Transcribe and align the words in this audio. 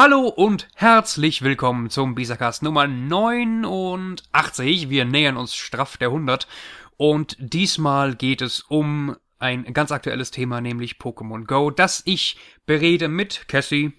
Hallo 0.00 0.28
und 0.28 0.68
herzlich 0.76 1.42
willkommen 1.42 1.90
zum 1.90 2.14
Bisacast 2.14 2.62
Nummer 2.62 2.86
89. 2.86 4.90
Wir 4.90 5.04
nähern 5.04 5.36
uns 5.36 5.56
straff 5.56 5.96
der 5.96 6.10
100 6.10 6.46
und 6.96 7.36
diesmal 7.40 8.14
geht 8.14 8.40
es 8.40 8.60
um 8.60 9.16
ein 9.40 9.64
ganz 9.72 9.90
aktuelles 9.90 10.30
Thema, 10.30 10.60
nämlich 10.60 10.98
Pokémon 10.98 11.46
Go, 11.46 11.72
das 11.72 12.04
ich 12.06 12.36
berede 12.64 13.08
mit 13.08 13.48
Cassie. 13.48 13.90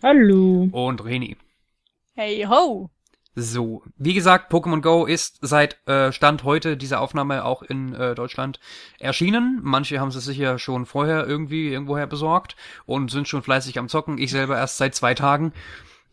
Hallo. 0.00 0.68
Und 0.70 1.04
Reni. 1.04 1.36
Hey 2.14 2.46
ho. 2.48 2.88
So, 3.40 3.84
wie 3.96 4.14
gesagt, 4.14 4.50
Pokémon 4.52 4.80
Go 4.80 5.06
ist 5.06 5.38
seit 5.42 5.78
äh, 5.86 6.10
Stand 6.10 6.42
heute 6.42 6.76
dieser 6.76 7.00
Aufnahme 7.00 7.44
auch 7.44 7.62
in 7.62 7.94
äh, 7.94 8.16
Deutschland 8.16 8.58
erschienen. 8.98 9.60
Manche 9.62 10.00
haben 10.00 10.08
es 10.08 10.14
sicher 10.24 10.58
schon 10.58 10.86
vorher 10.86 11.24
irgendwie 11.24 11.68
irgendwoher 11.68 12.08
besorgt 12.08 12.56
und 12.84 13.12
sind 13.12 13.28
schon 13.28 13.44
fleißig 13.44 13.78
am 13.78 13.88
Zocken. 13.88 14.18
Ich 14.18 14.32
selber 14.32 14.56
erst 14.56 14.78
seit 14.78 14.96
zwei 14.96 15.14
Tagen. 15.14 15.52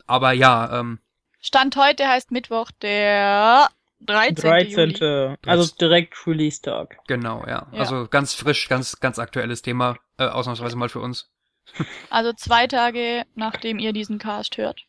Aber 0.05 0.33
ja, 0.33 0.79
ähm, 0.79 0.99
Stand 1.41 1.75
heute 1.77 2.07
heißt 2.07 2.29
Mittwoch 2.29 2.69
der 2.83 3.69
13. 4.01 4.35
13. 4.35 4.89
Juli. 4.91 5.35
Also 5.47 5.75
direkt 5.81 6.27
Release-Tag. 6.27 6.97
genau, 7.07 7.43
ja. 7.47 7.65
Ja. 7.71 7.79
Also 7.79 8.07
ganz 8.07 8.35
frisch, 8.35 8.69
ganz, 8.69 8.99
ganz 8.99 9.17
aktuelles 9.17 9.63
Thema, 9.63 9.97
äh, 10.19 10.25
ausnahmsweise 10.25 10.75
mal 10.75 10.89
für 10.89 10.99
uns. 10.99 11.31
Also 12.11 12.33
zwei 12.33 12.67
Tage 12.67 13.23
nachdem 13.33 13.79
ihr 13.79 13.93
diesen 13.93 14.19
Cast 14.19 14.57
hört. 14.57 14.85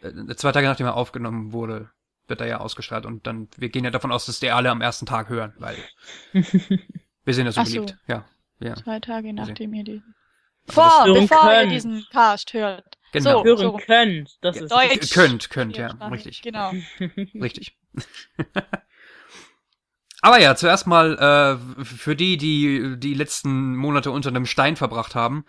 Äh, 0.00 0.34
zwei 0.36 0.52
Tage 0.52 0.66
nachdem 0.66 0.86
er 0.86 0.96
aufgenommen 0.96 1.52
wurde, 1.52 1.90
wird 2.26 2.40
er 2.40 2.46
ja 2.46 2.58
ausgestrahlt 2.58 3.06
und 3.06 3.26
dann, 3.26 3.48
wir 3.56 3.68
gehen 3.68 3.84
ja 3.84 3.90
davon 3.90 4.12
aus, 4.12 4.26
dass 4.26 4.40
die 4.40 4.50
alle 4.50 4.70
am 4.70 4.80
ersten 4.80 5.06
Tag 5.06 5.28
hören, 5.28 5.52
weil 5.58 5.76
wir 6.32 7.34
sind 7.34 7.46
ja 7.46 7.52
so 7.52 7.62
beliebt. 7.62 7.96
Ja, 8.06 8.24
ja. 8.60 8.76
Zwei 8.76 9.00
Tage 9.00 9.32
nachdem 9.32 9.74
ihr 9.74 9.84
diesen. 9.84 10.14
Vor, 10.66 11.04
bevor 11.06 11.52
ihr 11.52 11.60
könnt. 11.60 11.72
diesen 11.72 12.06
Cast 12.12 12.52
hört. 12.52 12.98
Genau. 13.12 13.38
So, 13.38 13.44
Hören 13.44 13.58
so. 13.58 13.76
könnt. 13.84 14.38
Das 14.40 14.56
ist 14.56 14.70
Deutsch. 14.70 15.12
Könnt, 15.12 15.50
könnt, 15.50 15.76
ja, 15.76 15.90
Sprache. 15.90 16.12
richtig. 16.12 16.42
Genau. 16.42 16.72
Richtig. 17.34 17.76
Aber 20.22 20.38
ja, 20.38 20.54
zuerst 20.54 20.86
mal 20.86 21.18
äh, 21.18 21.84
für 21.84 22.14
die, 22.14 22.36
die 22.36 22.96
die 22.98 23.14
letzten 23.14 23.74
Monate 23.74 24.10
unter 24.10 24.28
einem 24.28 24.46
Stein 24.46 24.76
verbracht 24.76 25.14
haben 25.14 25.44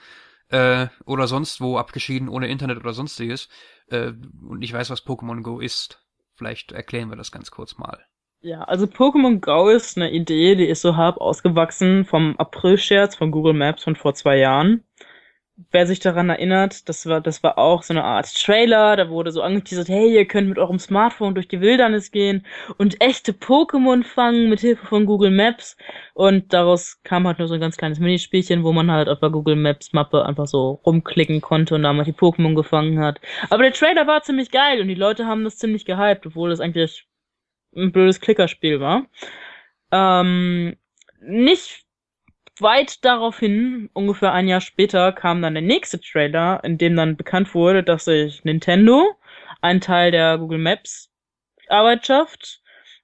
äh, 0.51 0.87
oder 1.05 1.27
sonst 1.27 1.61
wo 1.61 1.77
abgeschieden 1.77 2.29
ohne 2.29 2.47
Internet 2.47 2.77
oder 2.77 2.93
sonstiges 2.93 3.49
äh, 3.87 4.11
und 4.47 4.61
ich 4.61 4.73
weiß, 4.73 4.89
was 4.89 5.05
Pokémon 5.05 5.41
Go 5.41 5.59
ist. 5.59 6.03
Vielleicht 6.35 6.71
erklären 6.71 7.09
wir 7.09 7.17
das 7.17 7.31
ganz 7.31 7.51
kurz 7.51 7.77
mal. 7.77 7.99
Ja, 8.41 8.63
also 8.63 8.85
Pokémon 8.85 9.39
Go 9.39 9.69
ist 9.69 9.97
eine 9.97 10.11
Idee, 10.11 10.55
die 10.55 10.65
ist 10.65 10.81
so 10.81 10.95
halb 10.95 11.17
ausgewachsen 11.17 12.05
vom 12.05 12.35
April-Scherz 12.37 13.15
von 13.15 13.31
Google 13.31 13.53
Maps 13.53 13.83
von 13.83 13.95
vor 13.95 14.15
zwei 14.15 14.37
Jahren. 14.37 14.83
Wer 15.69 15.85
sich 15.85 15.99
daran 15.99 16.29
erinnert, 16.29 16.89
das 16.89 17.05
war, 17.05 17.21
das 17.21 17.43
war 17.43 17.57
auch 17.57 17.83
so 17.83 17.93
eine 17.93 18.03
Art 18.03 18.33
Trailer, 18.33 18.95
da 18.95 19.09
wurde 19.09 19.31
so 19.31 19.41
angeteasert, 19.41 19.89
hey, 19.89 20.13
ihr 20.15 20.25
könnt 20.25 20.49
mit 20.49 20.57
eurem 20.57 20.79
Smartphone 20.79 21.35
durch 21.35 21.47
die 21.47 21.61
Wildnis 21.61 22.11
gehen 22.11 22.45
und 22.77 22.99
echte 23.01 23.31
Pokémon 23.33 24.03
fangen 24.03 24.49
mit 24.49 24.61
Hilfe 24.61 24.85
von 24.87 25.05
Google 25.05 25.29
Maps. 25.29 25.77
Und 26.13 26.53
daraus 26.53 27.01
kam 27.03 27.27
halt 27.27 27.37
nur 27.39 27.47
so 27.47 27.53
ein 27.53 27.59
ganz 27.59 27.77
kleines 27.77 27.99
Minispielchen, 27.99 28.63
wo 28.63 28.71
man 28.71 28.89
halt 28.91 29.07
auf 29.07 29.19
der 29.19 29.29
Google 29.29 29.55
Maps 29.55 29.93
Mappe 29.93 30.25
einfach 30.25 30.47
so 30.47 30.81
rumklicken 30.85 31.41
konnte 31.41 31.75
und 31.75 31.83
damit 31.83 32.07
die 32.07 32.13
Pokémon 32.13 32.55
gefangen 32.55 32.99
hat. 32.99 33.19
Aber 33.49 33.63
der 33.63 33.73
Trailer 33.73 34.07
war 34.07 34.23
ziemlich 34.23 34.51
geil 34.51 34.81
und 34.81 34.87
die 34.87 34.95
Leute 34.95 35.27
haben 35.27 35.43
das 35.43 35.57
ziemlich 35.57 35.85
gehypt, 35.85 36.25
obwohl 36.25 36.49
das 36.49 36.59
eigentlich 36.59 37.07
ein 37.75 37.91
blödes 37.91 38.19
Klickerspiel 38.19 38.79
war. 38.79 39.05
Ähm, 39.91 40.77
nicht 41.21 41.85
weit 42.61 43.03
daraufhin, 43.05 43.89
ungefähr 43.93 44.33
ein 44.33 44.47
Jahr 44.47 44.61
später, 44.61 45.11
kam 45.11 45.41
dann 45.41 45.53
der 45.53 45.63
nächste 45.63 45.99
Trailer, 45.99 46.63
in 46.63 46.77
dem 46.77 46.95
dann 46.95 47.17
bekannt 47.17 47.53
wurde, 47.53 47.83
dass 47.83 48.05
sich 48.05 48.43
Nintendo, 48.43 49.15
ein 49.61 49.81
Teil 49.81 50.11
der 50.11 50.37
Google 50.37 50.59
Maps 50.59 51.09
Arbeitschaft 51.69 52.61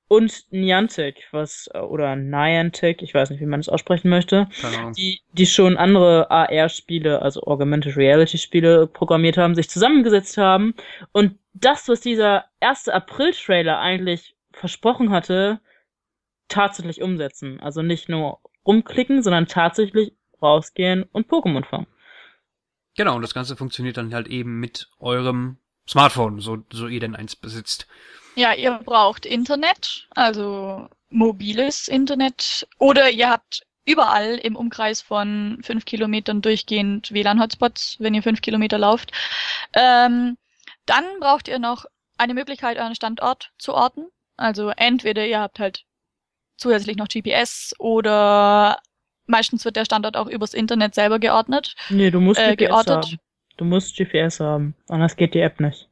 und 0.07 0.51
Niantic, 0.51 1.27
was, 1.31 1.69
äh, 1.73 1.79
oder 1.79 2.15
Niantic, 2.15 3.01
ich 3.01 3.13
weiß 3.13 3.29
nicht, 3.29 3.41
wie 3.41 3.45
man 3.45 3.59
es 3.59 3.69
aussprechen 3.69 4.09
möchte, 4.09 4.47
die, 4.95 5.21
die 5.33 5.45
schon 5.45 5.77
andere 5.77 6.31
AR-Spiele, 6.31 7.21
also 7.21 7.43
Augmented 7.43 7.97
Reality-Spiele 7.97 8.87
programmiert 8.87 9.37
haben, 9.37 9.55
sich 9.55 9.69
zusammengesetzt 9.69 10.37
haben 10.37 10.75
und 11.11 11.37
das, 11.53 11.89
was 11.89 12.01
dieser 12.01 12.45
erste 12.59 12.93
April-Trailer 12.93 13.79
eigentlich 13.79 14.35
versprochen 14.51 15.11
hatte, 15.11 15.59
tatsächlich 16.47 17.01
umsetzen. 17.01 17.59
Also 17.59 17.81
nicht 17.81 18.07
nur 18.07 18.39
rumklicken, 18.67 19.23
sondern 19.23 19.47
tatsächlich 19.47 20.13
rausgehen 20.41 21.03
und 21.11 21.27
Pokémon 21.27 21.65
fangen. 21.65 21.87
Genau, 22.95 23.15
und 23.15 23.21
das 23.21 23.33
Ganze 23.33 23.55
funktioniert 23.55 23.97
dann 23.97 24.13
halt 24.13 24.27
eben 24.27 24.59
mit 24.59 24.89
eurem 24.99 25.57
Smartphone, 25.87 26.39
so, 26.39 26.57
so 26.71 26.87
ihr 26.87 26.99
denn 26.99 27.15
eins 27.15 27.35
besitzt. 27.35 27.87
Ja, 28.35 28.53
ihr 28.53 28.79
braucht 28.83 29.25
Internet, 29.25 30.07
also 30.11 30.87
mobiles 31.09 31.87
Internet, 31.87 32.67
oder 32.77 33.09
ihr 33.09 33.29
habt 33.29 33.65
überall 33.85 34.35
im 34.35 34.55
Umkreis 34.55 35.01
von 35.01 35.59
fünf 35.63 35.85
Kilometern 35.85 36.41
durchgehend 36.41 37.11
WLAN-Hotspots, 37.11 37.95
wenn 37.99 38.13
ihr 38.13 38.21
fünf 38.21 38.41
Kilometer 38.41 38.77
lauft. 38.77 39.11
Ähm, 39.73 40.37
dann 40.85 41.05
braucht 41.19 41.47
ihr 41.47 41.57
noch 41.57 41.85
eine 42.17 42.33
Möglichkeit, 42.33 42.77
euren 42.77 42.95
Standort 42.95 43.51
zu 43.57 43.73
orten. 43.73 44.07
Also 44.35 44.69
entweder 44.69 45.25
ihr 45.25 45.39
habt 45.39 45.59
halt 45.59 45.85
zusätzlich 46.57 46.97
noch 46.97 47.07
GPS 47.07 47.73
oder 47.79 48.79
meistens 49.27 49.65
wird 49.65 49.75
der 49.75 49.85
Standort 49.85 50.17
auch 50.17 50.27
übers 50.27 50.53
Internet 50.53 50.95
selber 50.95 51.19
geordnet. 51.19 51.75
Nee, 51.89 52.11
du 52.11 52.21
musst 52.21 52.39
Äh, 52.39 52.55
GPS 52.55 52.69
geortet. 52.69 52.87
haben. 52.87 53.19
Du 53.57 53.65
musst 53.65 53.95
GPS 53.97 54.39
haben, 54.39 54.75
anders 54.87 55.15
geht 55.17 55.33
die 55.33 55.39
App 55.41 55.59
nicht. 55.59 55.89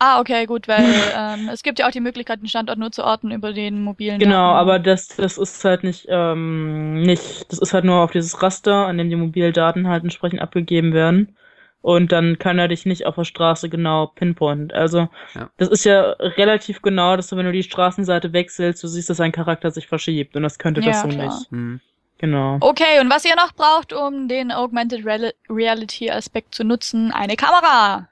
Ah, 0.00 0.20
okay, 0.20 0.46
gut, 0.46 0.68
weil 0.68 0.84
ähm, 1.16 1.48
es 1.48 1.62
gibt 1.62 1.78
ja 1.78 1.86
auch 1.88 1.90
die 1.92 2.00
Möglichkeit, 2.00 2.40
den 2.40 2.48
Standort 2.48 2.78
nur 2.78 2.92
zu 2.92 3.04
orten 3.04 3.30
über 3.32 3.52
den 3.52 3.82
mobilen 3.82 4.20
Genau, 4.20 4.34
Daten. 4.52 4.56
aber 4.56 4.78
das, 4.78 5.08
das 5.08 5.38
ist 5.38 5.64
halt 5.64 5.84
nicht, 5.84 6.06
ähm, 6.08 7.02
nicht, 7.02 7.50
das 7.52 7.58
ist 7.58 7.72
halt 7.74 7.84
nur 7.84 7.96
auf 8.02 8.10
dieses 8.12 8.42
Raster, 8.42 8.86
an 8.86 8.98
dem 8.98 9.10
die 9.10 9.16
Mobildaten 9.16 9.88
halt 9.88 10.02
entsprechend 10.04 10.40
abgegeben 10.40 10.92
werden. 10.92 11.36
Und 11.80 12.10
dann 12.12 12.38
kann 12.38 12.58
er 12.58 12.68
dich 12.68 12.86
nicht 12.86 13.06
auf 13.06 13.14
der 13.14 13.24
Straße 13.24 13.68
genau 13.68 14.08
pinpointen. 14.08 14.72
Also, 14.72 15.08
Ja. 15.34 15.48
das 15.58 15.68
ist 15.68 15.84
ja 15.84 16.00
relativ 16.18 16.82
genau, 16.82 17.16
dass 17.16 17.28
du, 17.28 17.36
wenn 17.36 17.46
du 17.46 17.52
die 17.52 17.62
Straßenseite 17.62 18.32
wechselst, 18.32 18.82
du 18.82 18.88
siehst, 18.88 19.08
dass 19.10 19.20
ein 19.20 19.32
Charakter 19.32 19.70
sich 19.70 19.86
verschiebt. 19.86 20.36
Und 20.36 20.42
das 20.42 20.58
könnte 20.58 20.80
das 20.80 20.96
Ja, 20.96 21.02
so 21.02 21.08
klar. 21.08 21.26
nicht. 21.26 21.50
Hm. 21.50 21.80
Genau. 22.20 22.56
Okay, 22.60 22.98
und 23.00 23.08
was 23.10 23.24
ihr 23.24 23.36
noch 23.36 23.52
braucht, 23.52 23.92
um 23.92 24.26
den 24.26 24.50
Augmented 24.50 25.06
Real 25.06 25.32
Reality 25.48 26.10
Aspekt 26.10 26.52
zu 26.52 26.64
nutzen, 26.64 27.12
eine 27.12 27.36
Kamera. 27.36 28.08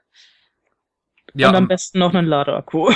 Ja, 1.37 1.49
Und 1.49 1.55
am 1.55 1.63
ähm, 1.63 1.67
besten 1.67 1.99
noch 1.99 2.13
einen 2.13 2.27
Ladeakku. 2.27 2.89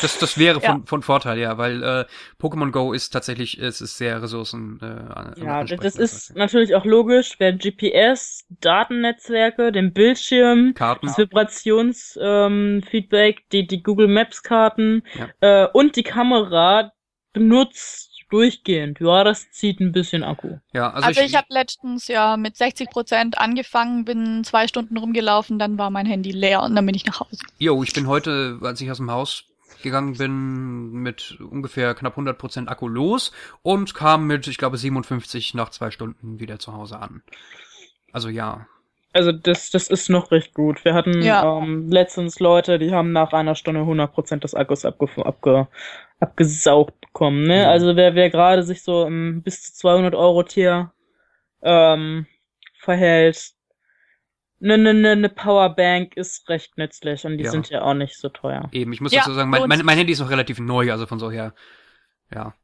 das, 0.00 0.18
das 0.18 0.38
wäre 0.38 0.60
von, 0.60 0.80
Ja. 0.80 0.86
von 0.86 1.02
Vorteil, 1.02 1.38
ja, 1.38 1.58
weil 1.58 1.82
äh, 1.82 2.04
Pokémon 2.40 2.70
Go 2.70 2.92
ist 2.92 3.10
tatsächlich, 3.10 3.58
es 3.60 3.80
ist 3.80 3.96
sehr 3.96 4.22
Ressourcen. 4.22 4.78
Äh, 4.80 5.40
Ja, 5.44 5.64
das 5.64 5.96
ist 5.96 6.34
natürlich 6.36 6.74
auch 6.74 6.84
logisch, 6.84 7.34
wer 7.38 7.52
GPS, 7.52 8.44
Datennetzwerke, 8.60 9.72
den 9.72 9.92
Bildschirm, 9.92 10.74
Karten. 10.74 11.06
das 11.06 11.18
Vibrationsfeedback, 11.18 13.36
ähm, 13.38 13.44
die, 13.52 13.66
die 13.66 13.82
Google 13.82 14.08
Maps 14.08 14.42
Karten 14.42 15.02
Ja. 15.40 15.64
äh, 15.64 15.68
und 15.72 15.96
die 15.96 16.02
Kamera 16.04 16.92
benutzt 17.32 18.09
durchgehend. 18.30 19.00
Ja, 19.00 19.24
das 19.24 19.50
zieht 19.50 19.80
ein 19.80 19.92
bisschen 19.92 20.22
Akku. 20.22 20.58
Ja, 20.72 20.90
also, 20.90 21.08
Also, 21.08 21.20
ich, 21.20 21.34
habe 21.34 21.46
letztens 21.50 22.08
ja 22.08 22.36
mit 22.36 22.56
60 22.56 22.90
Prozent 22.90 23.38
angefangen, 23.38 24.04
bin 24.04 24.44
zwei 24.44 24.68
Stunden 24.68 24.96
rumgelaufen, 24.96 25.58
dann 25.58 25.78
war 25.78 25.90
mein 25.90 26.06
Handy 26.06 26.30
leer 26.30 26.62
und 26.62 26.74
dann 26.74 26.86
bin 26.86 26.94
ich 26.94 27.06
nach 27.06 27.20
Hause. 27.20 27.42
Jo, 27.58 27.82
ich 27.82 27.92
bin 27.92 28.06
heute, 28.06 28.58
als 28.62 28.80
ich 28.80 28.90
aus 28.90 28.98
dem 28.98 29.10
Haus 29.10 29.44
gegangen 29.82 30.16
bin, 30.16 30.92
mit 30.92 31.38
ungefähr 31.40 31.94
knapp 31.94 32.16
100% 32.16 32.68
Akku 32.68 32.88
los 32.88 33.32
und 33.62 33.94
kam 33.94 34.26
mit, 34.26 34.46
ich 34.46 34.58
glaube, 34.58 34.76
57 34.76 35.54
nach 35.54 35.70
zwei 35.70 35.90
Stunden 35.90 36.40
wieder 36.40 36.58
zu 36.58 36.72
Hause 36.72 36.98
an. 36.98 37.22
Also 38.12 38.28
ja. 38.28 38.66
Also 39.12 39.32
das, 39.32 39.70
das 39.70 39.88
ist 39.88 40.08
noch 40.08 40.30
recht 40.30 40.54
gut. 40.54 40.84
Wir 40.84 40.94
hatten 40.94 41.20
Ja. 41.22 41.58
ähm, 41.58 41.90
letztens 41.90 42.38
Leute, 42.38 42.78
die 42.78 42.92
haben 42.92 43.12
nach 43.12 43.32
einer 43.32 43.56
Stunde 43.56 43.80
100% 43.80 44.42
des 44.42 44.54
Akkus 44.54 44.84
abge 44.84 45.08
abge 45.26 45.68
abgesaugt 46.20 47.00
bekommen. 47.00 47.44
Ne? 47.44 47.62
Ja. 47.62 47.70
Also 47.70 47.96
wer, 47.96 48.14
wer 48.14 48.30
gerade 48.30 48.62
sich 48.62 48.82
so 48.82 49.06
im 49.06 49.42
bis 49.42 49.62
zu 49.62 49.72
200 49.74 50.14
Euro 50.14 50.42
Tier 50.44 50.92
ähm, 51.62 52.26
verhält, 52.78 53.52
ne, 54.60 54.78
ne, 54.78 54.94
ne, 54.94 55.16
ne 55.16 55.28
Powerbank 55.28 56.16
ist 56.16 56.48
recht 56.48 56.78
nützlich 56.78 57.24
und 57.24 57.38
die 57.38 57.44
Ja. 57.44 57.50
sind 57.50 57.68
ja 57.70 57.82
auch 57.82 57.94
nicht 57.94 58.16
so 58.16 58.28
teuer. 58.28 58.68
Eben, 58.72 58.92
ich 58.92 59.00
muss 59.00 59.12
Ja, 59.12 59.20
dazu 59.20 59.32
sagen, 59.34 59.50
mein, 59.50 59.66
mein, 59.66 59.84
mein 59.84 59.96
Handy 59.98 60.12
ist 60.12 60.20
noch 60.20 60.30
relativ 60.30 60.60
neu, 60.60 60.92
also 60.92 61.06
von 61.06 61.18
so 61.18 61.30
her. 61.30 61.54
Ja. 62.32 62.54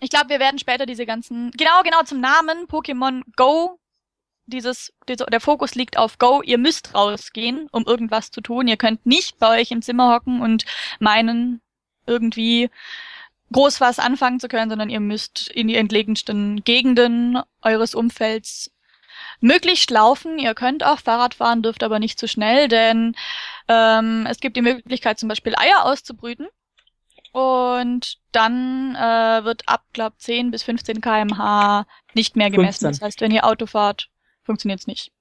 Ich 0.00 0.10
glaube, 0.10 0.28
wir 0.28 0.40
werden 0.40 0.58
später 0.58 0.86
diese 0.86 1.06
ganzen, 1.06 1.50
genau, 1.52 1.82
genau 1.82 2.02
zum 2.04 2.20
Namen 2.20 2.66
Pokémon 2.68 3.22
Go. 3.36 3.78
Dieses, 4.50 4.92
dieser, 5.08 5.26
der 5.26 5.40
Fokus 5.40 5.74
liegt 5.74 5.96
auf 5.96 6.18
Go. 6.18 6.42
Ihr 6.42 6.58
müsst 6.58 6.94
rausgehen, 6.94 7.68
um 7.72 7.84
irgendwas 7.86 8.30
zu 8.30 8.40
tun. 8.40 8.68
Ihr 8.68 8.76
könnt 8.76 9.06
nicht 9.06 9.38
bei 9.38 9.60
euch 9.60 9.70
im 9.70 9.82
Zimmer 9.82 10.14
hocken 10.14 10.40
und 10.40 10.64
meinen, 10.98 11.60
irgendwie 12.06 12.70
groß 13.52 13.80
was 13.80 13.98
anfangen 13.98 14.40
zu 14.40 14.48
können, 14.48 14.70
sondern 14.70 14.90
ihr 14.90 15.00
müsst 15.00 15.48
in 15.50 15.68
die 15.68 15.76
entlegensten 15.76 16.62
Gegenden 16.64 17.40
eures 17.62 17.94
Umfelds 17.94 18.70
möglichst 19.40 19.90
laufen. 19.90 20.38
Ihr 20.38 20.54
könnt 20.54 20.84
auch 20.84 21.00
Fahrrad 21.00 21.34
fahren, 21.34 21.62
dürft 21.62 21.82
aber 21.82 21.98
nicht 21.98 22.18
zu 22.18 22.28
schnell, 22.28 22.68
denn 22.68 23.14
ähm, 23.68 24.26
es 24.28 24.40
gibt 24.40 24.56
die 24.56 24.62
Möglichkeit, 24.62 25.18
zum 25.18 25.28
Beispiel 25.28 25.54
Eier 25.56 25.84
auszubrüten. 25.84 26.48
Und 27.32 28.18
dann 28.32 28.96
äh, 28.96 29.44
wird 29.44 29.62
ab, 29.68 29.84
glaub, 29.92 30.20
10 30.20 30.50
bis 30.50 30.64
15 30.64 31.00
kmh 31.00 31.86
nicht 32.14 32.34
mehr 32.34 32.50
gemessen. 32.50 32.86
15. 32.86 32.90
Das 32.90 33.00
heißt, 33.02 33.20
wenn 33.20 33.30
ihr 33.30 33.44
Auto 33.44 33.66
fahrt, 33.66 34.08
funktioniert's 34.50 34.86
nicht. 34.86 35.12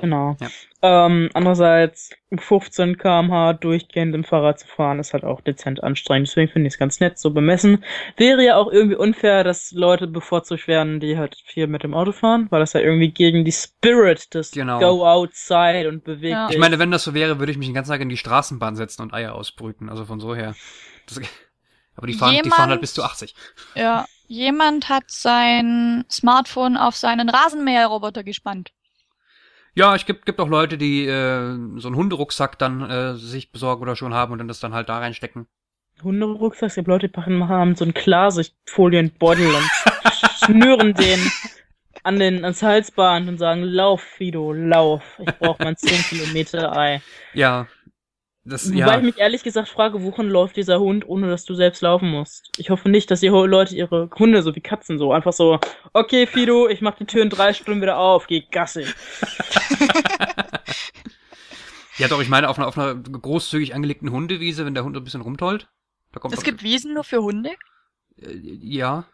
Genau. 0.00 0.36
Ja. 0.40 0.48
Ähm, 0.80 1.28
andererseits 1.34 2.10
15 2.32 2.98
km/h 2.98 3.54
durchgehend 3.54 4.14
im 4.14 4.22
Fahrrad 4.22 4.60
zu 4.60 4.68
fahren 4.68 5.00
ist 5.00 5.12
halt 5.12 5.24
auch 5.24 5.40
dezent 5.40 5.82
anstrengend. 5.82 6.28
Deswegen 6.28 6.52
finde 6.52 6.68
ich 6.68 6.74
es 6.74 6.78
ganz 6.78 7.00
nett 7.00 7.18
so 7.18 7.32
bemessen. 7.32 7.82
Wäre 8.16 8.44
ja 8.44 8.56
auch 8.58 8.70
irgendwie 8.70 8.94
unfair, 8.94 9.42
dass 9.42 9.72
Leute 9.72 10.06
bevorzugt 10.06 10.68
werden, 10.68 11.00
die 11.00 11.18
halt 11.18 11.36
viel 11.44 11.66
mit 11.66 11.82
dem 11.82 11.94
Auto 11.94 12.12
fahren, 12.12 12.46
weil 12.50 12.60
das 12.60 12.74
ja 12.74 12.80
irgendwie 12.80 13.10
gegen 13.10 13.44
die 13.44 13.50
Spirit 13.50 14.34
des 14.34 14.52
Genau. 14.52 14.78
Go 14.78 15.04
outside 15.04 15.88
und 15.88 16.04
bewegt 16.04 16.30
Ja. 16.30 16.48
Ich 16.48 16.58
meine, 16.58 16.78
wenn 16.78 16.92
das 16.92 17.02
so 17.02 17.12
wäre, 17.12 17.40
würde 17.40 17.50
ich 17.50 17.58
mich 17.58 17.66
den 17.66 17.74
ganzen 17.74 17.90
Tag 17.90 18.00
in 18.00 18.08
die 18.08 18.16
Straßenbahn 18.16 18.76
setzen 18.76 19.02
und 19.02 19.12
Eier 19.12 19.34
ausbrüten. 19.34 19.88
Also 19.88 20.04
von 20.04 20.20
so 20.20 20.32
her. 20.36 20.54
Das, 21.08 21.20
aber 21.96 22.06
die 22.06 22.12
fahren, 22.14 22.38
die 22.44 22.50
fahren 22.50 22.60
halt 22.60 22.68
Jemand- 22.68 22.80
bis 22.82 22.94
zu 22.94 23.02
80. 23.02 23.34
Ja. 23.74 24.06
Jemand 24.28 24.90
hat 24.90 25.04
sein 25.10 26.04
Smartphone 26.10 26.76
auf 26.76 26.94
seinen 26.94 27.30
Rasenmäherroboter 27.30 28.22
gespannt. 28.22 28.72
Ja, 29.74 29.94
es 29.94 30.04
gibt, 30.04 30.26
gibt 30.26 30.38
auch 30.38 30.48
Leute, 30.48 30.76
die 30.76 31.06
äh, 31.06 31.56
so 31.76 31.88
einen 31.88 31.96
Hunderucksack 31.96 32.58
dann 32.58 32.82
äh, 32.90 33.14
sich 33.16 33.52
besorgen 33.52 33.82
oder 33.82 33.96
schon 33.96 34.12
haben 34.12 34.32
und 34.32 34.38
dann 34.38 34.48
das 34.48 34.60
dann 34.60 34.74
halt 34.74 34.88
da 34.90 34.98
reinstecken. 34.98 35.46
Hunderucksack, 36.02 36.68
es 36.68 36.74
gibt 36.74 36.88
Leute, 36.88 37.08
die 37.08 37.18
machen, 37.18 37.48
haben 37.48 37.74
so 37.74 37.84
einen 37.84 37.94
Klarsichtfolienbeutel 37.94 39.46
und 39.46 39.70
schnüren 40.44 40.94
den 40.94 41.20
an 42.02 42.18
den, 42.18 42.44
ans 42.44 42.62
Halsband 42.62 43.28
und 43.28 43.38
sagen, 43.38 43.62
lauf, 43.62 44.02
Fido, 44.02 44.52
lauf. 44.52 45.02
Ich 45.18 45.38
brauche 45.38 45.62
mein 45.62 45.76
10 45.78 46.02
Kilometer 46.02 46.76
Ei. 46.76 47.00
Ja. 47.34 47.66
Das, 48.48 48.68
Wobei 48.68 48.78
ja. 48.78 48.96
ich 48.96 49.04
mich 49.04 49.18
ehrlich 49.18 49.42
gesagt 49.42 49.68
frage, 49.68 50.02
wohin 50.02 50.28
läuft 50.28 50.56
dieser 50.56 50.80
Hund, 50.80 51.06
ohne 51.06 51.28
dass 51.28 51.44
du 51.44 51.54
selbst 51.54 51.82
laufen 51.82 52.08
musst. 52.08 52.50
Ich 52.56 52.70
hoffe 52.70 52.88
nicht, 52.88 53.10
dass 53.10 53.20
die 53.20 53.28
Leute 53.28 53.76
ihre 53.76 54.08
Hunde, 54.18 54.42
so 54.42 54.54
wie 54.54 54.60
Katzen, 54.60 54.98
so 54.98 55.12
einfach 55.12 55.32
so, 55.32 55.60
okay, 55.92 56.26
Fido, 56.26 56.68
ich 56.68 56.80
mach 56.80 56.94
die 56.96 57.04
Tür 57.04 57.22
in 57.22 57.30
drei 57.30 57.52
Stunden 57.52 57.82
wieder 57.82 57.98
auf, 57.98 58.26
geh 58.26 58.42
Gassi. 58.50 58.86
Ja, 61.98 62.06
doch, 62.06 62.22
ich 62.22 62.28
meine, 62.28 62.48
auf 62.48 62.58
einer, 62.58 62.68
auf 62.68 62.78
einer 62.78 62.94
großzügig 62.94 63.74
angelegten 63.74 64.10
Hundewiese, 64.10 64.64
wenn 64.64 64.74
der 64.74 64.84
Hund 64.84 64.96
ein 64.96 65.02
bisschen 65.02 65.20
rumtollt. 65.20 65.68
Da 66.12 66.20
kommt 66.20 66.32
Es 66.32 66.44
gibt 66.44 66.62
Wiesen 66.62 66.94
nur 66.94 67.04
für 67.04 67.22
Hunde. 67.22 67.50
äh, 68.22 68.32
ja, 68.34 69.04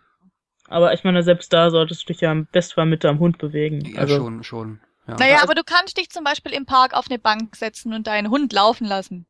Aber 0.69 0.93
ich 0.93 1.03
meine, 1.03 1.23
selbst 1.23 1.53
da 1.53 1.71
solltest 1.71 2.03
du 2.03 2.13
dich 2.13 2.21
ja 2.21 2.31
im 2.31 2.47
Bestfall 2.47 2.87
mit 2.87 3.03
deinem 3.03 3.19
Hund 3.19 3.39
bewegen. 3.39 3.81
ja 3.85 4.01
also, 4.01 4.17
schon, 4.17 4.45
schon. 4.45 4.81
Ja. 5.07 5.17
Naja, 5.19 5.35
Also- 5.35 5.45
aber 5.45 5.55
du 5.55 5.63
kannst 5.65 5.97
dich 5.99 6.11
zum 6.11 6.25
Beispiel 6.25 6.53
im 6.53 6.67
Park 6.67 6.95
auf 6.95 7.07
eine 7.11 7.19
Bank 7.19 7.57
setzen 7.57 7.93
und 7.93 8.07
deinen 8.07 8.31
Hund 8.31 8.53
laufen 8.53 8.87
lassen. 8.87 9.27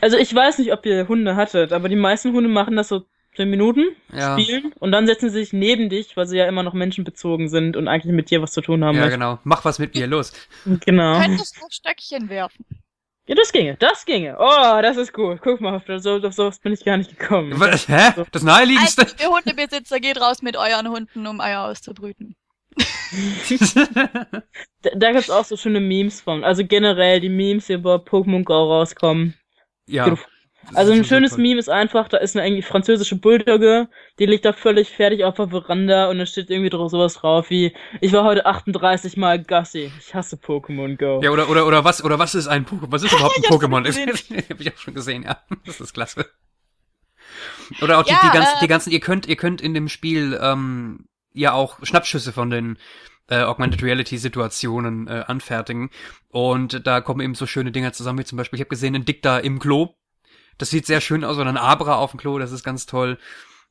also 0.00 0.16
ich 0.16 0.34
weiß 0.34 0.58
nicht, 0.58 0.72
ob 0.72 0.84
ihr 0.86 1.06
Hunde 1.08 1.36
hattet, 1.36 1.72
aber 1.72 1.88
die 1.88 1.96
meisten 1.96 2.32
Hunde 2.32 2.48
machen 2.48 2.76
das 2.76 2.88
so 2.88 3.04
zehn 3.36 3.50
Minuten, 3.50 3.84
Ja. 4.12 4.38
spielen 4.38 4.72
und 4.80 4.90
dann 4.90 5.06
setzen 5.06 5.30
sie 5.30 5.38
sich 5.38 5.52
neben 5.52 5.88
dich, 5.88 6.16
weil 6.16 6.26
sie 6.26 6.36
ja 6.38 6.46
immer 6.46 6.62
noch 6.64 6.72
menschenbezogen 6.74 7.48
sind 7.48 7.76
und 7.76 7.86
eigentlich 7.86 8.12
mit 8.12 8.30
dir 8.30 8.42
was 8.42 8.52
zu 8.52 8.60
tun 8.60 8.84
haben 8.84 8.96
Ja, 8.96 9.02
möchten. 9.02 9.20
genau. 9.20 9.38
Mach 9.44 9.64
was 9.64 9.78
mit 9.78 9.94
mir, 9.94 10.06
los. 10.08 10.32
Genau. 10.64 11.20
Könntest 11.20 11.56
auch 11.62 11.70
Stöckchen 11.70 12.28
werfen. 12.28 12.64
Ja, 13.26 13.34
das 13.34 13.52
ginge, 13.52 13.76
das 13.76 14.06
ginge. 14.06 14.36
Oh, 14.40 14.80
das 14.82 14.96
ist 14.96 15.16
cool. 15.18 15.38
Guck 15.42 15.60
mal, 15.60 15.76
auf 15.76 15.82
so, 16.02 16.16
auf 16.16 16.32
sowas 16.32 16.58
bin 16.60 16.72
ich 16.72 16.82
gar 16.84 16.96
nicht 16.96 17.16
gekommen. 17.18 17.52
Was, 17.60 17.86
hä? 17.86 18.14
Das 18.32 18.42
naheliegendste? 18.42 19.02
Also, 19.02 19.14
ihr 19.20 19.28
Hundebesitzer 19.28 20.00
geht 20.00 20.18
raus 20.20 20.40
mit 20.40 20.56
euren 20.56 20.88
Hunden, 20.88 21.26
um 21.26 21.40
Eier 21.40 21.64
auszubrüten. 21.64 22.34
Da, 24.82 24.90
da 24.94 25.12
gibt's 25.12 25.30
auch 25.30 25.44
so 25.44 25.56
schöne 25.56 25.80
Memes 25.80 26.20
von. 26.20 26.44
Also 26.44 26.64
generell 26.64 27.20
die 27.20 27.28
Memes, 27.28 27.66
die 27.66 27.72
über 27.74 27.96
Pokémon 27.96 28.44
Go 28.44 28.54
rauskommen. 28.72 29.34
ja. 29.86 30.16
Also 30.74 30.92
ein 30.92 31.04
schönes 31.04 31.30
toll. 31.30 31.40
Meme 31.40 31.58
ist 31.58 31.70
einfach, 31.70 32.08
da 32.08 32.18
ist 32.18 32.36
eine 32.36 32.46
irgendwie 32.46 32.62
französische 32.62 33.16
Bulldogge, 33.16 33.88
die 34.18 34.26
liegt 34.26 34.44
da 34.44 34.52
völlig 34.52 34.90
fertig 34.90 35.24
auf 35.24 35.36
der 35.36 35.48
Veranda 35.48 36.10
und 36.10 36.18
da 36.18 36.26
steht 36.26 36.50
irgendwie 36.50 36.68
drauf 36.68 36.90
sowas 36.90 37.14
drauf 37.14 37.48
wie, 37.48 37.74
ich 38.02 38.12
war 38.12 38.24
heute 38.24 38.44
38 38.44 39.16
Mal 39.16 39.42
Gassi. 39.42 39.90
Ich 39.98 40.14
hasse 40.14 40.36
Pokémon 40.36 40.98
Go. 40.98 41.20
Ja, 41.22 41.30
oder, 41.30 41.48
oder, 41.48 41.66
oder 41.66 41.84
was, 41.84 42.04
oder 42.04 42.18
was 42.18 42.34
ist 42.34 42.48
ein 42.48 42.66
Pokémon? 42.66 42.90
Was 42.90 43.02
ist 43.02 43.12
überhaupt 43.12 43.38
ein 43.38 43.42
Pokémon? 43.50 43.86
Hab 44.50 44.60
ich 44.60 44.74
auch 44.74 44.76
schon 44.78 44.92
gesehen, 44.94 45.22
ja. 45.22 45.38
Das 45.64 45.80
ist 45.80 45.94
klasse. 45.94 46.26
Oder 47.80 47.98
auch 47.98 48.02
die, 48.04 48.10
Ja, 48.10 48.20
die 48.24 48.36
ganzen, 48.36 48.56
äh, 48.56 48.60
die 48.60 48.68
ganzen, 48.68 48.90
ihr 48.90 49.00
könnt, 49.00 49.26
ihr 49.26 49.36
könnt 49.36 49.60
in 49.62 49.72
dem 49.72 49.88
Spiel, 49.88 50.38
ähm, 50.42 51.06
ja 51.32 51.52
auch 51.52 51.78
Schnappschüsse 51.82 52.32
von 52.32 52.50
den, 52.50 52.78
äh, 53.30 53.42
Augmented 53.42 53.82
Reality 53.82 54.16
Situationen, 54.18 55.06
äh, 55.06 55.24
anfertigen. 55.26 55.90
Und 56.28 56.86
da 56.86 57.00
kommen 57.00 57.20
eben 57.20 57.34
so 57.34 57.46
schöne 57.46 57.72
Dinger 57.72 57.92
zusammen, 57.92 58.18
wie 58.20 58.24
zum 58.24 58.38
Beispiel, 58.38 58.56
ich 58.56 58.62
habe 58.62 58.70
gesehen, 58.70 58.94
ein 58.94 59.04
Dicta 59.04 59.38
im 59.38 59.58
Klo. 59.58 59.94
Das 60.56 60.70
sieht 60.70 60.86
sehr 60.86 61.00
schön 61.00 61.24
aus, 61.24 61.36
oder 61.36 61.48
ein 61.50 61.56
Abra 61.56 61.96
auf 61.96 62.10
dem 62.12 62.20
Klo, 62.20 62.38
das 62.38 62.52
ist 62.52 62.64
ganz 62.64 62.86
toll. 62.86 63.18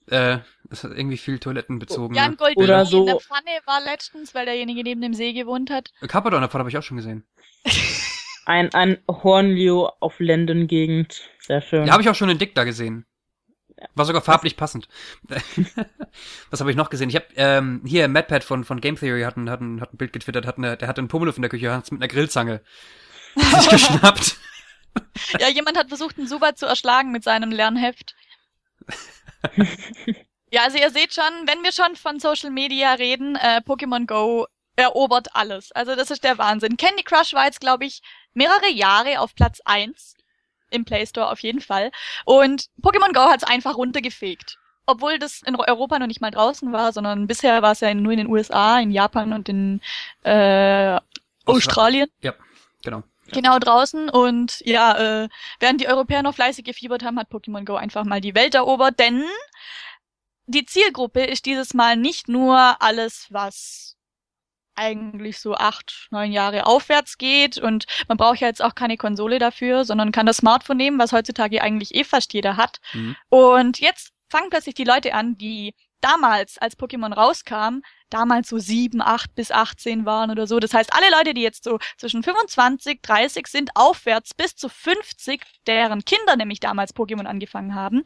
Äh, 0.10 0.38
das 0.70 0.84
hat 0.86 0.92
irgendwie 0.92 1.18
viel 1.18 1.40
toilettenbezogen. 1.40 2.16
Ja, 2.16 2.24
ein 2.24 2.38
Goldini 2.38 2.64
Oder 2.64 2.86
so- 2.86 3.00
in 3.02 3.06
der 3.08 3.20
Pfanne 3.20 3.60
war 3.66 3.82
letztens, 3.84 4.34
weil 4.34 4.46
derjenige 4.46 4.84
neben 4.84 5.02
dem 5.02 5.14
See 5.14 5.34
gewohnt 5.34 5.70
hat. 5.70 5.92
Carpadon 6.08 6.42
davon 6.42 6.60
habe 6.60 6.70
ich 6.70 6.78
auch 6.78 6.84
schon 6.84 6.98
gesehen. 6.98 7.26
Ein, 8.46 8.74
ein 8.74 9.00
Hornlio 9.10 9.92
auf 10.00 10.20
Ländengegend. 10.20 11.22
Sehr 11.40 11.62
schön. 11.62 11.86
Ja, 11.86 11.94
habe 11.94 12.04
ich 12.04 12.10
auch 12.10 12.16
schon 12.16 12.30
in 12.30 12.38
Dick 12.38 12.56
da 12.56 12.64
gesehen. 12.64 13.06
War 13.94 14.06
sogar 14.06 14.22
farblich 14.22 14.58
passend. 14.58 14.88
Was 16.50 16.60
habe 16.60 16.72
ich 16.72 16.78
noch 16.78 16.90
gesehen? 16.90 17.10
Ich 17.10 17.16
habe 17.16 17.28
ähm, 17.36 17.82
hier 17.86 18.08
MadPad 18.08 18.44
von 18.44 18.64
von 18.64 18.82
Game 18.82 18.96
Theory 18.96 19.22
hat 19.22 19.38
ein, 19.38 19.50
hat 19.50 19.62
ein, 19.62 19.82
hat 19.82 19.94
ein 19.94 19.98
Bild 19.98 20.14
getwittert, 20.14 20.46
hat 20.46 20.58
eine, 20.58 20.78
der 20.78 20.88
hat 20.88 20.98
einen 20.98 21.08
Pummeluff 21.08 21.36
in 21.36 21.44
der 21.44 21.50
Küche, 21.50 21.72
hat's 21.72 21.92
mit 21.92 22.02
einer 22.02 22.08
Grillzange 22.08 22.62
sich 23.36 23.70
geschnappt. 23.70 24.38
Ja, 25.40 25.50
jemand 25.50 25.78
hat 25.78 25.90
versucht, 25.90 26.18
einen 26.18 26.28
Subat 26.28 26.58
zu 26.58 26.66
erschlagen 26.66 27.12
mit 27.12 27.24
seinem 27.24 27.52
Lernheft. 27.52 28.16
ja, 30.52 30.64
also 30.64 30.78
ihr 30.78 30.90
seht 30.90 31.14
schon, 31.14 31.24
wenn 31.46 31.64
wir 31.64 31.72
schon 31.72 31.96
von 31.96 32.20
Social 32.20 32.50
Media 32.50 32.94
reden, 32.94 33.36
äh, 33.36 33.62
Pokémon 33.66 34.08
Go 34.08 34.48
erobert 34.76 35.36
alles. 35.36 35.72
Also 35.72 35.96
das 35.96 36.12
ist 36.12 36.24
der 36.24 36.38
Wahnsinn. 36.38 36.78
Candy 36.78 37.04
Crush 37.04 37.34
war 37.34 37.46
jetzt, 37.46 37.62
glaube 37.62 37.86
ich, 37.86 38.02
mehrere 38.34 38.70
Jahre 38.72 39.20
auf 39.20 39.36
Platz 39.36 39.60
eins 39.66 40.17
im 40.70 40.86
Play 40.86 41.06
Store 41.06 41.30
auf 41.30 41.40
jeden 41.40 41.62
Fall. 41.62 41.92
Und 42.26 42.68
Pokémon 42.82 43.14
Go 43.14 43.22
hat 43.22 43.44
es 43.44 43.50
einfach 43.50 43.76
runtergefegt. 43.76 44.58
Obwohl 44.86 45.20
das 45.20 45.42
in 45.46 45.56
Europa 45.56 46.00
noch 46.00 46.08
nicht 46.08 46.22
mal 46.22 46.32
draußen 46.32 46.72
war, 46.72 46.94
sondern 46.94 47.28
bisher 47.28 47.62
war 47.62 47.74
es 47.74 47.82
ja 47.82 47.94
nur 47.94 48.14
in 48.14 48.20
den 48.20 48.30
USA, 48.30 48.80
in 48.80 48.92
Japan 48.92 49.34
und 49.34 49.50
in 49.50 49.82
äh, 50.24 50.98
Australien. 51.46 52.08
Ja, 52.22 52.34
genau. 52.84 53.04
Genau 53.30 53.60
draußen 53.60 54.10
und 54.10 54.62
ja, 54.66 55.24
äh, 55.24 55.30
während 55.60 55.82
die 55.82 55.90
Europäer 55.90 56.24
noch 56.24 56.36
fleißig 56.36 56.64
gefiebert 56.64 57.04
haben, 57.04 57.20
hat 57.20 57.30
Pokémon 57.30 57.66
Go 57.66 57.76
einfach 57.76 58.06
mal 58.06 58.22
die 58.22 58.36
Welt 58.36 58.56
erobert, 58.56 59.00
denn 59.00 59.26
die 60.46 60.66
Zielgruppe 60.66 61.26
ist 61.26 61.46
dieses 61.46 61.74
Mal 61.74 61.98
nicht 61.98 62.30
nur 62.30 62.82
alles, 62.82 63.28
was 63.30 63.97
eigentlich 64.78 65.40
so 65.40 65.56
acht, 65.56 66.08
neun 66.12 66.32
Jahre 66.32 66.66
aufwärts 66.66 67.18
geht 67.18 67.58
und 67.58 67.86
man 68.08 68.18
braucht 68.18 68.40
ja 68.40 68.48
jetzt 68.48 68.64
auch 68.64 68.76
keine 68.76 68.98
Konsole 68.98 69.40
dafür, 69.40 69.84
sondern 69.84 70.12
kann 70.12 70.26
das 70.26 70.38
Smartphone 70.38 70.78
nehmen, 70.78 71.00
was 71.00 71.12
heutzutage 71.12 71.62
eigentlich 71.62 71.96
eh 71.96 72.04
fast 72.04 72.34
jeder 72.34 72.58
hat. 72.58 72.80
Mhm. 72.94 73.16
Und 73.30 73.80
jetzt 73.80 74.12
fangen 74.30 74.50
plötzlich 74.50 74.76
die 74.76 74.84
Leute 74.84 75.14
an, 75.14 75.38
die 75.38 75.74
damals, 76.02 76.58
als 76.58 76.78
Pokémon 76.78 77.14
rauskam, 77.14 77.82
damals 78.10 78.50
so 78.50 78.60
sieben, 78.60 79.02
acht 79.02 79.34
bis 79.36 79.52
18 79.52 80.06
waren 80.06 80.30
oder 80.30 80.48
so. 80.48 80.60
Das 80.60 80.74
heißt, 80.74 80.94
alle 80.94 81.10
Leute, 81.10 81.34
die 81.34 81.42
jetzt 81.42 81.64
so 81.64 81.80
zwischen 81.98 82.24
25, 82.24 83.02
30 83.02 83.48
sind, 83.48 83.72
aufwärts 83.76 84.34
bis 84.34 84.56
zu 84.56 84.70
50, 84.70 85.42
deren 85.66 86.06
Kinder 86.06 86.36
nämlich 86.36 86.60
damals 86.60 86.96
Pokémon 86.96 87.26
angefangen 87.26 87.76
haben. 87.76 88.04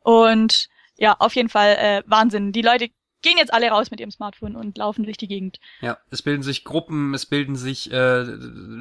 Und 0.00 0.68
ja, 0.96 1.16
auf 1.18 1.34
jeden 1.34 1.48
Fall 1.48 1.76
äh, 1.76 2.02
Wahnsinn. 2.06 2.52
Die 2.52 2.62
Leute 2.62 2.88
gehen 3.22 3.38
jetzt 3.38 3.52
alle 3.52 3.68
raus 3.68 3.90
mit 3.90 4.00
ihrem 4.00 4.10
Smartphone 4.10 4.56
und 4.56 4.76
laufen 4.78 5.04
durch 5.04 5.16
die 5.16 5.28
Gegend. 5.28 5.60
Ja, 5.80 5.98
es 6.10 6.22
bilden 6.22 6.42
sich 6.42 6.64
Gruppen, 6.64 7.14
es 7.14 7.26
bilden 7.26 7.56
sich 7.56 7.90
äh, 7.92 8.26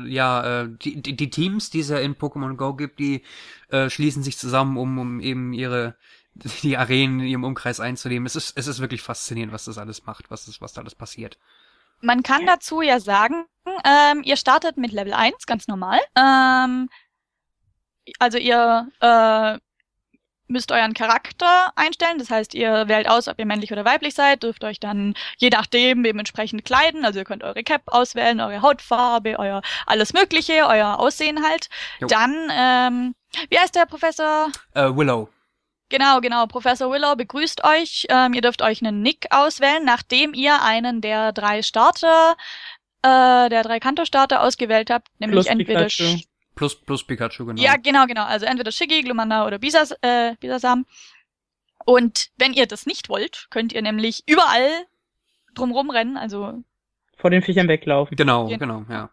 ja 0.08 0.64
äh, 0.64 0.70
die, 0.70 1.02
die, 1.02 1.30
Teams, 1.30 1.70
die 1.70 1.80
es 1.80 1.90
ja 1.90 2.00
in 2.00 2.16
Pokémon 2.16 2.56
Go 2.56 2.74
gibt, 2.74 3.00
die 3.00 3.24
äh, 3.70 3.90
schließen 3.90 4.24
sich 4.24 4.38
zusammen, 4.38 4.78
um, 4.78 4.98
um 4.98 5.20
eben 5.20 5.54
ihre 5.54 5.96
die 6.64 6.78
Arenen 6.78 7.22
in 7.22 7.28
ihrem 7.28 7.44
Umkreis 7.44 7.80
einzunehmen. 7.80 8.26
Es 8.26 8.36
ist 8.36 8.58
es 8.58 8.68
ist 8.68 8.80
wirklich 8.80 9.02
faszinierend, 9.02 9.54
was 9.54 9.66
das 9.66 9.78
alles 9.78 10.06
macht, 10.06 10.32
was 10.32 10.46
das, 10.46 10.62
was 10.62 10.74
da 10.74 10.82
alles 10.82 10.96
passiert. 10.96 11.38
Man 12.02 12.24
kann 12.24 12.48
dazu 12.48 12.82
ja 12.82 13.00
sagen, 13.00 13.46
ähm, 13.86 14.24
ihr 14.24 14.36
startet 14.36 14.78
mit 14.78 14.92
Level 14.92 15.14
1, 15.14 15.46
ganz 15.46 15.68
normal. 15.68 16.00
Ähm, 16.16 16.90
also 18.18 18.40
ihr 18.40 18.90
äh, 19.00 19.60
müsst 20.52 20.72
euren 20.72 20.94
Charakter 20.94 21.72
einstellen. 21.76 22.20
Das 22.20 22.30
heißt, 22.30 22.54
ihr 22.54 22.88
wählt 22.88 23.10
aus, 23.10 23.28
ob 23.28 23.40
ihr 23.40 23.46
männlich 23.46 23.72
oder 23.72 23.86
weiblich 23.86 24.14
seid, 24.14 24.44
dürft 24.44 24.64
euch 24.64 24.80
dann 24.80 25.16
je 25.38 25.50
nachdem 25.50 26.04
dementsprechend 26.04 26.64
kleiden. 26.66 27.04
Also 27.06 27.20
ihr 27.20 27.26
könnt 27.26 27.44
eure 27.44 27.64
Cap 27.64 27.82
auswählen, 27.88 28.40
eure 28.40 28.62
Hautfarbe, 28.62 29.40
euer 29.40 29.62
alles 29.88 30.14
Mögliche, 30.14 30.66
euer 30.68 31.00
Aussehen 31.00 31.44
halt. 31.44 31.70
Jo. 32.00 32.08
Dann, 32.08 32.36
ähm, 32.52 33.16
wie 33.50 33.58
heißt 33.58 33.76
der 33.76 33.86
Professor? 33.86 34.52
Äh, 34.76 34.90
Willow. 34.96 35.30
Genau, 35.90 36.22
genau. 36.22 36.48
Professor 36.48 36.90
Willow 36.92 37.16
begrüßt 37.16 37.64
euch. 37.66 38.06
Ähm, 38.10 38.34
ihr 38.34 38.42
dürft 38.42 38.62
euch 38.62 38.82
einen 38.82 39.02
Nick 39.02 39.26
auswählen, 39.30 39.84
nachdem 39.84 40.34
ihr 40.34 40.62
einen 40.62 41.02
der 41.02 41.34
drei 41.34 41.62
Starter, 41.64 42.38
äh, 43.02 43.50
der 43.50 43.64
drei 43.64 43.80
Kanto-Starter 43.80 44.42
ausgewählt 44.42 44.90
habt, 44.90 45.08
nämlich 45.20 45.48
entweder. 45.48 45.88
Sch- 45.88 46.26
Plus, 46.62 46.76
plus 46.80 47.04
Pikachu, 47.04 47.48
genau. 47.48 47.60
Ja, 47.60 47.76
genau, 47.76 48.06
genau. 48.06 48.24
Also 48.24 48.46
entweder 48.46 48.72
Shiggy, 48.72 49.02
Glumanda 49.02 49.48
oder 49.48 49.58
Bisas, 49.58 49.96
äh, 50.04 50.36
Bisasam. 50.40 50.86
Und 51.86 52.30
wenn 52.38 52.54
ihr 52.54 52.68
das 52.68 52.86
nicht 52.86 53.10
wollt, 53.10 53.48
könnt 53.50 53.74
ihr 53.74 53.82
nämlich 53.82 54.22
überall 54.28 54.70
drumrum 55.56 55.90
rennen, 55.90 56.18
also 56.18 56.64
Vor 57.18 57.32
den 57.32 57.42
Viechern 57.42 57.68
weglaufen. 57.68 58.16
Genau, 58.16 58.48
Ja. 58.48 58.58
genau, 58.58 58.86
ja. 58.90 59.10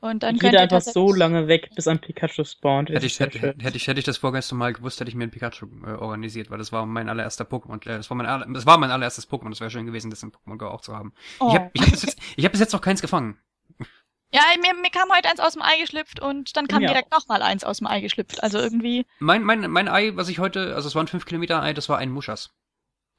und 0.00 0.22
dann 0.22 0.36
jeder 0.36 0.52
ihr 0.52 0.60
einfach 0.60 0.80
so 0.80 1.12
lange 1.12 1.48
weg, 1.48 1.70
bis 1.74 1.88
ein 1.88 1.98
Pikachu 1.98 2.44
spawnt. 2.44 2.88
Hätte 2.90 3.04
ist 3.04 3.14
ich, 3.14 3.18
hätte, 3.18 3.40
hätte 3.58 3.76
ich, 3.76 3.88
hätte 3.88 3.98
ich 3.98 4.04
das 4.06 4.18
vorgestern 4.18 4.58
mal 4.58 4.72
gewusst, 4.72 5.00
hätte 5.00 5.08
ich 5.08 5.16
mir 5.16 5.24
ein 5.24 5.32
Pikachu 5.32 5.66
äh, 5.84 5.90
organisiert, 5.94 6.50
weil 6.50 6.58
das 6.58 6.70
war 6.70 6.86
mein 6.86 7.08
allererster 7.08 7.44
Pokémon. 7.44 7.82
Äh, 7.84 7.96
das, 7.96 8.08
war 8.10 8.16
mein 8.16 8.26
aller, 8.26 8.46
das 8.46 8.64
war 8.64 8.78
mein 8.78 8.92
allererstes 8.92 9.28
Pokémon. 9.28 9.50
Das 9.50 9.58
wäre 9.58 9.70
schön 9.72 9.86
gewesen, 9.86 10.10
das 10.10 10.22
in 10.22 10.30
Pokémon 10.30 10.56
Go 10.58 10.68
auch 10.68 10.82
zu 10.82 10.94
haben. 10.96 11.12
Oh. 11.40 11.48
Ich 11.48 11.54
habe 11.56 11.70
ich 11.72 11.82
hab 11.82 11.90
bis, 11.90 12.02
jetzt- 12.04 12.20
ich 12.36 12.44
hab 12.44 12.52
bis 12.52 12.60
jetzt 12.60 12.72
noch 12.72 12.80
keins 12.80 13.00
gefangen. 13.02 13.38
Ja, 14.32 14.42
mir, 14.60 14.74
mir 14.74 14.90
kam 14.90 15.08
heute 15.14 15.30
eins 15.30 15.40
aus 15.40 15.52
dem 15.52 15.62
Ei 15.62 15.78
geschlüpft 15.80 16.20
und 16.20 16.56
dann 16.56 16.66
kam 16.66 16.80
Mir 16.82 16.88
direkt 16.88 17.12
nochmal 17.12 17.42
eins 17.42 17.64
aus 17.64 17.78
dem 17.78 17.86
Ei 17.86 18.00
geschlüpft. 18.00 18.42
Also 18.42 18.58
irgendwie 18.58 19.06
Mein, 19.18 19.42
mein, 19.42 19.70
mein 19.70 19.88
Ei, 19.88 20.12
was 20.14 20.28
ich 20.28 20.38
heute, 20.38 20.74
also 20.74 20.88
es 20.88 20.94
war 20.94 21.04
ein 21.04 21.08
5 21.08 21.24
Kilometer 21.26 21.62
Ei, 21.62 21.72
das 21.72 21.88
war 21.88 21.98
ein 21.98 22.10
Muschas. 22.10 22.50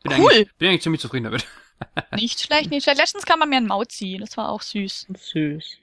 Bin 0.03 0.13
Cool. 0.19 0.31
Eigentlich, 0.31 0.55
bin 0.57 0.69
eigentlich 0.69 0.83
ziemlich 0.83 1.01
zufrieden 1.01 1.25
damit. 1.25 1.45
nicht 2.15 2.41
schlecht, 2.41 2.71
nicht 2.71 2.83
schlecht. 2.83 2.99
Letztens 2.99 3.25
kam 3.25 3.39
bei 3.39 3.45
mir 3.45 3.57
ein 3.57 3.67
Mauzi, 3.67 4.17
das 4.19 4.37
war 4.37 4.49
auch 4.49 4.61
süß. 4.61 5.07
Süß. 5.17 5.77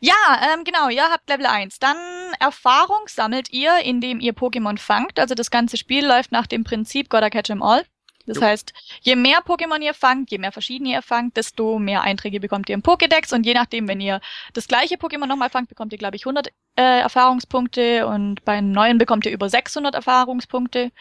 Ja, 0.00 0.14
ähm, 0.52 0.64
genau, 0.64 0.88
ihr 0.88 1.04
habt 1.10 1.28
Level 1.28 1.46
1. 1.46 1.78
Dann 1.78 1.96
Erfahrung 2.40 3.06
sammelt 3.06 3.52
ihr, 3.52 3.78
indem 3.84 4.18
ihr 4.20 4.34
Pokémon 4.34 4.78
fangt. 4.78 5.18
Also 5.18 5.34
das 5.34 5.50
ganze 5.50 5.76
Spiel 5.76 6.06
läuft 6.06 6.32
nach 6.32 6.46
dem 6.46 6.64
Prinzip 6.64 7.08
Gotta 7.08 7.30
Catch 7.30 7.50
'em 7.50 7.62
All. 7.62 7.84
Das 8.30 8.38
Jo. 8.38 8.44
heißt, 8.44 8.72
je 9.02 9.16
mehr 9.16 9.40
Pokémon 9.44 9.80
ihr 9.82 9.92
fangt, 9.92 10.30
je 10.30 10.38
mehr 10.38 10.52
verschiedene 10.52 10.90
ihr 10.92 11.02
fangt, 11.02 11.36
desto 11.36 11.80
mehr 11.80 12.02
Einträge 12.02 12.38
bekommt 12.38 12.68
ihr 12.68 12.74
im 12.76 12.82
Pokédex. 12.82 13.34
Und 13.34 13.44
je 13.44 13.54
nachdem, 13.54 13.88
wenn 13.88 14.00
ihr 14.00 14.20
das 14.52 14.68
gleiche 14.68 14.94
Pokémon 14.94 15.26
nochmal 15.26 15.50
fangt, 15.50 15.68
bekommt 15.68 15.90
ihr, 15.92 15.98
glaube 15.98 16.14
ich, 16.14 16.22
100 16.26 16.46
äh, 16.76 17.00
Erfahrungspunkte. 17.00 18.06
Und 18.06 18.44
bei 18.44 18.52
einem 18.52 18.70
neuen 18.70 18.98
bekommt 18.98 19.26
ihr 19.26 19.32
über 19.32 19.48
600 19.48 19.96
Erfahrungspunkte. 19.96 20.92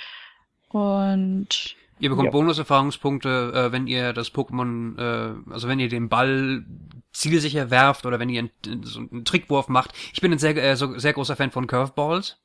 Und 0.70 1.76
Ihr 2.02 2.10
bekommt 2.10 2.28
Ja. 2.28 2.32
Bonus-Erfahrungspunkte, 2.32 3.52
äh, 3.54 3.72
wenn 3.74 3.86
ihr 3.86 4.14
das 4.14 4.34
Pokémon, 4.34 4.98
äh, 4.98 5.52
also 5.52 5.68
wenn 5.68 5.80
ihr 5.80 5.90
den 5.90 6.08
Ball 6.10 6.64
zielsicher 7.12 7.70
werft 7.70 8.06
oder 8.06 8.20
wenn 8.20 8.30
ihr 8.30 8.40
einen, 8.66 8.84
so 8.84 9.02
einen 9.02 9.26
Trickwurf 9.26 9.68
macht. 9.68 9.92
Ich 10.14 10.22
bin 10.22 10.32
ein 10.32 10.40
sehr, 10.40 10.56
äh, 10.56 10.76
so, 10.76 10.98
sehr 10.98 11.14
großer 11.14 11.36
Fan 11.36 11.52
von 11.52 11.68
Curveballs. 11.68 12.38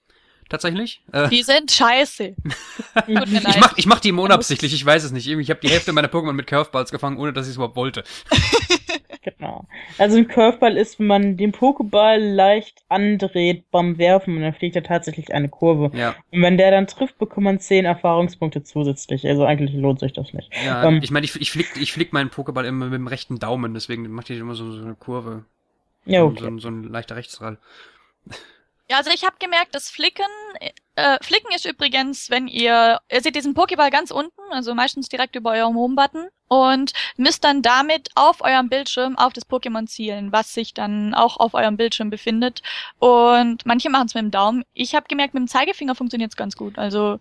Tatsächlich. 0.49 1.03
Äh, 1.13 1.29
die 1.29 1.43
sind 1.43 1.71
scheiße. 1.71 2.35
Ich 3.07 3.59
mach, 3.59 3.77
ich 3.77 3.87
mach 3.87 4.01
die 4.01 4.11
immer 4.11 4.23
unabsichtlich, 4.23 4.73
ich 4.73 4.85
weiß 4.85 5.05
es 5.05 5.11
nicht. 5.13 5.27
Ich 5.27 5.51
habe 5.51 5.61
die 5.61 5.69
Hälfte 5.69 5.93
meiner 5.93 6.09
Pokémon 6.09 6.33
mit 6.33 6.47
Curveballs 6.47 6.91
gefangen, 6.91 7.19
ohne 7.19 7.33
dass 7.33 7.47
ich 7.47 7.51
es 7.51 7.57
überhaupt 7.57 7.77
wollte. 7.77 8.05
Genau. 9.25 9.67
Also 9.97 10.19
ein 10.19 10.29
Curveball 10.29 10.77
ist, 10.77 10.99
wenn 10.99 11.07
man 11.07 11.37
den 11.39 11.53
Pokéball 11.53 12.19
leicht 12.19 12.85
andreht 12.89 13.65
beim 13.71 13.97
Werfen 13.97 14.37
und 14.37 14.43
dann 14.43 14.53
fliegt 14.53 14.77
er 14.77 14.83
tatsächlich 14.83 15.33
eine 15.33 15.49
Kurve. 15.49 15.97
Ja, 15.97 16.15
Und 16.31 16.43
wenn 16.43 16.59
der 16.59 16.71
dann 16.71 16.87
trifft, 16.87 17.17
bekommt 17.19 17.45
man 17.45 17.59
10 17.59 17.87
Erfahrungspunkte 17.87 18.63
zusätzlich. 18.63 19.27
Also 19.27 19.45
eigentlich 19.45 19.75
lohnt 19.75 20.01
sich 20.01 20.13
das 20.13 20.35
nicht. 20.35 20.51
ja. 20.65 20.85
Ähm. 20.85 21.01
ich 21.03 21.11
meine, 21.11 21.25
ich, 21.25 21.41
ich 21.41 21.51
flick, 21.51 21.75
ich 21.77 21.93
flick 21.93 22.13
meinen 22.13 22.31
Pokéball 22.31 22.65
immer 22.65 22.87
mit 22.87 22.95
dem 22.95 23.07
rechten 23.07 23.39
Daumen, 23.39 23.73
deswegen 23.73 24.11
macht 24.11 24.29
die 24.29 24.37
immer 24.37 24.55
so, 24.55 24.71
so 24.73 24.83
eine 24.83 24.95
Kurve. 24.95 25.45
Ja, 26.05 26.21
so, 26.21 26.27
okay. 26.27 26.41
so, 26.43 26.59
so 26.59 26.69
ein 26.69 26.85
leichter 26.85 27.17
Rechtsrall. 27.17 27.59
Ja, 28.91 28.99
also 28.99 29.11
ich 29.11 29.25
habe 29.25 29.37
gemerkt, 29.39 29.75
das 29.75 29.89
Flicken, 29.89 30.27
äh, 30.95 31.17
Flicken 31.23 31.51
ist 31.55 31.65
übrigens, 31.65 32.29
wenn 32.29 32.49
ihr, 32.49 33.01
ihr 33.11 33.21
seht 33.23 33.35
diesen 33.35 33.55
Pokéball 33.55 33.91
ganz 33.91 34.11
unten, 34.11 34.41
also 34.51 34.75
meistens 34.75 35.09
direkt 35.09 35.37
über 35.37 35.53
eurem 35.53 35.75
Home-Button 35.75 36.29
und 36.49 36.93
müsst 37.17 37.45
dann 37.45 37.63
damit 37.63 38.11
auf 38.15 38.43
eurem 38.43 38.69
Bildschirm 38.69 39.17
auf 39.17 39.33
das 39.33 39.49
Pokémon 39.49 39.87
zielen, 39.87 40.33
was 40.33 40.53
sich 40.53 40.75
dann 40.75 41.15
auch 41.15 41.39
auf 41.39 41.55
eurem 41.55 41.79
Bildschirm 41.79 42.11
befindet. 42.11 42.61
Und 42.99 43.65
manche 43.65 43.89
machen 43.89 44.07
es 44.07 44.15
mit 44.15 44.23
dem 44.23 44.31
Daumen. 44.31 44.65
Ich 44.75 44.95
habe 44.95 45.07
gemerkt, 45.09 45.33
mit 45.33 45.41
dem 45.43 45.49
Zeigefinger 45.49 45.95
funktioniert 45.95 46.33
es 46.33 46.37
ganz 46.37 46.55
gut. 46.55 46.77
Also 46.79 47.19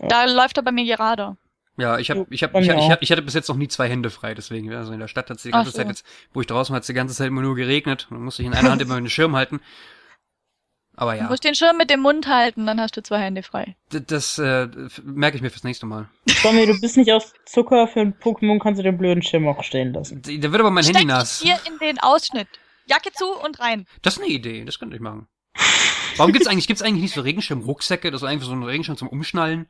Ja. 0.00 0.08
da 0.08 0.24
läuft 0.24 0.56
er 0.56 0.62
bei 0.62 0.72
mir 0.72 0.84
gerade. 0.84 1.36
Ja, 1.76 1.98
ich 1.98 2.10
habe 2.10 2.26
ich 2.30 2.42
hab, 2.42 2.54
ich, 2.54 2.68
ich, 2.68 2.96
ich 3.00 3.12
hatte 3.12 3.22
bis 3.22 3.34
jetzt 3.34 3.48
noch 3.48 3.56
nie 3.56 3.68
zwei 3.68 3.88
Hände 3.88 4.08
frei, 4.08 4.34
deswegen, 4.34 4.72
also 4.72 4.92
in 4.92 5.00
der 5.00 5.08
Stadt 5.08 5.28
hat 5.28 5.36
es 5.38 5.42
die 5.42 5.50
ganze 5.50 5.68
Ach 5.68 5.72
so. 5.72 5.78
Zeit 5.78 5.88
jetzt, 5.88 6.06
wo 6.32 6.40
ich 6.40 6.46
draußen 6.46 6.72
war, 6.72 6.76
hat 6.76 6.82
es 6.84 6.86
die 6.86 6.94
ganze 6.94 7.14
Zeit 7.14 7.26
immer 7.26 7.42
nur 7.42 7.56
geregnet. 7.56 8.06
Und 8.08 8.16
dann 8.16 8.24
musste 8.24 8.42
ich 8.42 8.46
in 8.46 8.54
einer 8.54 8.70
Hand 8.70 8.80
immer 8.82 8.94
den 8.94 9.10
Schirm 9.10 9.36
halten. 9.36 9.60
Aber 10.96 11.14
Du 11.14 11.18
ja, 11.22 11.28
musst 11.28 11.42
den 11.44 11.54
Schirm 11.54 11.76
mit 11.76 11.90
dem 11.90 12.00
Mund 12.00 12.26
halten, 12.28 12.66
dann 12.66 12.80
hast 12.80 12.96
du 12.96 13.02
zwei 13.02 13.18
Hände 13.20 13.42
frei. 13.42 13.74
d- 13.92 14.00
das 14.06 14.38
äh, 14.38 14.68
merke 15.02 15.36
ich 15.36 15.42
mir 15.42 15.50
fürs 15.50 15.64
nächste 15.64 15.86
Mal. 15.86 16.08
Tommy, 16.42 16.66
du 16.66 16.80
bist 16.80 16.96
nicht 16.96 17.10
aus 17.12 17.32
Zucker. 17.46 17.88
Für 17.88 18.00
ein 18.00 18.14
Pokémon 18.18 18.60
kannst 18.60 18.78
du 18.78 18.82
den 18.84 18.96
blöden 18.96 19.22
Schirm 19.22 19.48
auch 19.48 19.62
stehen 19.64 19.92
lassen. 19.92 20.22
D- 20.22 20.38
Da 20.38 20.52
wird 20.52 20.60
aber 20.60 20.70
mein 20.70 20.84
Handy 20.84 21.00
Steck 21.00 21.08
nass. 21.08 21.40
hier 21.40 21.58
in 21.66 21.78
den 21.78 21.98
Ausschnitt. 21.98 22.48
Jacke 22.86 23.10
zu 23.12 23.26
und 23.42 23.58
rein. 23.60 23.86
Das 24.02 24.16
ist 24.16 24.22
eine 24.22 24.30
Idee, 24.30 24.64
das 24.64 24.78
könnte 24.78 24.94
ich 24.96 25.02
machen. 25.02 25.26
Warum 26.16 26.32
gibt's 26.32 26.46
eigentlich, 26.46 26.68
gibt's 26.68 26.82
eigentlich 26.82 27.02
nicht 27.02 27.14
so 27.14 27.22
Regenschirm-Rucksäcke? 27.22 28.10
Das 28.12 28.22
ist 28.22 28.28
einfach 28.28 28.46
so 28.46 28.52
ein 28.52 28.62
Regenschirm 28.62 28.96
zum 28.96 29.08
Umschnallen. 29.08 29.68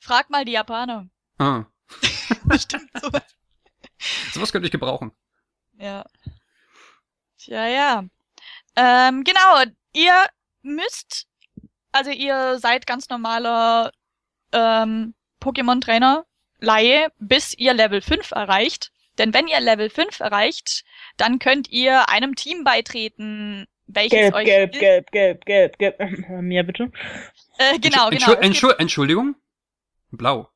Frag 0.00 0.30
mal 0.30 0.44
die 0.44 0.52
Japaner. 0.52 1.08
Ah, 1.38 1.64
Bestimmt 2.44 2.90
sowas. 3.00 3.22
sowas 4.32 4.50
könnte 4.50 4.66
ich 4.66 4.72
gebrauchen. 4.72 5.12
Ja. 5.78 6.04
Tja, 7.38 7.66
ja. 7.68 8.04
Ähm, 8.76 9.24
genau, 9.24 9.64
ihr 9.94 10.26
müsst, 10.62 11.26
also 11.92 12.10
ihr 12.10 12.58
seid 12.58 12.86
ganz 12.86 13.08
normaler 13.08 13.92
ähm, 14.52 15.14
Pokémon-Trainer, 15.40 16.24
Laie, 16.58 17.08
bis 17.18 17.54
ihr 17.56 17.72
Level 17.72 18.02
5 18.02 18.32
erreicht. 18.32 18.92
Denn 19.18 19.32
wenn 19.34 19.48
ihr 19.48 19.60
Level 19.60 19.90
5 19.90 20.20
erreicht, 20.20 20.84
dann 21.16 21.38
könnt 21.38 21.70
ihr 21.70 22.08
einem 22.08 22.34
Team 22.36 22.64
beitreten, 22.64 23.66
welches 23.86 24.18
Gelb, 24.18 24.34
euch 24.34 24.44
gelb, 24.44 24.72
gelb, 24.72 25.10
gelb, 25.10 25.44
gelb, 25.46 25.78
gelb. 25.78 26.00
Äh, 26.00 26.30
Mehr 26.42 26.62
bitte. 26.62 26.92
Äh, 27.58 27.78
genau, 27.78 28.08
Entschuld- 28.08 28.40
genau. 28.40 28.68
Entschuldigung? 28.78 29.34
Blau. 30.10 30.48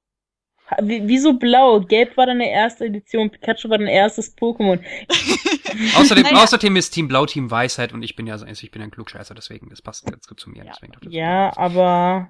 Wieso 0.81 1.35
blau? 1.35 1.81
Gelb 1.81 2.17
war 2.17 2.27
deine 2.27 2.51
erste 2.51 2.87
Edition. 2.87 3.31
Pikachu 3.31 3.69
war 3.69 3.79
dein 3.79 3.87
erstes 3.87 4.37
Pokémon. 4.37 4.83
Außerdem, 5.97 6.25
Naja. 6.25 6.43
außerdem 6.43 6.77
ist 6.77 6.91
Team 6.91 7.09
Blau 7.09 7.27
Team 7.27 7.51
Weisheit 7.51 7.93
und 7.93 8.03
ich 8.03 8.17
bin 8.17 8.27
ja, 8.27 8.35
also 8.35 8.47
ich 8.47 8.71
bin 8.71 8.81
ein 8.81 8.91
Klugscheißer, 8.91 9.35
deswegen, 9.35 9.69
das 9.69 9.83
passt 9.83 10.07
ganz 10.07 10.27
gut 10.27 10.41
zu 10.41 10.51
mir. 10.51 10.65
Ja. 10.65 10.73
Ja, 11.11 11.57
aber 11.57 12.29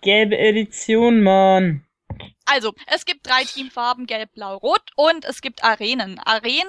gelbe 0.00 0.38
Edition, 0.38 1.22
Mann. 1.22 1.84
Also, 2.46 2.72
es 2.86 3.04
gibt 3.06 3.26
drei 3.26 3.42
Teamfarben, 3.42 4.06
gelb, 4.06 4.32
blau, 4.34 4.56
rot 4.58 4.82
und 4.96 5.24
es 5.24 5.40
gibt 5.40 5.64
Arenen. 5.64 6.20
Arenen 6.20 6.68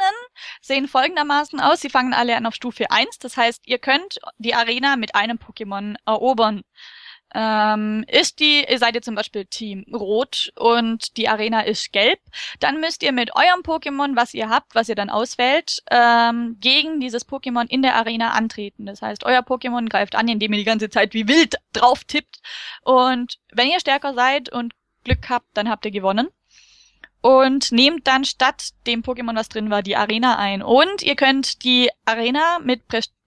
sehen 0.61 0.87
folgendermaßen 0.87 1.59
aus. 1.59 1.81
Sie 1.81 1.89
fangen 1.89 2.13
alle 2.13 2.35
an 2.35 2.45
auf 2.45 2.55
Stufe 2.55 2.89
1. 2.89 3.19
Das 3.19 3.37
heißt, 3.37 3.61
ihr 3.67 3.77
könnt 3.77 4.17
die 4.37 4.55
Arena 4.55 4.95
mit 4.95 5.13
einem 5.15 5.37
Pokémon 5.37 5.95
erobern. 6.05 6.63
Ähm, 7.33 8.05
ist 8.07 8.39
die, 8.39 8.65
seid 8.77 8.95
ihr 8.95 9.01
zum 9.01 9.15
Beispiel 9.15 9.45
Team 9.45 9.83
Rot 9.93 10.53
und 10.55 11.17
die 11.17 11.27
Arena 11.27 11.61
ist 11.61 11.91
gelb, 11.91 12.19
dann 12.61 12.79
müsst 12.79 13.03
ihr 13.03 13.11
mit 13.11 13.35
eurem 13.35 13.61
Pokémon, 13.61 14.15
was 14.15 14.33
ihr 14.33 14.47
habt, 14.47 14.73
was 14.73 14.87
ihr 14.87 14.95
dann 14.95 15.09
auswählt, 15.09 15.83
ähm, 15.91 16.55
gegen 16.61 17.01
dieses 17.01 17.27
Pokémon 17.27 17.67
in 17.67 17.81
der 17.81 17.95
Arena 17.95 18.31
antreten. 18.31 18.85
Das 18.85 19.01
heißt, 19.01 19.25
euer 19.25 19.41
Pokémon 19.41 19.89
greift 19.89 20.15
an, 20.15 20.29
indem 20.29 20.53
ihr 20.53 20.59
die 20.59 20.65
ganze 20.65 20.89
Zeit 20.89 21.13
wie 21.13 21.27
wild 21.27 21.55
drauf 21.73 22.05
tippt. 22.05 22.39
Und 22.83 23.37
wenn 23.51 23.67
ihr 23.67 23.81
stärker 23.81 24.13
seid 24.13 24.49
und 24.49 24.73
Glück 25.03 25.27
habt, 25.27 25.47
dann 25.55 25.69
habt 25.69 25.83
ihr 25.83 25.91
gewonnen. 25.91 26.29
Und 27.21 27.71
nehmt 27.71 28.07
dann 28.07 28.23
statt 28.23 28.69
dem 28.85 29.01
Pokémon, 29.01 29.35
was 29.35 29.49
drin 29.49 29.71
war, 29.71 29.81
die 29.81 29.95
Arena 29.95 30.37
ein. 30.37 30.61
Und 30.61 31.01
ihr 31.01 31.15
könnt 31.15 31.63
die 31.63 31.89
Arena 32.05 32.59
mit 32.63 32.87
Pres 32.87 33.07
Pres 33.07 33.09
P- 33.09 33.24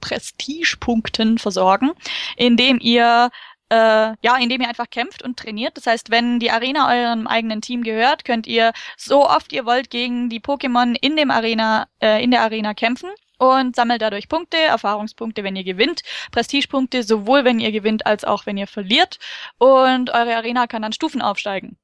Prestigepunkten 0.00 1.38
versorgen, 1.38 1.92
indem 2.36 2.78
ihr 2.80 3.30
äh, 3.70 4.14
ja, 4.22 4.36
indem 4.40 4.62
ihr 4.62 4.68
einfach 4.68 4.90
kämpft 4.90 5.22
und 5.22 5.38
trainiert. 5.38 5.76
Das 5.76 5.86
heißt, 5.86 6.10
wenn 6.10 6.40
die 6.40 6.50
Arena 6.50 6.90
eurem 6.90 7.26
eigenen 7.26 7.60
Team 7.60 7.82
gehört, 7.82 8.24
könnt 8.24 8.46
ihr 8.46 8.72
so 8.96 9.28
oft 9.28 9.52
ihr 9.52 9.66
wollt 9.66 9.90
gegen 9.90 10.30
die 10.30 10.40
Pokémon 10.40 10.96
in 11.00 11.16
dem 11.16 11.30
Arena, 11.30 11.86
äh, 12.00 12.22
in 12.22 12.30
der 12.30 12.42
Arena 12.42 12.74
kämpfen 12.74 13.10
und 13.38 13.76
sammelt 13.76 14.02
dadurch 14.02 14.28
Punkte, 14.28 14.56
Erfahrungspunkte, 14.56 15.44
wenn 15.44 15.56
ihr 15.56 15.64
gewinnt, 15.64 16.02
Prestigepunkte, 16.32 17.02
sowohl 17.02 17.44
wenn 17.44 17.60
ihr 17.60 17.72
gewinnt 17.72 18.06
als 18.06 18.24
auch 18.24 18.46
wenn 18.46 18.56
ihr 18.56 18.66
verliert. 18.66 19.18
Und 19.58 20.10
eure 20.10 20.36
Arena 20.36 20.66
kann 20.66 20.82
dann 20.82 20.92
Stufen 20.92 21.22
aufsteigen. 21.22 21.78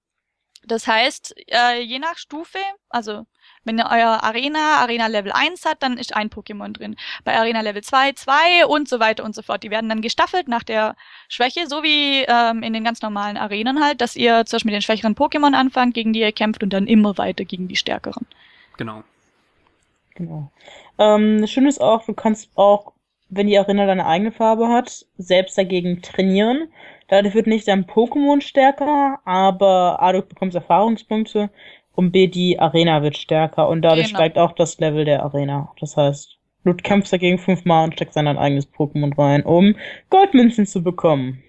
Das 0.66 0.86
heißt, 0.86 1.34
äh, 1.48 1.80
je 1.82 1.98
nach 1.98 2.16
Stufe, 2.16 2.58
also 2.88 3.26
wenn 3.64 3.78
ihr 3.78 3.88
euer 3.90 4.22
Arena, 4.22 4.76
Arena 4.78 5.06
Level 5.06 5.32
1 5.32 5.64
hat, 5.64 5.82
dann 5.82 5.96
ist 5.96 6.14
ein 6.14 6.30
Pokémon 6.30 6.72
drin. 6.72 6.96
Bei 7.24 7.36
Arena 7.38 7.60
Level 7.60 7.82
2, 7.82 8.12
2 8.12 8.66
und 8.66 8.88
so 8.88 9.00
weiter 9.00 9.24
und 9.24 9.34
so 9.34 9.42
fort. 9.42 9.62
Die 9.62 9.70
werden 9.70 9.88
dann 9.88 10.02
gestaffelt 10.02 10.48
nach 10.48 10.62
der 10.62 10.96
Schwäche, 11.28 11.66
so 11.66 11.82
wie 11.82 12.24
ähm, 12.28 12.62
in 12.62 12.72
den 12.72 12.84
ganz 12.84 13.02
normalen 13.02 13.36
Arenen 13.36 13.82
halt, 13.82 14.00
dass 14.00 14.16
ihr 14.16 14.44
zuerst 14.46 14.64
mit 14.64 14.74
den 14.74 14.82
schwächeren 14.82 15.14
Pokémon 15.14 15.54
anfangt, 15.54 15.94
gegen 15.94 16.12
die 16.12 16.20
ihr 16.20 16.32
kämpft 16.32 16.62
und 16.62 16.72
dann 16.72 16.86
immer 16.86 17.16
weiter 17.18 17.44
gegen 17.44 17.68
die 17.68 17.76
stärkeren. 17.76 18.26
Genau. 18.76 19.02
Genau. 20.14 20.50
Ähm, 20.98 21.40
das 21.40 21.50
Schöne 21.50 21.68
ist 21.68 21.80
auch, 21.80 22.04
du 22.06 22.14
kannst 22.14 22.50
auch, 22.54 22.92
wenn 23.30 23.46
die 23.46 23.58
Arena 23.58 23.86
deine 23.86 24.06
eigene 24.06 24.30
Farbe 24.30 24.68
hat, 24.68 25.06
selbst 25.18 25.58
dagegen 25.58 26.02
trainieren. 26.02 26.68
Dadurch 27.08 27.34
wird 27.34 27.46
nicht 27.46 27.66
dein 27.68 27.84
Pokémon 27.84 28.40
stärker, 28.40 29.20
aber 29.24 30.00
A, 30.00 30.12
du 30.12 30.22
bekommst 30.22 30.54
Erfahrungspunkte 30.54 31.50
und 31.94 32.10
B, 32.10 32.26
die 32.26 32.58
Arena 32.58 33.02
wird 33.02 33.16
stärker 33.16 33.68
und 33.68 33.82
dadurch 33.82 34.08
Genau. 34.08 34.18
steigt 34.18 34.38
auch 34.38 34.52
das 34.52 34.78
Level 34.78 35.04
der 35.04 35.22
Arena. 35.22 35.72
Das 35.80 35.96
heißt, 35.96 36.36
du 36.64 36.74
kämpfst 36.74 37.12
dagegen 37.12 37.38
fünfmal 37.38 37.84
und 37.84 37.94
steckst 37.94 38.16
dann 38.16 38.26
dein 38.26 38.38
eigenes 38.38 38.72
Pokémon 38.72 39.16
rein, 39.16 39.42
um 39.44 39.76
Goldmünzen 40.10 40.66
zu 40.66 40.82
bekommen. 40.82 41.42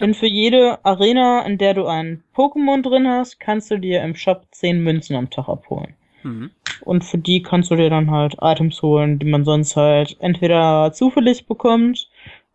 Denn 0.00 0.14
für 0.14 0.26
jede 0.26 0.84
Arena, 0.84 1.42
in 1.42 1.58
der 1.58 1.74
du 1.74 1.86
ein 1.86 2.22
Pokémon 2.34 2.82
drin 2.82 3.06
hast, 3.06 3.38
kannst 3.38 3.70
du 3.70 3.78
dir 3.78 4.02
im 4.02 4.14
Shop 4.14 4.46
10 4.50 4.82
Münzen 4.82 5.14
am 5.14 5.28
Tag 5.28 5.48
abholen. 5.48 5.94
Mhm. 6.22 6.50
Und 6.82 7.04
für 7.04 7.18
die 7.18 7.42
kannst 7.42 7.70
du 7.70 7.76
dir 7.76 7.90
dann 7.90 8.10
halt 8.10 8.36
Items 8.40 8.80
holen, 8.80 9.18
die 9.18 9.26
man 9.26 9.44
sonst 9.44 9.76
halt 9.76 10.16
entweder 10.20 10.92
zufällig 10.92 11.46
bekommt 11.46 12.08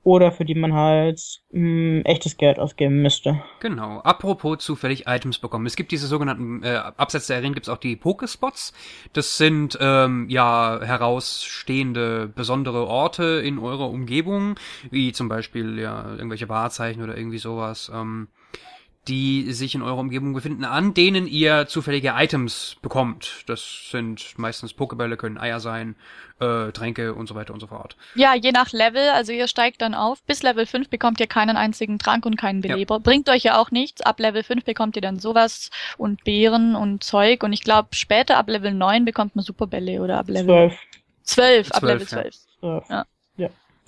oder 0.06 0.32
für 0.32 0.46
die 0.46 0.54
man 0.54 0.74
halt 0.74 1.20
mh, 1.52 2.04
echtes 2.06 2.38
Geld 2.38 2.60
ausgeben 2.60 3.02
müsste. 3.02 3.42
Genau. 3.60 4.00
Apropos 4.02 4.60
zufällig 4.60 5.08
Items 5.08 5.40
bekommen. 5.40 5.66
Es 5.66 5.76
gibt 5.76 5.92
diese 5.92 6.06
sogenannten, 6.06 6.62
äh, 6.64 6.76
abseits 6.76 7.26
der 7.26 7.38
Arenen 7.38 7.56
gibt 7.56 7.66
es 7.66 7.74
auch 7.74 7.80
die 7.80 7.96
Pokespots. 7.96 8.72
Das 9.14 9.38
sind 9.38 9.78
ähm, 9.82 10.28
ja 10.30 10.80
herausstehende 10.80 12.28
besondere 12.28 12.86
Orte 12.86 13.42
in 13.44 13.58
eurer 13.58 13.90
Umgebung, 13.90 14.58
wie 14.92 15.12
zum 15.12 15.28
Beispiel 15.28 15.80
ja 15.80 16.12
irgendwelche 16.12 16.50
Wahrzeichen 16.50 17.02
oder 17.02 17.18
irgendwie 17.18 17.40
sowas. 17.40 17.92
Ähm, 17.94 18.28
die 19.08 19.52
sich 19.54 19.76
in 19.76 19.82
eurer 19.82 20.00
Umgebung 20.00 20.34
befinden, 20.34 20.66
an 20.66 20.94
denen 20.94 21.28
ihr 21.28 21.68
zufällige 21.68 22.14
Items 22.16 22.78
bekommt. 22.82 23.44
Das 23.48 23.90
sind 23.92 24.38
meistens 24.38 24.74
Pokebälle, 24.74 25.16
können 25.16 25.38
Eier 25.38 25.60
sein, 25.60 25.96
äh, 26.40 26.72
Tränke 26.72 27.14
und 27.14 27.28
so 27.28 27.36
weiter 27.36 27.54
und 27.54 27.60
so 27.60 27.68
fort. 27.68 27.96
Ja, 28.16 28.34
je 28.36 28.52
nach 28.52 28.72
Level, 28.72 29.10
also 29.10 29.32
ihr 29.32 29.48
steigt 29.48 29.82
dann 29.82 29.94
auf. 29.94 30.24
Bis 30.24 30.44
Level 30.44 30.66
5 30.66 30.90
bekommt 30.90 31.20
ihr 31.20 31.28
keinen 31.28 31.56
einzigen 31.56 32.00
Trank 32.00 32.26
und 32.26 32.36
keinen 32.36 32.62
Ja. 32.64 32.74
Beleber. 32.74 33.00
Bringt 33.00 33.30
euch 33.30 33.44
ja 33.44 33.60
auch 33.60 33.72
nichts. 33.72 34.02
Ab 34.02 34.20
Level 34.20 34.44
5 34.44 34.66
bekommt 34.66 34.96
ihr 34.96 35.02
dann 35.02 35.20
sowas 35.20 35.70
und 35.98 36.24
Beeren 36.24 36.76
und 36.76 37.04
Zeug. 37.04 37.44
Und 37.44 37.54
ich 37.54 37.62
glaube, 37.64 37.90
später 37.94 38.38
ab 38.38 38.50
Level 38.50 38.74
9 38.74 39.06
bekommt 39.06 39.36
man 39.36 39.46
Superbälle 39.46 40.02
oder 40.02 40.18
ab 40.18 40.30
Level 40.30 40.72
12. 40.72 40.80
12, 41.24 41.72
ab 41.72 41.80
12, 41.80 41.84
Level 41.84 42.02
ja. 42.02 42.08
12. 42.08 42.36
12. 42.90 43.06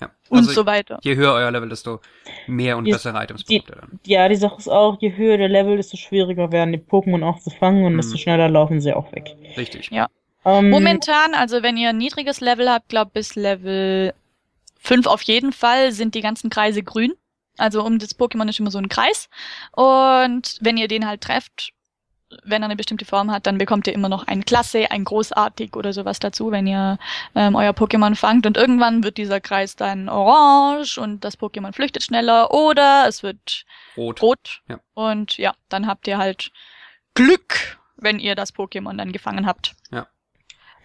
Ja. 0.00 0.10
Und 0.28 0.38
Also, 0.38 0.52
so 0.52 0.66
weiter. 0.66 0.98
Je 1.02 1.16
höher 1.16 1.32
euer 1.34 1.50
Level, 1.50 1.68
desto 1.68 2.00
mehr 2.46 2.76
und 2.76 2.84
Die- 2.84 2.92
bessere 2.92 3.20
Items 3.22 3.44
die- 3.44 3.58
bekommt 3.60 3.76
ihr 3.76 3.80
dann. 3.88 4.00
Ja, 4.06 4.28
die 4.28 4.36
Sache 4.36 4.56
ist 4.58 4.68
auch, 4.68 4.96
je 5.00 5.16
höher 5.16 5.36
der 5.38 5.48
Level, 5.48 5.76
desto 5.76 5.96
schwieriger 5.96 6.52
werden 6.52 6.72
die 6.72 6.78
Pokémon 6.78 7.24
auch 7.24 7.40
zu 7.40 7.50
fangen 7.50 7.84
und 7.84 7.94
Mhm. 7.94 7.96
desto 7.98 8.16
schneller 8.16 8.48
laufen 8.48 8.80
sie 8.80 8.92
auch 8.92 9.10
weg. 9.12 9.34
Richtig. 9.56 9.90
Ja. 9.90 10.06
Ähm, 10.44 10.70
Momentan, 10.70 11.34
also 11.34 11.62
wenn 11.62 11.76
ihr 11.76 11.88
ein 11.90 11.98
niedriges 11.98 12.40
Level 12.40 12.70
habt, 12.70 12.88
glaube 12.88 13.10
bis 13.12 13.34
Level 13.34 14.14
5 14.78 15.06
auf 15.06 15.22
jeden 15.22 15.52
Fall, 15.52 15.90
sind 15.92 16.14
die 16.14 16.20
ganzen 16.20 16.48
Kreise 16.48 16.82
grün. 16.82 17.12
Also 17.56 17.82
um 17.84 17.98
das 17.98 18.16
Pokémon 18.16 18.48
ist 18.48 18.60
immer 18.60 18.70
so 18.70 18.78
ein 18.78 18.88
Kreis. 18.88 19.28
Und 19.72 20.58
wenn 20.60 20.76
ihr 20.76 20.86
den 20.86 21.06
halt 21.08 21.22
trefft, 21.22 21.70
wenn 22.44 22.62
er 22.62 22.66
eine 22.66 22.76
bestimmte 22.76 23.04
Form 23.04 23.30
hat, 23.30 23.46
dann 23.46 23.58
bekommt 23.58 23.86
ihr 23.86 23.94
immer 23.94 24.08
noch 24.08 24.26
ein 24.26 24.44
Klasse, 24.44 24.90
ein 24.90 25.04
Großartig 25.04 25.74
oder 25.76 25.92
sowas 25.92 26.18
dazu, 26.18 26.50
wenn 26.50 26.66
ihr 26.66 26.98
ähm, 27.34 27.54
euer 27.54 27.72
Pokémon 27.72 28.14
fangt. 28.14 28.46
Und 28.46 28.56
irgendwann 28.56 29.02
wird 29.02 29.16
dieser 29.16 29.40
Kreis 29.40 29.76
dann 29.76 30.08
orange 30.08 30.98
und 30.98 31.24
das 31.24 31.38
Pokémon 31.38 31.72
flüchtet 31.72 32.02
schneller 32.02 32.52
oder 32.52 33.06
es 33.08 33.22
wird 33.22 33.64
Rot. 33.96 34.20
rot. 34.22 34.62
Ja. 34.68 34.80
Und 34.94 35.38
ja, 35.38 35.54
dann 35.68 35.86
habt 35.86 36.06
ihr 36.06 36.18
halt 36.18 36.50
Glück, 37.14 37.78
wenn 37.96 38.18
ihr 38.18 38.34
das 38.34 38.54
Pokémon 38.54 38.96
dann 38.96 39.12
gefangen 39.12 39.46
habt. 39.46 39.74
Ja. 39.90 40.06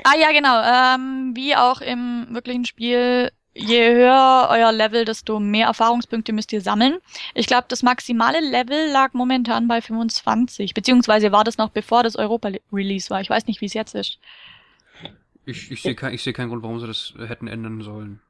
Ah 0.04 0.16
ja, 0.18 0.32
genau. 0.32 0.62
Ähm, 0.62 1.36
wie 1.36 1.56
auch 1.56 1.82
im 1.82 2.28
wirklichen 2.32 2.66
Spiel, 2.66 3.32
je 3.56 3.94
höher 3.94 4.48
euer 4.50 4.72
Level, 4.72 5.06
desto 5.06 5.40
mehr 5.40 5.68
Erfahrungspunkte 5.68 6.34
müsst 6.34 6.52
ihr 6.54 6.62
sammeln. 6.62 6.98
Ich 7.34 7.48
glaube, 7.48 7.66
das 7.68 7.84
maximale 7.84 8.40
Level 8.40 8.92
lag 8.92 9.14
momentan 9.14 9.68
bei 9.68 9.82
25, 9.82 10.74
beziehungsweise 10.74 11.32
war 11.32 11.44
das 11.44 11.58
noch 11.58 11.70
bevor 11.70 12.04
das 12.04 12.16
Europa-Release 12.16 13.10
war. 13.10 13.22
Ich 13.22 13.30
weiß 13.30 13.48
nicht, 13.48 13.62
wie 13.62 13.66
es 13.66 13.74
jetzt 13.74 13.96
ist. 13.96 14.20
Ich, 15.46 15.72
ich 15.72 15.82
sehe 15.82 15.96
kein, 15.96 16.14
ich 16.14 16.24
seh 16.24 16.34
keinen 16.34 16.50
Grund, 16.50 16.64
warum 16.64 16.80
sie 16.80 16.88
das 16.88 17.14
hätten 17.18 17.48
ändern 17.48 17.82
sollen. 17.82 18.22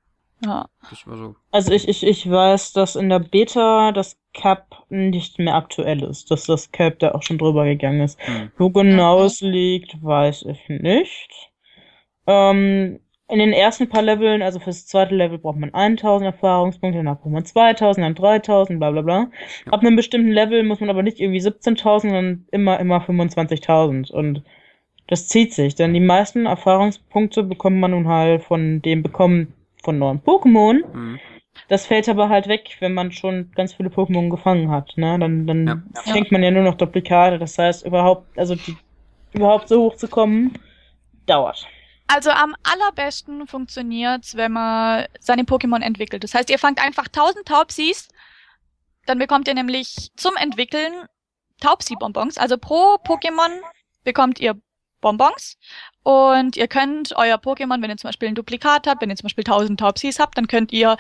Ja. 0.44 0.68
Das 0.90 1.08
war 1.08 1.16
so. 1.16 1.36
Also 1.52 1.72
ich, 1.72 1.88
ich, 1.88 2.04
ich 2.04 2.30
weiß, 2.30 2.74
dass 2.74 2.96
in 2.96 3.08
der 3.10 3.20
Beta 3.20 3.92
das 3.94 4.18
Cap 4.34 4.84
nicht 4.90 5.40
mehr 5.40 5.56
aktuell 5.56 6.04
ist, 6.04 6.32
dass 6.32 6.46
das 6.46 6.72
Cap 6.72 7.00
da 7.00 7.12
auch 7.14 7.24
schon 7.24 7.38
drüber 7.38 7.64
gegangen 7.66 8.02
ist. 8.02 8.20
Hm. 8.26 8.52
Wo 8.58 8.70
genau 8.70 9.18
Okay. 9.18 9.26
es 9.28 9.42
liegt, 9.42 10.04
weiß 10.04 10.46
ich 10.50 10.68
nicht. 10.68 11.30
Ähm, 12.28 13.00
in 13.30 13.40
den 13.40 13.54
ersten 13.54 13.90
paar 13.90 14.02
Leveln, 14.02 14.42
also 14.42 14.60
fürs 14.60 14.86
zweite 14.86 15.16
Level 15.16 15.38
braucht 15.38 15.58
man 15.58 15.74
1000 15.74 16.26
Erfahrungspunkte, 16.34 17.00
danach 17.00 17.20
braucht 17.20 17.32
man 17.34 17.46
2000, 17.46 18.06
dann 18.06 18.16
3000, 18.16 18.80
bla 18.80 18.92
bla 18.92 19.02
bla. 19.02 19.30
Ja. 19.66 19.72
Ab 19.72 19.82
einem 19.82 19.96
bestimmten 19.96 20.32
Level 20.32 20.64
muss 20.64 20.80
man 20.82 20.90
aber 20.90 21.04
nicht 21.04 21.20
irgendwie 21.20 21.40
17.000, 21.40 22.02
sondern 22.02 22.46
immer, 22.52 22.80
immer 22.80 22.98
25.000. 23.00 24.12
Und 24.12 24.44
das 25.08 25.28
zieht 25.28 25.54
sich, 25.54 25.76
denn 25.76 25.94
die 25.94 26.00
meisten 26.00 26.46
Erfahrungspunkte 26.46 27.44
bekommt 27.44 27.78
man 27.78 27.92
nun 27.92 28.08
halt 28.08 28.44
von 28.44 28.82
dem 28.82 29.04
Bekommen 29.04 29.54
von 29.82 29.98
neuen 29.98 30.20
Pokémon. 30.22 30.84
Hm. 30.92 31.20
Das 31.70 31.86
fällt 31.86 32.10
aber 32.10 32.30
halt 32.30 32.48
weg, 32.48 32.78
wenn 32.80 32.94
man 32.94 33.12
schon 33.12 33.52
ganz 33.56 33.74
viele 33.74 33.90
Pokémon 33.90 34.30
gefangen 34.30 34.70
hat, 34.70 34.94
ne? 34.96 35.18
Dann, 35.20 35.48
dann 35.48 35.68
Ja. 35.68 36.02
fängt 36.12 36.32
man 36.32 36.44
ja 36.44 36.52
nur 36.52 36.64
noch 36.64 36.76
Duplikate. 36.76 37.40
Das 37.40 37.58
heißt, 37.58 37.86
überhaupt, 37.86 38.38
also 38.38 38.56
die, 38.56 38.76
überhaupt 39.34 39.70
so 39.70 39.82
hoch 39.84 39.96
zu 39.96 40.08
kommen, 40.08 40.54
dauert. 41.26 41.68
Also 42.08 42.30
am 42.30 42.56
allerbesten 42.64 43.48
funktioniert's, 43.48 44.36
wenn 44.36 44.52
man 44.52 45.08
seine 45.20 45.44
Pokémon 45.44 45.82
entwickelt. 45.82 46.24
Das 46.24 46.34
heißt, 46.34 46.50
ihr 46.50 46.60
fangt 46.60 46.80
einfach 46.84 47.08
1000 47.08 47.48
Taubsis, 47.48 48.10
dann 49.06 49.20
bekommt 49.20 49.48
ihr 49.48 49.54
nämlich 49.54 50.12
zum 50.16 50.36
Entwickeln 50.36 51.08
Taubsi-Bonbons. 51.62 52.38
Also 52.38 52.58
pro 52.58 52.96
Pokémon 52.96 53.52
bekommt 54.04 54.40
ihr 54.40 54.62
Bonbons 55.02 55.58
und 56.04 56.56
ihr 56.56 56.68
könnt 56.68 57.16
euer 57.16 57.36
Pokémon, 57.36 57.82
wenn 57.82 57.90
ihr 57.90 57.98
zum 57.98 58.10
Beispiel 58.10 58.30
ein 58.30 58.36
Duplikat 58.36 58.88
habt, 58.88 59.02
wenn 59.02 59.10
ihr 59.10 59.16
zum 59.16 59.26
Beispiel 59.26 59.44
1000 59.44 59.80
Taubsis 59.80 60.20
habt, 60.20 60.38
dann 60.38 60.48
könnt 60.48 60.72
ihr 60.72 60.98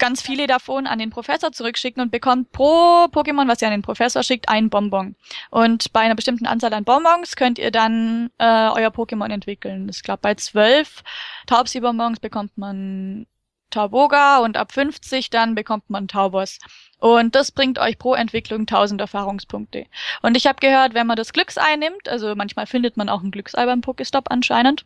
ganz 0.00 0.20
viele 0.20 0.48
davon 0.48 0.88
an 0.88 0.98
den 0.98 1.10
Professor 1.10 1.52
zurückschicken 1.52 2.02
und 2.02 2.10
bekommt 2.10 2.50
pro 2.50 3.04
Pokémon, 3.04 3.46
was 3.46 3.62
ihr 3.62 3.68
an 3.68 3.74
den 3.74 3.82
Professor 3.82 4.24
schickt, 4.24 4.48
ein 4.48 4.68
Bonbon. 4.70 5.14
Und 5.50 5.92
bei 5.92 6.00
einer 6.00 6.16
bestimmten 6.16 6.46
Anzahl 6.46 6.74
an 6.74 6.84
Bonbons 6.84 7.36
könnt 7.36 7.60
ihr 7.60 7.70
dann 7.70 8.30
äh, 8.38 8.44
euer 8.44 8.90
Pokémon 8.90 9.30
entwickeln. 9.30 9.88
Ich 9.88 10.02
glaube, 10.02 10.20
bei 10.22 10.34
zwölf 10.34 11.04
Taubsi-Bonbons 11.46 12.18
bekommt 12.18 12.58
man 12.58 13.26
Tauboga 13.70 14.38
und 14.38 14.56
ab 14.56 14.72
50 14.72 15.30
dann 15.30 15.54
bekommt 15.54 15.88
man 15.88 16.08
Taubos. 16.08 16.58
Und 16.98 17.34
das 17.34 17.52
bringt 17.52 17.78
euch 17.78 17.98
pro 17.98 18.14
Entwicklung 18.14 18.60
1000 18.60 19.00
Erfahrungspunkte. 19.00 19.86
Und 20.22 20.36
ich 20.36 20.46
habe 20.46 20.60
gehört, 20.60 20.92
wenn 20.94 21.06
man 21.06 21.16
das 21.16 21.32
Glücksei 21.32 21.76
nimmt, 21.76 22.08
also 22.08 22.34
manchmal 22.34 22.66
findet 22.66 22.96
man 22.96 23.08
auch 23.08 23.22
ein 23.22 23.30
Glücksei 23.30 23.64
beim 23.64 23.80
Pokestop 23.80 24.30
anscheinend. 24.30 24.84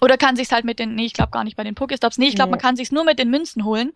Oder 0.00 0.16
kann 0.18 0.36
sich's 0.36 0.52
halt 0.52 0.64
mit 0.64 0.78
den, 0.78 0.94
nee, 0.94 1.06
ich 1.06 1.14
glaube 1.14 1.30
gar 1.30 1.44
nicht 1.44 1.56
bei 1.56 1.64
den 1.64 1.74
Pokestops. 1.74 2.18
Nee, 2.18 2.28
ich 2.28 2.34
glaube, 2.34 2.48
Ja. 2.48 2.52
man 2.52 2.60
kann 2.60 2.76
sich's 2.76 2.92
nur 2.92 3.04
mit 3.04 3.18
den 3.18 3.30
Münzen 3.30 3.64
holen. 3.64 3.92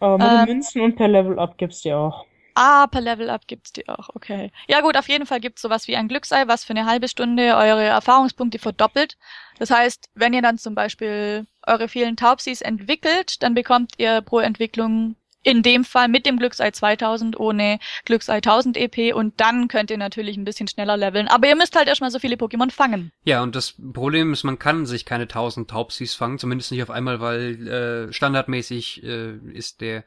Aber 0.00 0.18
mit 0.18 0.26
Ähm. 0.26 0.46
den 0.46 0.54
Münzen 0.56 0.80
und 0.82 0.96
per 0.96 1.08
Level 1.08 1.38
Up 1.38 1.58
gibt's 1.58 1.80
die 1.82 1.92
auch. 1.92 2.24
Ah, 2.54 2.88
per 2.88 3.00
Level 3.00 3.30
Up 3.30 3.46
gibt's 3.46 3.72
die 3.72 3.88
auch, 3.88 4.08
okay. 4.14 4.50
Ja 4.66 4.80
gut, 4.80 4.96
auf 4.96 5.08
jeden 5.08 5.26
Fall 5.26 5.38
gibt's 5.38 5.62
sowas 5.62 5.86
wie 5.86 5.94
ein 5.96 6.08
Glücksei, 6.08 6.48
was 6.48 6.64
für 6.64 6.72
eine 6.72 6.86
halbe 6.86 7.06
Stunde 7.08 7.54
eure 7.56 7.84
Erfahrungspunkte 7.84 8.58
verdoppelt. 8.58 9.16
Das 9.60 9.70
heißt, 9.70 10.08
wenn 10.14 10.32
ihr 10.32 10.42
dann 10.42 10.58
zum 10.58 10.74
Beispiel 10.74 11.46
eure 11.66 11.86
vielen 11.88 12.16
Taubsis 12.16 12.60
entwickelt, 12.60 13.42
dann 13.44 13.54
bekommt 13.54 13.92
ihr 13.98 14.22
pro 14.22 14.40
Entwicklung 14.40 15.14
in 15.48 15.62
dem 15.62 15.84
Fall 15.84 16.08
mit 16.08 16.26
dem 16.26 16.38
Glücksei 16.38 16.70
2000 16.70 17.38
ohne 17.40 17.78
Glücksei 18.04 18.36
1000 18.36 18.76
EP 18.76 19.14
und 19.14 19.40
dann 19.40 19.68
könnt 19.68 19.90
ihr 19.90 19.96
natürlich 19.98 20.36
ein 20.36 20.44
bisschen 20.44 20.68
schneller 20.68 20.96
leveln. 20.96 21.28
Aber 21.28 21.46
ihr 21.48 21.56
müsst 21.56 21.74
halt 21.76 21.88
erstmal 21.88 22.10
so 22.10 22.18
viele 22.18 22.36
Pokémon 22.36 22.70
fangen. 22.70 23.12
Ja, 23.24 23.42
und 23.42 23.56
das 23.56 23.74
Problem 23.94 24.32
ist, 24.32 24.44
man 24.44 24.58
kann 24.58 24.86
sich 24.86 25.04
keine 25.04 25.24
1000 25.24 25.70
Taubsis 25.70 26.14
fangen, 26.14 26.38
zumindest 26.38 26.70
nicht 26.70 26.82
auf 26.82 26.90
einmal, 26.90 27.20
weil 27.20 27.66
äh, 27.68 28.12
standardmäßig 28.12 29.02
äh, 29.04 29.36
ist 29.52 29.80
der 29.80 30.04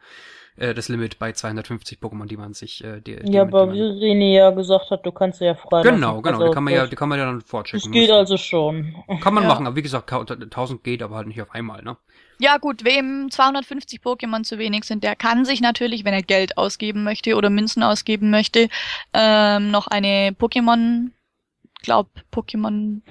äh, 0.57 0.73
das 0.73 0.89
Limit 0.89 1.17
bei 1.17 1.31
250 1.31 1.99
Pokémon, 1.99 2.27
die 2.27 2.37
man 2.37 2.53
sich 2.53 2.83
äh, 2.83 2.99
die, 3.01 3.15
die, 3.15 3.31
Ja, 3.31 3.45
die 3.45 3.53
aber 3.53 3.65
man, 3.67 3.75
wie 3.75 3.81
René 3.81 4.33
ja 4.35 4.49
gesagt 4.51 4.91
hat, 4.91 5.05
du 5.05 5.11
kannst 5.11 5.39
ja 5.41 5.55
frei 5.55 5.81
Genau, 5.81 6.11
lassen. 6.11 6.23
genau, 6.23 6.37
Also 6.37 6.47
die 6.49 6.53
kann 6.53 6.63
man 6.65 6.73
ja, 6.73 6.81
das- 6.81 6.89
die 6.89 6.95
kann 6.97 7.09
man 7.09 7.19
ja 7.19 7.25
dann 7.25 7.39
Das 7.39 7.49
vorchecken. 7.49 7.91
geht 7.91 8.09
Muss- 8.09 8.17
also 8.17 8.37
schon. 8.37 8.95
Kann 9.21 9.33
man 9.33 9.43
Ja. 9.43 9.49
machen, 9.49 9.65
aber 9.65 9.75
wie 9.75 9.81
gesagt, 9.81 10.11
1000 10.11 10.83
geht, 10.83 11.01
aber 11.01 11.15
halt 11.15 11.27
nicht 11.27 11.41
auf 11.41 11.51
einmal, 11.51 11.81
ne? 11.83 11.97
Ja 12.41 12.57
gut, 12.57 12.83
wem 12.83 13.29
250 13.29 14.01
Pokémon 14.01 14.43
zu 14.43 14.57
wenig 14.57 14.85
sind, 14.85 15.03
der 15.03 15.15
kann 15.15 15.45
sich 15.45 15.61
natürlich, 15.61 16.03
wenn 16.05 16.13
er 16.15 16.23
Geld 16.23 16.57
ausgeben 16.57 17.03
möchte 17.03 17.35
oder 17.35 17.51
Münzen 17.51 17.83
ausgeben 17.83 18.31
möchte, 18.31 18.67
ähm, 19.13 19.69
noch 19.69 19.85
eine 19.87 20.31
Pokémon, 20.31 21.11
glaub 21.83 22.07
Pokémon 22.33 23.01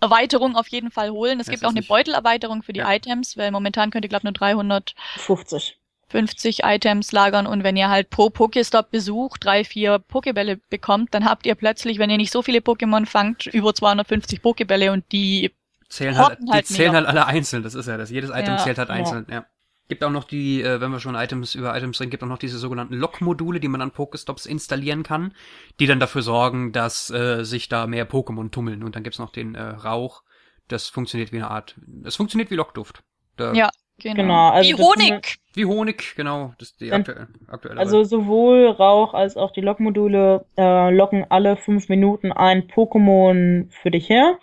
Erweiterung 0.00 0.56
auf 0.56 0.66
jeden 0.68 0.90
Fall 0.90 1.10
holen. 1.10 1.38
Es 1.38 1.46
Das 1.46 1.52
gibt 1.52 1.64
auch 1.64 1.70
eine 1.70 1.80
nicht- 1.80 1.88
Beutelerweiterung 1.88 2.62
für 2.64 2.72
die 2.72 2.80
Ja. 2.80 2.92
Items, 2.92 3.36
weil 3.36 3.52
momentan 3.52 3.90
könnt 3.90 4.04
ihr 4.04 4.08
glaube 4.08 4.26
nur 4.26 4.32
350 4.32 5.78
50. 6.08 6.64
Items 6.64 7.12
lagern 7.12 7.46
und 7.46 7.64
wenn 7.64 7.76
ihr 7.76 7.88
halt 7.88 8.10
pro 8.10 8.30
Pokestop 8.30 8.90
Besuch 8.90 9.38
drei, 9.38 9.64
vier 9.64 9.98
Pokebälle 10.00 10.56
bekommt, 10.70 11.14
dann 11.14 11.24
habt 11.24 11.46
ihr 11.46 11.54
plötzlich, 11.54 11.98
wenn 11.98 12.10
ihr 12.10 12.18
nicht 12.18 12.32
so 12.32 12.42
viele 12.42 12.58
Pokémon 12.58 13.06
fangt, 13.06 13.46
über 13.46 13.74
250 13.74 14.42
Pokebälle 14.42 14.92
und 14.92 15.04
die 15.12 15.52
Zählen 15.94 16.18
halt, 16.18 16.38
die 16.40 16.50
halt 16.50 16.66
zählen 16.66 16.92
halt 16.94 17.06
alle 17.06 17.26
einzeln, 17.26 17.62
das 17.62 17.74
ist 17.76 17.86
ja 17.86 17.96
das. 17.96 18.10
Jedes 18.10 18.30
Item 18.30 18.54
Ja. 18.54 18.58
zählt 18.58 18.78
halt 18.78 18.88
Ja. 18.88 18.94
einzeln, 18.96 19.26
ja. 19.30 19.44
Gibt 19.86 20.02
auch 20.02 20.10
noch 20.10 20.24
die, 20.24 20.62
äh, 20.62 20.80
wenn 20.80 20.90
wir 20.90 20.98
schon 20.98 21.14
Items 21.14 21.54
über 21.54 21.76
Items 21.76 22.00
reden, 22.00 22.10
gibt 22.10 22.22
auch 22.22 22.28
noch 22.28 22.38
diese 22.38 22.58
sogenannten 22.58 22.94
Lock-Module, 22.94 23.60
die 23.60 23.68
man 23.68 23.80
an 23.82 23.90
Pokestops 23.90 24.46
installieren 24.46 25.02
kann, 25.02 25.34
die 25.78 25.86
dann 25.86 26.00
dafür 26.00 26.22
sorgen, 26.22 26.72
dass 26.72 27.10
äh, 27.10 27.44
sich 27.44 27.68
da 27.68 27.86
mehr 27.86 28.08
Pokémon 28.08 28.50
tummeln. 28.50 28.82
Und 28.82 28.96
dann 28.96 29.02
gibt's 29.04 29.18
noch 29.18 29.30
den 29.30 29.54
äh, 29.54 29.62
Rauch. 29.62 30.22
Das 30.68 30.88
funktioniert 30.88 31.32
wie 31.32 31.36
eine 31.36 31.50
Art. 31.50 31.76
Es 32.02 32.16
funktioniert 32.16 32.50
wie 32.50 32.56
Lockduft. 32.56 33.02
Da, 33.36 33.52
Ja, 33.52 33.68
genau. 33.98 34.22
Genau, 34.22 34.50
also 34.50 34.70
Wie 34.70 34.82
Honig. 34.82 35.36
Wie 35.52 35.66
Honig, 35.66 36.14
genau. 36.16 36.54
Das 36.58 36.70
ist 36.70 36.80
die 36.80 36.90
aktuelle, 36.90 37.28
aktuelle 37.48 37.78
Also 37.78 38.02
sowohl 38.04 38.68
Rauch 38.68 39.12
als 39.14 39.36
auch 39.36 39.52
die 39.52 39.60
Lockmodule 39.60 40.46
äh, 40.56 40.90
locken 40.90 41.26
alle 41.28 41.56
fünf 41.56 41.88
Minuten 41.90 42.32
ein 42.32 42.68
Pokémon 42.68 43.70
für 43.70 43.90
dich 43.90 44.08
her, 44.08 44.38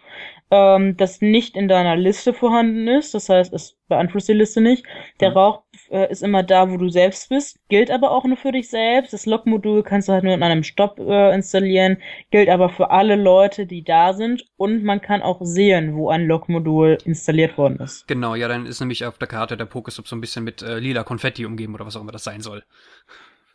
ähm, 0.52 0.98
das 0.98 1.22
nicht 1.22 1.56
in 1.58 1.68
deiner 1.68 1.96
Liste 1.96 2.34
vorhanden 2.34 2.88
ist. 2.88 3.14
Das 3.14 3.30
heißt, 3.30 3.54
es 3.54 3.78
beeinflusst 3.88 4.30
die 4.30 4.34
Liste 4.34 4.62
nicht. 4.62 4.86
Der 5.20 5.30
Mhm. 5.30 5.34
Rauch 5.34 5.64
äh, 5.90 6.12
ist 6.12 6.22
immer 6.24 6.44
da, 6.44 6.70
wo 6.72 6.78
du 6.78 6.90
selbst 6.90 7.30
bist, 7.30 7.60
gilt 7.70 7.90
aber 7.92 8.12
auch 8.12 8.26
nur 8.26 8.38
für 8.38 8.52
dich 8.52 8.70
selbst. 8.70 9.14
Das 9.14 9.26
Lockmodul 9.26 9.84
kannst 9.84 10.10
du 10.10 10.14
halt 10.14 10.24
nur 10.24 10.34
in 10.34 10.44
einem 10.44 10.64
Stopp 10.64 11.00
äh, 11.00 11.34
installieren, 11.34 11.98
gilt 12.32 12.50
aber 12.50 12.70
für 12.70 12.92
alle 12.92 13.16
Leute, 13.16 13.66
die 13.66 13.84
da 13.84 14.14
sind. 14.14 14.46
Und 14.58 14.84
man 14.84 15.02
kann 15.02 15.22
auch 15.22 15.40
sehen, 15.42 15.96
wo 15.96 16.10
ein 16.10 16.28
Lockmodul 16.28 16.98
installiert 17.06 17.58
worden 17.58 17.80
ist. 17.80 18.08
Genau, 18.08 18.36
ja, 18.36 18.48
dann 18.48 18.66
ist 18.66 18.80
nämlich 18.80 19.06
auf 19.06 19.18
der 19.18 19.28
Karte 19.28 19.56
der 19.58 19.66
Pokestop 19.66 20.08
so 20.08 20.16
ein 20.16 20.22
bisschen 20.22 20.44
mit 20.44 20.62
äh, 20.62 20.80
lila 20.80 21.04
Konfetti 21.04 21.46
umgeben 21.46 21.74
oder 21.76 21.86
was 21.86 21.96
auch 21.96 22.02
immer 22.02 22.12
das 22.12 22.24
sein 22.24 22.42
soll. 22.42 22.64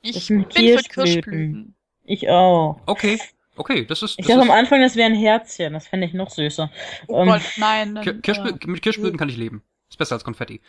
Ich 0.03 0.15
Das 0.15 0.29
bin 0.29 0.45
für. 0.45 0.49
Kirschblüten. 0.49 1.75
Ich 2.05 2.31
auch. 2.31 2.81
Okay, 2.87 3.19
okay, 3.57 3.85
das 3.85 4.03
ist. 4.03 4.19
Ich 4.19 4.27
Das 4.27 4.37
dachte 4.37 4.51
am 4.51 4.57
Anfang, 4.57 4.81
das 4.81 4.97
wäre 4.97 5.09
ein 5.11 5.15
Herzchen. 5.15 5.73
Das 5.73 5.87
fände 5.89 6.07
ich 6.07 6.13
noch 6.15 6.31
süßer. 6.31 6.71
Oh 7.09 7.23
Ähm, 7.23 7.29
Gott, 7.29 7.43
nein. 7.57 7.95
Dann, 7.95 8.05
Kir 8.05 8.21
Kirschblü 8.21 8.51
äh, 8.51 8.67
mit 8.67 8.83
Kirschblüten 8.83 9.19
kann 9.19 9.29
ich 9.29 9.37
leben. 9.37 9.63
Ist 9.89 9.99
besser 9.99 10.15
als 10.15 10.25
Konfetti. 10.25 10.61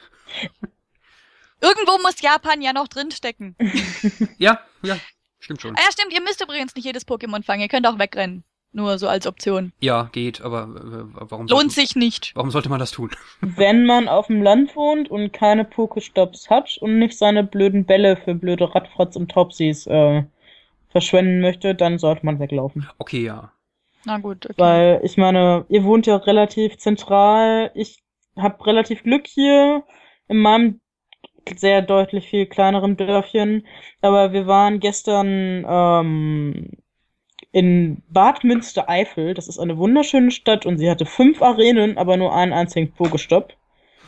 Irgendwo 1.62 1.98
muss 2.04 2.22
Japan 2.22 2.62
ja 2.62 2.74
noch 2.74 2.88
drinstecken. 2.88 3.56
Ja, 4.38 4.60
ja, 4.84 4.98
stimmt 5.40 5.62
schon. 5.62 5.76
Ah 5.76 5.80
ja, 5.84 5.92
stimmt, 5.92 6.14
ihr 6.14 6.22
müsst 6.22 6.42
übrigens 6.44 6.76
nicht 6.76 6.86
jedes 6.86 7.08
Pokémon 7.08 7.44
fangen. 7.44 7.62
Ihr 7.62 7.68
könnt 7.68 7.88
auch 7.88 7.98
wegrennen. 7.98 8.44
Nur 8.74 9.00
so 9.00 9.08
als 9.08 9.26
Option. 9.26 9.72
Ja, 9.80 10.10
geht, 10.12 10.42
aber 10.42 10.64
äh, 10.64 11.06
warum, 11.30 11.48
Lohnt 11.48 11.72
sollte, 11.72 11.74
sich 11.74 11.96
nicht. 11.96 12.32
warum 12.36 12.52
sollte 12.52 12.70
man 12.70 12.80
das 12.80 12.92
tun? 12.92 13.10
Wenn 13.42 13.86
man 13.86 14.08
auf 14.08 14.28
dem 14.28 14.44
Land 14.44 14.76
wohnt 14.76 15.10
und 15.10 15.34
keine 15.34 15.64
Pokestops 15.66 16.50
hat 16.50 16.78
und 16.80 17.00
nicht 17.00 17.18
seine 17.18 17.44
blöden 17.44 17.86
Bälle 17.86 18.18
für 18.18 18.36
blöde 18.36 18.76
Radfratz 18.76 19.16
und 19.16 19.32
Topsies 19.32 19.88
äh, 19.88 20.24
verschwenden 20.90 21.42
möchte, 21.42 21.76
dann 21.76 22.00
sollte 22.00 22.26
man 22.26 22.40
weglaufen. 22.40 22.88
Okay, 22.98 23.24
ja. 23.24 23.52
Na 24.06 24.18
gut, 24.20 24.46
okay. 24.46 24.56
Weil 24.58 25.02
ich 25.04 25.18
meine, 25.18 25.66
ihr 25.70 25.84
wohnt 25.84 26.08
ja 26.08 26.16
relativ 26.16 26.78
zentral. 26.78 27.72
Ich 27.74 28.04
habe 28.38 28.66
relativ 28.66 29.04
Glück 29.04 29.28
hier 29.28 29.84
in 30.28 30.38
meinem 30.38 30.80
sehr 31.56 31.82
deutlich 31.82 32.30
viel 32.30 32.46
kleineren 32.46 32.98
Dörfchen. 32.98 33.66
Aber 34.02 34.34
wir 34.34 34.48
waren 34.48 34.80
gestern 34.80 35.66
ähm, 35.68 36.72
in 37.52 38.04
Bad 38.10 38.44
Münstereifel. 38.44 39.34
Das 39.34 39.48
ist 39.48 39.60
eine 39.60 39.78
wunderschöne 39.78 40.32
Stadt 40.32 40.66
und 40.66 40.78
sie 40.78 40.90
hatte 40.90 41.06
fünf 41.06 41.42
Arenen, 41.42 41.98
aber 41.98 42.18
nur 42.18 42.34
einen 42.34 42.54
einzigen 42.54 42.92
Pokestop. 42.92 43.54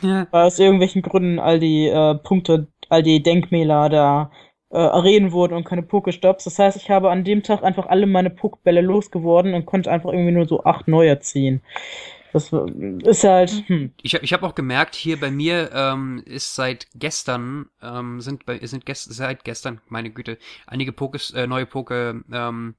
Ja. 0.02 0.26
weil 0.30 0.46
aus 0.46 0.58
irgendwelchen 0.58 1.02
Gründen 1.02 1.38
all 1.38 1.58
die 1.58 1.86
äh, 1.86 2.14
Punkte, 2.14 2.68
all 2.88 3.02
die 3.02 3.22
Denkmäler 3.22 3.90
da 3.90 4.30
äh, 4.70 4.78
Arenen 4.78 5.32
wurden 5.32 5.54
und 5.54 5.64
keine 5.64 5.82
Pokestops. 5.82 6.44
Das 6.44 6.58
heißt, 6.58 6.76
ich 6.76 6.90
habe 6.90 7.10
an 7.10 7.24
dem 7.24 7.42
Tag 7.42 7.62
einfach 7.62 7.86
alle 7.86 8.06
meine 8.06 8.30
Pokebälle 8.30 8.80
losgeworden 8.80 9.54
und 9.54 9.66
konnte 9.66 9.90
einfach 9.90 10.10
irgendwie 10.12 10.32
nur 10.32 10.46
so 10.46 10.64
acht 10.64 10.88
neue 10.88 11.18
ziehen. 11.20 11.62
Das 12.32 12.52
ist 12.52 13.24
halt, 13.24 13.50
hm. 13.66 13.92
Ich, 14.02 14.14
hab- 14.14 14.22
ich 14.22 14.32
habe 14.32 14.46
auch 14.46 14.54
gemerkt, 14.54 14.94
hier 14.94 15.18
bei 15.18 15.30
mir 15.30 15.70
ähm, 15.74 16.22
ist 16.24 16.54
seit 16.54 16.86
gestern, 16.94 17.66
ähm, 17.82 18.20
sind 18.20 18.46
bei, 18.46 18.58
sind 18.66 18.86
gest 18.86 19.12
seit 19.12 19.44
gestern, 19.44 19.80
meine 19.88 20.10
Güte, 20.10 20.38
einige 20.66 20.92
Pokes, 20.92 21.32
äh, 21.32 21.46
neue 21.46 21.66
Poke 21.66 22.22
ähm, 22.32 22.74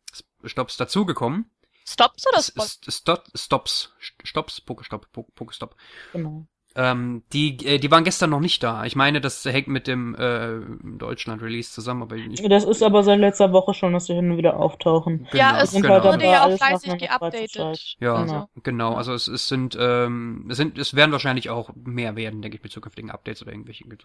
Stops 0.45 0.77
dazugekommen. 0.77 1.45
Stops 1.86 2.25
oder 2.27 2.39
S- 2.39 2.47
Spots? 2.47 2.80
S- 2.88 2.97
Stop, 2.97 3.25
Stops, 3.36 3.93
Stops, 4.23 4.62
Pokestop, 4.62 5.12
Po- 5.12 5.27
Pokestop. 5.36 5.75
genau. 6.13 6.45
Ähm, 6.76 7.24
die, 7.34 7.58
äh, 7.66 7.80
die 7.80 7.92
waren 7.92 8.04
gestern 8.04 8.30
noch 8.30 8.40
nicht 8.40 8.64
da. 8.64 8.86
Ich 8.86 8.96
meine, 8.96 9.20
das 9.22 9.44
hängt 9.46 9.68
mit 9.68 9.88
dem 9.88 10.16
äh, 10.16 10.60
Deutschland-Release 10.98 11.72
zusammen, 11.72 12.04
aber 12.04 12.16
ich, 12.16 12.42
Das 12.50 12.64
ist 12.64 12.82
aber 12.82 13.04
seit 13.04 13.20
letzter 13.20 13.52
Woche 13.54 13.74
schon, 13.74 13.94
dass 13.94 14.06
sie 14.06 14.14
hin 14.16 14.32
und 14.32 14.38
wieder 14.38 14.58
auftauchen. 14.58 15.28
ja, 15.34 15.52
Genau, 15.52 15.64
es 15.64 15.72
sind 15.72 15.84
genau. 15.84 15.96
wurde 16.04 16.10
aber 16.10 16.24
ja 16.24 16.46
auch 16.46 16.52
fleißig 16.52 16.98
geupdatet. 16.98 17.98
Ja, 18.00 18.24
Genau. 18.24 18.50
genau. 18.64 18.96
Also 18.96 19.14
es, 19.14 19.28
es 19.28 19.48
sind, 19.48 19.78
ähm, 19.80 20.48
es 20.50 20.58
sind, 20.58 20.78
es 20.78 20.96
werden 20.96 21.12
wahrscheinlich 21.12 21.50
auch 21.50 21.72
mehr 21.76 22.16
werden, 22.16 22.42
denke 22.42 22.58
ich, 22.58 22.64
mit 22.64 22.72
zukünftigen 22.72 23.12
Updates 23.12 23.42
oder 23.42 23.52
irgendwelchen. 23.52 23.96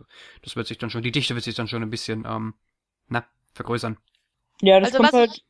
Das 0.43 0.57
wird 0.57 0.67
sich 0.67 0.79
dann 0.79 0.91
schon, 0.91 1.03
die 1.03 1.13
Dichte 1.13 1.35
wird 1.35 1.45
sich 1.45 1.55
dann 1.55 1.69
schon 1.69 1.83
ein 1.83 1.91
bisschen, 1.91 2.25
ähm, 2.29 2.55
na, 3.09 3.25
vergrößern. 3.55 3.97
Ja, 4.61 4.81
das 4.81 4.93
Also 4.93 4.99
kommt 4.99 5.13
was 5.13 5.13
halt. 5.13 5.43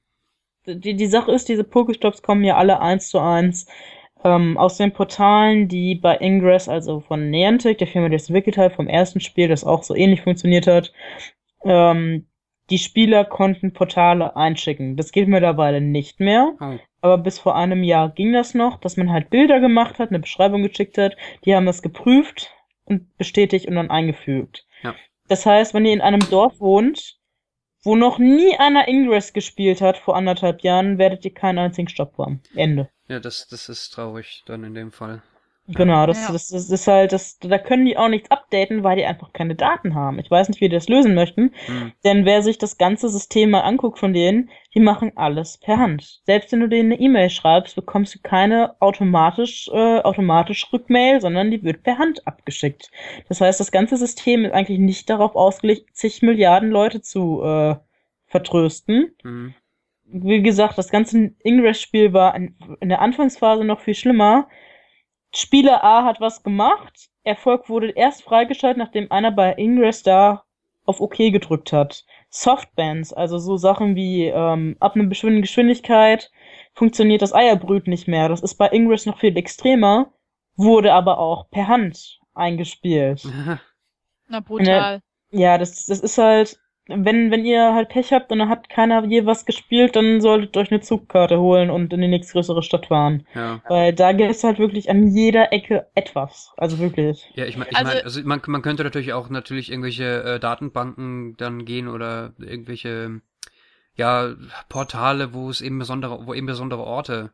Die, 0.67 0.95
die 0.97 1.07
Sache 1.07 1.33
ist, 1.33 1.49
diese 1.49 1.65
Pokestops 1.65 2.23
kommen 2.23 2.45
ja 2.45 2.57
alle 2.57 2.81
eins 2.81 3.09
zu 3.09 3.19
eins 3.21 3.67
ähm, 4.25 4.57
aus 4.59 4.77
den 4.77 4.93
Portalen, 4.93 5.69
die 5.69 5.95
bei 5.95 6.17
Ingress, 6.17 6.69
also 6.69 7.01
von 7.01 7.31
Niantic, 7.31 7.79
der 7.79 7.87
Firma, 7.87 8.09
die 8.09 8.17
es 8.17 8.29
entwickelt 8.29 8.57
hat, 8.57 8.73
vom 8.75 8.89
ersten 8.89 9.21
Spiel, 9.21 9.49
das 9.49 9.65
auch 9.65 9.83
so 9.83 9.95
ähnlich 9.95 10.23
funktioniert 10.23 10.67
hat. 10.67 10.93
Ähm, 11.65 12.27
die 12.71 12.79
Spieler 12.79 13.25
konnten 13.25 13.73
Portale 13.73 14.35
einschicken. 14.35 14.97
Das 14.97 15.13
geht 15.13 15.29
mittlerweile 15.29 15.81
nicht 15.81 16.19
mehr. 16.19 16.55
Oh. 16.61 16.79
Aber 17.01 17.19
bis 17.19 17.39
vor 17.39 17.55
einem 17.55 17.85
Jahr 17.85 18.11
ging 18.11 18.33
das 18.33 18.55
noch, 18.55 18.81
dass 18.81 18.97
man 18.97 19.13
halt 19.13 19.31
Bilder 19.31 19.61
gemacht 19.61 19.99
hat, 19.99 20.11
eine 20.11 20.19
Beschreibung 20.19 20.63
geschickt 20.63 20.99
hat. 20.99 21.17
Die 21.45 21.55
haben 21.55 21.67
das 21.67 21.83
geprüft 21.83 22.53
und 22.85 23.17
bestätigt 23.19 23.67
und 23.67 23.77
dann 23.77 23.91
eingefügt. 23.91 24.67
Ja. 24.83 24.95
Das 25.29 25.47
heißt, 25.47 25.75
wenn 25.75 25.85
ihr 25.85 25.93
in 25.93 26.01
einem 26.01 26.29
Dorf 26.31 26.59
wohnt, 26.59 27.19
wo 27.85 27.95
noch 27.95 28.19
nie 28.19 28.57
einer 28.59 28.89
Ingress 28.89 29.33
gespielt 29.33 29.81
hat 29.81 29.97
vor 29.97 30.17
anderthalb 30.17 30.63
Jahren, 30.63 30.99
werdet 30.99 31.25
ihr 31.25 31.35
keinen 31.35 31.59
einzigen 31.59 31.89
Stopp 31.89 32.19
haben. 32.19 32.43
Ende. 32.57 32.91
Ja, 33.09 33.21
das, 33.21 33.47
das 33.49 33.69
ist 33.69 33.90
traurig 33.90 34.42
dann 34.47 34.64
in 34.64 34.75
dem 34.75 34.92
Fall. 34.92 35.23
Genau, 35.69 36.07
das, 36.07 36.29
Ja. 36.29 36.33
das, 36.33 36.49
das 36.49 36.71
ist 36.71 36.87
halt, 36.87 37.11
das, 37.12 37.38
da 37.40 37.59
können 37.59 37.87
die 37.87 37.97
auch 37.99 38.07
nichts 38.09 38.31
updaten, 38.31 38.85
weil 38.85 38.97
die 38.99 39.05
einfach 39.05 39.33
keine 39.33 39.57
Daten 39.57 39.97
haben. 39.97 40.21
Ich 40.21 40.31
weiß 40.31 40.49
nicht, 40.49 40.61
wie 40.61 40.69
die 40.69 40.77
das 40.77 40.88
lösen 40.88 41.14
möchten, 41.16 41.53
Hm. 41.66 41.92
denn 42.05 42.25
wer 42.25 42.42
sich 42.42 42.57
das 42.59 42.79
ganze 42.79 43.09
System 43.09 43.51
mal 43.51 43.62
anguckt 43.62 43.99
von 43.99 44.12
denen, 44.12 44.49
die 44.75 44.81
machen 44.81 45.16
alles 45.16 45.59
per 45.59 45.79
Hand. 45.79 46.21
Selbst 46.25 46.53
wenn 46.53 46.61
du 46.61 46.69
denen 46.69 46.92
eine 46.92 47.01
E-Mail 47.01 47.31
schreibst, 47.31 47.75
bekommst 47.75 48.14
du 48.14 48.21
keine 48.23 48.81
automatisch, 48.81 49.69
äh, 49.73 49.99
automatisch 50.03 50.73
Rückmail, 50.73 51.21
sondern 51.21 51.51
die 51.51 51.64
wird 51.64 51.83
per 51.83 51.99
Hand 51.99 52.25
abgeschickt. 52.29 52.92
Das 53.29 53.40
heißt, 53.40 53.59
das 53.59 53.73
ganze 53.73 53.97
System 53.97 54.45
ist 54.45 54.53
eigentlich 54.53 54.79
nicht 54.79 55.11
darauf 55.11 55.35
ausgelegt, 55.35 55.97
zig 55.97 56.23
Milliarden 56.23 56.71
Leute 56.71 57.01
zu 57.03 57.42
äh, 57.42 57.75
vertrösten. 58.29 59.16
Hm. 59.23 59.55
Wie 60.09 60.42
gesagt, 60.42 60.79
das 60.79 60.90
ganze 60.90 61.35
Ingress-Spiel 61.42 62.12
war 62.12 62.35
in, 62.35 62.57
in 62.81 62.88
der 62.88 63.01
Anfangsphase 63.01 63.64
noch 63.64 63.81
viel 63.81 63.95
schlimmer. 63.95 64.49
Spieler 65.35 65.83
A 65.83 66.05
hat 66.05 66.21
was 66.21 66.42
gemacht. 66.42 67.11
Erfolg 67.25 67.69
wurde 67.69 67.90
erst 67.90 68.23
freigeschaltet, 68.23 68.79
nachdem 68.79 69.11
einer 69.11 69.33
bei 69.33 69.55
Ingress 69.55 70.03
da 70.03 70.45
auf 70.85 71.01
OK 71.01 71.16
gedrückt 71.16 71.73
hat. 71.73 72.05
Softbands, 72.31 73.12
also 73.12 73.38
so 73.38 73.57
Sachen 73.57 73.97
wie 73.97 74.27
ähm, 74.27 74.77
ab 74.79 74.95
einer 74.95 75.07
bestimmten 75.07 75.42
Geschwindigkeit 75.42 76.31
funktioniert 76.75 77.23
das 77.23 77.35
Eierbrüten 77.35 77.90
nicht 77.90 78.09
mehr. 78.09 78.29
Das 78.29 78.42
ist 78.42 78.55
bei 78.55 78.69
Ingress 78.69 79.07
noch 79.07 79.19
viel 79.19 79.37
extremer, 79.37 80.12
wurde 80.55 80.92
aber 80.92 81.19
auch 81.19 81.51
per 81.51 81.69
Hand 81.69 82.21
eingespielt. 82.35 83.27
Na, 84.29 84.40
brutal. 84.40 85.01
Ja, 85.31 85.59
das, 85.59 85.87
das 85.87 86.01
ist 86.01 86.19
halt, 86.19 86.61
wenn, 86.88 87.31
wenn 87.31 87.44
ihr 87.44 87.75
halt 87.75 87.88
Pech 87.88 88.12
habt 88.12 88.31
und 88.31 88.38
dann 88.38 88.49
hat 88.49 88.68
keiner 88.68 89.05
je 89.05 89.27
was 89.27 89.44
gespielt, 89.44 89.96
dann 89.96 90.20
solltet 90.20 90.57
ihr 90.57 90.61
euch 90.61 90.70
eine 90.70 90.81
Zugkarte 90.81 91.40
holen 91.40 91.70
und 91.70 91.92
in 91.92 92.01
die 92.01 92.09
nächstgrößere 92.09 92.62
Stadt 92.62 92.87
fahren. 92.87 93.27
Ja. 93.35 93.61
Weil 93.68 93.92
da 93.92 94.12
gibt's 94.12 94.44
halt 94.44 94.59
wirklich 94.59 94.88
an 94.88 95.09
jeder 95.09 95.53
Ecke 95.53 95.87
etwas. 95.94 96.53
Also 96.57 96.79
wirklich. 96.79 97.29
Ja, 97.35 97.44
ich 97.44 97.57
meine, 97.57 97.70
ich 97.70 97.77
Also- 97.77 97.92
mein, 97.92 98.03
also 98.05 98.20
man, 98.25 98.40
man 98.46 98.62
könnte 98.62 98.85
natürlich 98.85 99.12
auch 99.12 99.29
natürlich 99.31 99.70
irgendwelche 99.70 100.22
äh, 100.22 100.40
Datenbanken 100.40 101.37
dann 101.37 101.64
gehen 101.64 101.88
oder 101.88 102.33
irgendwelche 102.38 103.20
ja 103.94 104.35
Portale, 104.68 105.33
wo 105.35 105.51
es 105.51 105.61
eben 105.61 105.79
besondere, 105.79 106.27
wo 106.27 106.35
eben 106.35 106.46
besondere 106.46 106.83
Orte 106.85 107.31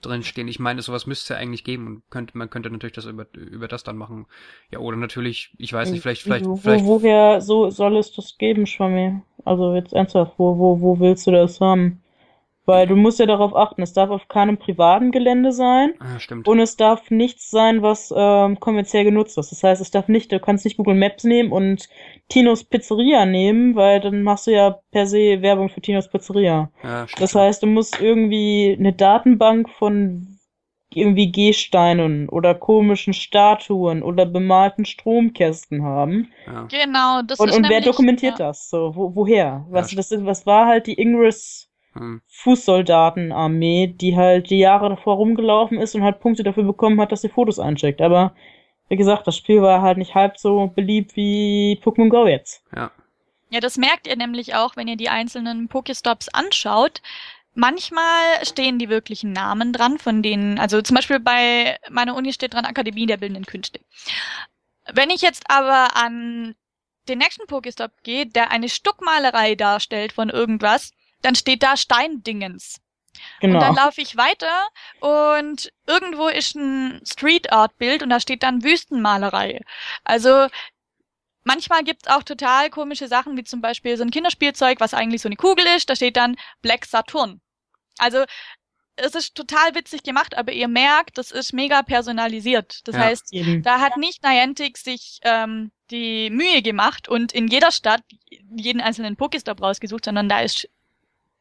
drinstehen. 0.00 0.48
Ich 0.48 0.58
meine, 0.58 0.82
sowas 0.82 1.06
müsste 1.06 1.22
es 1.24 1.28
ja 1.28 1.42
eigentlich 1.42 1.64
geben 1.64 1.86
und 1.86 2.02
könnte, 2.10 2.36
man 2.36 2.50
könnte 2.50 2.70
natürlich 2.70 2.94
das 2.94 3.04
über, 3.04 3.26
über 3.34 3.68
das 3.68 3.84
dann 3.84 3.96
machen. 3.96 4.26
Ja, 4.70 4.78
oder 4.78 4.96
natürlich, 4.96 5.52
ich 5.58 5.72
weiß 5.72 5.90
nicht, 5.90 6.02
vielleicht, 6.02 6.22
vielleicht, 6.22 6.46
wo, 6.46 6.56
vielleicht, 6.56 6.84
Wo, 6.84 7.02
woher 7.02 7.40
so 7.40 7.70
soll 7.70 7.96
es 7.96 8.12
das 8.12 8.38
geben, 8.38 8.66
Schwammi? 8.66 9.20
Also 9.44 9.74
jetzt 9.74 9.92
ernsthaft, 9.92 10.34
wo, 10.38 10.58
wo, 10.58 10.80
wo 10.80 10.98
willst 11.00 11.26
du 11.26 11.32
das 11.32 11.60
haben? 11.60 12.02
Weil 12.70 12.86
du 12.86 12.94
musst 12.94 13.18
ja 13.18 13.26
darauf 13.26 13.54
achten, 13.54 13.82
es 13.82 13.92
darf 13.92 14.10
auf 14.10 14.28
keinem 14.28 14.56
privaten 14.56 15.10
Gelände 15.10 15.50
sein. 15.50 15.94
ah, 15.98 16.20
stimmt. 16.20 16.46
Und 16.46 16.60
es 16.60 16.76
darf 16.76 17.10
nichts 17.10 17.50
sein, 17.50 17.82
was 17.82 18.14
ähm, 18.16 18.60
kommerziell 18.60 19.02
genutzt 19.02 19.36
ist. 19.38 19.50
Das 19.50 19.62
heißt, 19.64 19.80
es 19.82 19.90
darf 19.90 20.06
nicht, 20.06 20.30
du 20.30 20.38
kannst 20.38 20.64
nicht 20.64 20.76
Google 20.76 20.94
Maps 20.94 21.24
nehmen 21.24 21.50
und 21.50 21.88
Tinos 22.28 22.62
Pizzeria 22.62 23.26
nehmen, 23.26 23.74
weil 23.74 23.98
dann 24.00 24.22
machst 24.22 24.46
du 24.46 24.52
ja 24.52 24.78
per 24.92 25.06
se 25.06 25.42
Werbung 25.42 25.68
für 25.68 25.80
Tinos 25.80 26.08
Pizzeria. 26.08 26.70
ja, 26.84 27.08
stimmt. 27.08 27.22
Das 27.22 27.34
heißt, 27.34 27.62
du 27.62 27.66
musst 27.66 28.00
irgendwie 28.00 28.76
eine 28.78 28.92
Datenbank 28.92 29.68
von 29.68 30.38
irgendwie 30.92 31.30
Gehsteinen 31.30 32.28
oder 32.28 32.54
komischen 32.54 33.14
Statuen 33.14 34.02
oder 34.02 34.26
bemalten 34.26 34.84
Stromkästen 34.84 35.82
haben. 35.84 36.32
Ja. 36.46 36.68
Genau, 36.70 37.22
das 37.22 37.38
und, 37.38 37.48
ist 37.48 37.56
Und 37.56 37.62
nämlich, 37.62 37.84
wer 37.84 37.92
dokumentiert 37.92 38.38
ja. 38.38 38.48
das? 38.48 38.68
So, 38.68 38.94
wo, 38.94 39.14
woher? 39.14 39.66
Was, 39.70 39.92
ja. 39.92 39.96
das, 39.96 40.12
was 40.24 40.46
war 40.46 40.66
halt 40.66 40.86
die 40.86 41.00
Ingress 41.00 41.69
hm. 41.94 42.22
Fußsoldatenarmee, 42.26 43.88
die 43.88 44.16
halt 44.16 44.50
die 44.50 44.58
Jahre 44.58 44.88
davor 44.88 45.16
rumgelaufen 45.16 45.78
ist 45.78 45.94
und 45.94 46.02
halt 46.02 46.20
Punkte 46.20 46.42
dafür 46.42 46.64
bekommen 46.64 47.00
hat, 47.00 47.12
dass 47.12 47.22
sie 47.22 47.28
Fotos 47.28 47.58
eincheckt. 47.58 48.00
Aber 48.00 48.34
wie 48.88 48.96
gesagt, 48.96 49.26
das 49.26 49.36
Spiel 49.36 49.62
war 49.62 49.82
halt 49.82 49.98
nicht 49.98 50.14
halb 50.14 50.38
so 50.38 50.72
beliebt 50.74 51.16
wie 51.16 51.80
Pokémon 51.82 52.08
Go 52.08 52.26
jetzt. 52.26 52.64
Ja. 52.74 52.90
Ja, 53.50 53.58
das 53.58 53.76
merkt 53.76 54.06
ihr 54.06 54.16
nämlich 54.16 54.54
auch, 54.54 54.76
wenn 54.76 54.86
ihr 54.86 54.96
die 54.96 55.08
einzelnen 55.08 55.66
Pokestops 55.66 56.28
anschaut. 56.28 57.02
Manchmal 57.54 58.44
stehen 58.44 58.78
die 58.78 58.88
wirklichen 58.88 59.32
Namen 59.32 59.72
dran, 59.72 59.98
von 59.98 60.22
denen, 60.22 60.58
also 60.60 60.80
zum 60.82 60.94
Beispiel 60.94 61.18
bei 61.18 61.76
meiner 61.90 62.14
Uni 62.14 62.32
steht 62.32 62.54
dran 62.54 62.64
Akademie 62.64 63.06
der 63.06 63.16
Bildenden 63.16 63.44
Künste. 63.44 63.80
Wenn 64.92 65.10
ich 65.10 65.20
jetzt 65.20 65.44
aber 65.48 65.96
an 65.96 66.54
den 67.08 67.18
nächsten 67.18 67.48
Pokestop 67.48 67.90
gehe, 68.04 68.26
der 68.26 68.52
eine 68.52 68.68
Stuckmalerei 68.68 69.56
darstellt 69.56 70.12
von 70.12 70.30
irgendwas, 70.30 70.92
dann 71.22 71.34
steht 71.34 71.62
da 71.62 71.76
Steindingens. 71.76 72.80
Genau. 73.40 73.54
Und 73.54 73.60
dann 73.60 73.74
laufe 73.74 74.00
ich 74.00 74.16
weiter 74.16 74.68
und 75.00 75.72
irgendwo 75.86 76.28
ist 76.28 76.54
ein 76.54 77.00
Street 77.04 77.52
Art 77.52 77.76
Bild 77.78 78.02
und 78.02 78.10
da 78.10 78.20
steht 78.20 78.42
dann 78.42 78.62
Wüstenmalerei. 78.62 79.60
Also 80.04 80.46
manchmal 81.44 81.84
gibt's 81.84 82.08
auch 82.08 82.22
total 82.22 82.70
komische 82.70 83.08
Sachen, 83.08 83.36
wie 83.36 83.44
zum 83.44 83.60
Beispiel 83.60 83.96
so 83.96 84.04
ein 84.04 84.10
Kinderspielzeug, 84.10 84.80
was 84.80 84.94
eigentlich 84.94 85.22
so 85.22 85.28
eine 85.28 85.36
Kugel 85.36 85.66
ist, 85.76 85.90
da 85.90 85.96
steht 85.96 86.16
dann 86.16 86.36
Black 86.62 86.84
Saturn. 86.84 87.40
Also 87.98 88.24
es 88.96 89.14
ist 89.14 89.34
total 89.34 89.74
witzig 89.74 90.02
gemacht, 90.02 90.36
aber 90.36 90.52
ihr 90.52 90.68
merkt, 90.68 91.16
das 91.16 91.30
ist 91.30 91.52
mega 91.52 91.82
personalisiert. 91.82 92.86
Das 92.86 92.94
ja, 92.94 93.02
heißt, 93.02 93.32
eben. 93.32 93.62
da 93.62 93.80
hat 93.80 93.96
nicht 93.96 94.22
Niantic 94.22 94.76
sich 94.76 95.20
ähm, 95.22 95.72
die 95.90 96.30
Mühe 96.30 96.62
gemacht 96.62 97.08
und 97.08 97.32
in 97.32 97.48
jeder 97.48 97.72
Stadt 97.72 98.02
jeden 98.54 98.80
einzelnen 98.80 99.16
Pokestop 99.16 99.62
rausgesucht, 99.62 100.04
sondern 100.04 100.28
da 100.28 100.40
ist 100.40 100.68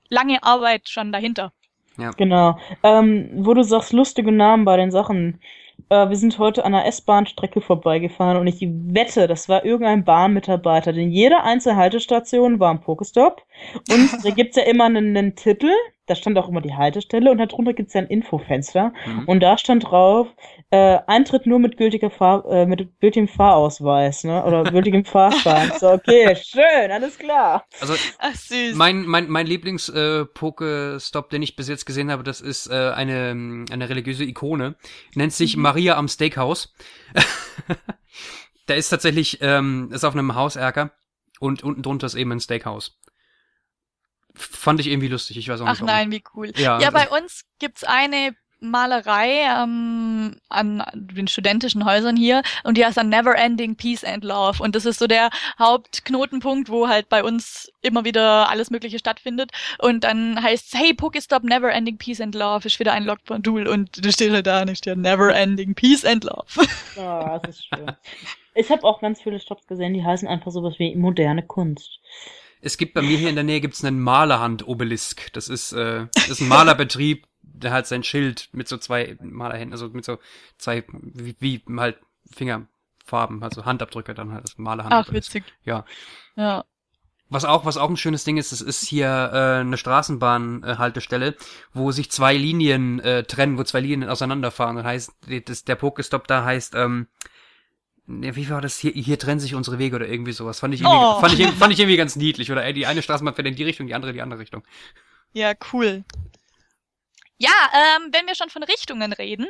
lange 0.09 0.43
Arbeit 0.43 0.89
schon 0.89 1.11
dahinter. 1.11 1.53
Ja. 1.97 2.11
Genau. 2.11 2.57
Ähm, 2.83 3.29
wo 3.33 3.53
du 3.53 3.63
sagst, 3.63 3.93
lustige 3.93 4.31
Namen 4.31 4.65
bei 4.65 4.77
den 4.77 4.91
Sachen. 4.91 5.41
Äh, 5.89 6.09
wir 6.09 6.15
sind 6.15 6.39
heute 6.39 6.65
an 6.65 6.73
einer 6.73 6.85
S-Bahn-Strecke 6.85 7.61
vorbeigefahren 7.61 8.37
und 8.37 8.47
ich 8.47 8.61
wette, 8.61 9.27
das 9.27 9.49
war 9.49 9.65
irgendein 9.65 10.05
Bahnmitarbeiter, 10.05 10.93
denn 10.93 11.09
jede 11.09 11.43
einzelne 11.43 11.77
Haltestation 11.77 12.59
war 12.59 12.71
ein 12.71 12.81
Pokestop 12.81 13.43
und 13.89 14.09
da 14.23 14.29
gibt's 14.29 14.57
ja 14.57 14.63
immer 14.63 14.85
einen, 14.85 15.15
einen 15.15 15.35
Titel, 15.35 15.71
da 16.09 16.15
stand 16.15 16.37
auch 16.37 16.49
immer 16.49 16.61
die 16.61 16.73
Haltestelle 16.73 17.29
und 17.31 17.37
darunter 17.37 17.73
gibt's 17.73 17.93
ja 17.93 18.01
ein 18.01 18.07
Infofenster 18.07 18.93
mhm. 19.05 19.25
und 19.25 19.41
da 19.41 19.57
stand 19.57 19.83
drauf, 19.85 20.27
äh, 20.71 20.97
Eintritt 21.05 21.45
nur 21.45 21.59
mit 21.59 21.77
gültiger 21.77 22.09
Fahr 22.09 22.45
äh, 22.49 22.65
mit 22.65 22.99
gültigem 22.99 23.27
Fahrausweis, 23.27 24.23
ne? 24.23 24.43
Oder 24.43 24.63
gültigem 24.63 25.05
Fahrschein. 25.09 25.71
So, 25.79 25.91
okay, 25.91 26.35
schön, 26.35 26.91
alles 26.91 27.17
klar. 27.17 27.65
Also 27.79 27.93
Ach, 28.17 28.33
süß. 28.33 28.75
mein 28.75 29.05
mein 29.05 29.29
mein 29.29 29.45
Lieblings 29.45 29.89
äh, 29.89 30.25
Pokestop, 30.25 31.29
den 31.29 31.43
ich 31.43 31.55
bis 31.55 31.67
jetzt 31.67 31.85
gesehen 31.85 32.11
habe, 32.11 32.23
das 32.23 32.41
ist 32.41 32.67
äh, 32.67 32.73
eine 32.73 33.65
eine 33.71 33.89
religiöse 33.89 34.23
Ikone, 34.23 34.75
nennt 35.15 35.33
sich 35.33 35.55
mhm. 35.55 35.63
Maria 35.63 35.95
am 35.97 36.07
Steakhouse. 36.07 36.73
Der 38.67 38.77
ist 38.77 38.89
tatsächlich 38.89 39.39
ähm, 39.41 39.89
ist 39.91 40.03
auf 40.03 40.13
einem 40.13 40.35
Hauserker 40.35 40.91
und 41.39 41.63
unten 41.63 41.81
drunter 41.81 42.07
ist 42.07 42.15
eben 42.15 42.31
ein 42.31 42.39
Steakhouse 42.39 42.99
fand 44.39 44.79
ich 44.79 44.87
irgendwie 44.87 45.07
lustig. 45.07 45.37
Ich 45.37 45.49
weiß 45.49 45.61
auch 45.61 45.65
nicht. 45.65 45.81
Ach 45.81 45.85
nein, 45.85 46.11
wie 46.11 46.23
cool. 46.33 46.51
Ja, 46.55 46.79
ja 46.79 46.91
bei 46.91 47.09
uns 47.09 47.45
gibt's 47.59 47.83
eine 47.83 48.35
Malerei 48.61 49.45
ähm, 49.45 50.35
an 50.49 50.83
den 50.93 51.27
studentischen 51.27 51.85
Häusern 51.85 52.17
hier 52.17 52.41
und 52.63 52.77
die 52.77 52.85
heißt 52.85 52.97
dann 52.97 53.09
Never 53.09 53.35
Ending 53.35 53.75
Peace 53.75 54.03
and 54.03 54.23
Love 54.23 54.61
und 54.61 54.75
das 54.75 54.85
ist 54.85 54.99
so 54.99 55.07
der 55.07 55.29
Hauptknotenpunkt, 55.57 56.69
wo 56.69 56.87
halt 56.87 57.07
bei 57.09 57.23
uns 57.23 57.71
immer 57.81 58.03
wieder 58.03 58.49
alles 58.49 58.69
Mögliche 58.69 58.99
stattfindet 58.99 59.51
und 59.79 60.03
dann 60.03 60.41
heißt 60.41 60.73
hey 60.73 60.93
Pokestop 60.93 61.43
Never 61.43 61.71
Ending 61.71 61.97
Peace 61.97 62.19
and 62.19 62.35
Love 62.35 62.67
ist 62.67 62.79
wieder 62.79 62.91
ein 62.91 63.05
Logmodul 63.05 63.67
und 63.67 64.05
da 64.05 64.11
steht 64.11 64.31
halt 64.31 64.47
da 64.47 64.65
nicht 64.65 64.85
der 64.85 64.95
Never 64.95 65.33
Ending 65.33 65.73
Peace 65.73 66.03
and 66.03 66.25
Love. 66.25 66.45
Oh, 66.97 67.39
das 67.41 67.55
ist 67.55 67.65
schön. 67.67 67.91
Ich 68.55 68.69
habe 68.69 68.83
auch 68.83 68.99
ganz 68.99 69.21
viele 69.21 69.39
Stops 69.39 69.67
gesehen, 69.67 69.93
die 69.93 70.03
heißen 70.03 70.27
einfach 70.27 70.51
sowas 70.51 70.75
wie 70.79 70.95
moderne 70.95 71.43
Kunst. 71.43 71.99
Es 72.61 72.77
gibt 72.77 72.93
bei 72.93 73.01
mir 73.01 73.17
hier 73.17 73.29
in 73.29 73.35
der 73.35 73.43
Nähe 73.43 73.61
gibt's 73.61 73.83
einen 73.83 73.99
Malerhand-Obelisk. 74.01 75.31
Das 75.33 75.47
ist, 75.47 75.71
äh, 75.71 76.07
das 76.13 76.29
ist 76.29 76.41
ein 76.41 76.47
Malerbetrieb, 76.47 77.25
der 77.41 77.71
hat 77.71 77.87
sein 77.87 78.03
Schild 78.03 78.49
mit 78.51 78.67
so 78.67 78.77
zwei 78.77 79.17
Malerhänden, 79.21 79.73
also 79.73 79.89
mit 79.89 80.05
so 80.05 80.19
zwei, 80.57 80.83
wie, 80.91 81.35
wie 81.39 81.63
halt 81.77 81.97
Fingerfarben, 82.31 83.43
also 83.43 83.65
Handabdrücke 83.65 84.13
dann 84.13 84.31
halt, 84.31 84.43
das 84.43 84.57
Malerhand. 84.57 84.93
Ach, 84.93 85.11
witzig. 85.11 85.43
Ja. 85.63 85.85
Ja. 86.35 86.65
Was 87.31 87.45
auch, 87.45 87.63
was 87.63 87.77
auch 87.77 87.89
ein 87.89 87.97
schönes 87.97 88.23
Ding 88.23 88.37
ist, 88.37 88.51
es 88.51 88.61
ist 88.61 88.87
hier 88.87 89.07
äh, 89.07 89.59
eine 89.59 89.77
Straßenbahnhaltestelle, 89.77 91.35
wo 91.73 91.91
sich 91.91 92.11
zwei 92.11 92.35
Linien 92.35 92.99
äh, 93.01 93.23
trennen, 93.23 93.57
wo 93.57 93.63
zwei 93.63 93.81
Linien 93.81 94.09
auseinanderfahren. 94.09 94.77
Das 94.77 94.85
heißt, 94.85 95.11
das, 95.45 95.63
der 95.63 95.75
Pokestop 95.75 96.27
da 96.27 96.43
heißt, 96.43 96.73
ähm, 96.73 97.07
wie 98.09 98.49
war 98.49 98.59
das 98.59 98.79
hier? 98.79 98.91
Hier 98.91 99.19
trennen 99.19 99.39
sich 99.39 99.53
unsere 99.53 99.77
Wege 99.77 99.95
oder 99.95 100.07
irgendwie 100.07 100.31
sowas. 100.31 100.59
Fand 100.59 100.73
ich 100.73 100.81
irgendwie, 100.81 100.97
oh. 100.97 101.19
fand 101.19 101.39
ich, 101.39 101.47
fand 101.47 101.73
ich 101.73 101.79
irgendwie 101.79 101.97
ganz 101.97 102.15
niedlich. 102.15 102.51
Oder 102.51 102.65
ey, 102.65 102.73
die 102.73 102.87
eine 102.87 103.03
Straßenbahn 103.03 103.35
fährt 103.35 103.47
in 103.47 103.55
die 103.55 103.63
Richtung, 103.63 103.85
die 103.85 103.93
andere 103.93 104.13
die 104.13 104.21
andere 104.21 104.39
Richtung. 104.39 104.63
Ja, 105.31 105.53
cool. 105.71 106.03
Ja, 107.37 107.51
ähm, 107.73 108.09
wenn 108.11 108.25
wir 108.25 108.35
schon 108.35 108.49
von 108.49 108.63
Richtungen 108.63 109.13
reden, 109.13 109.47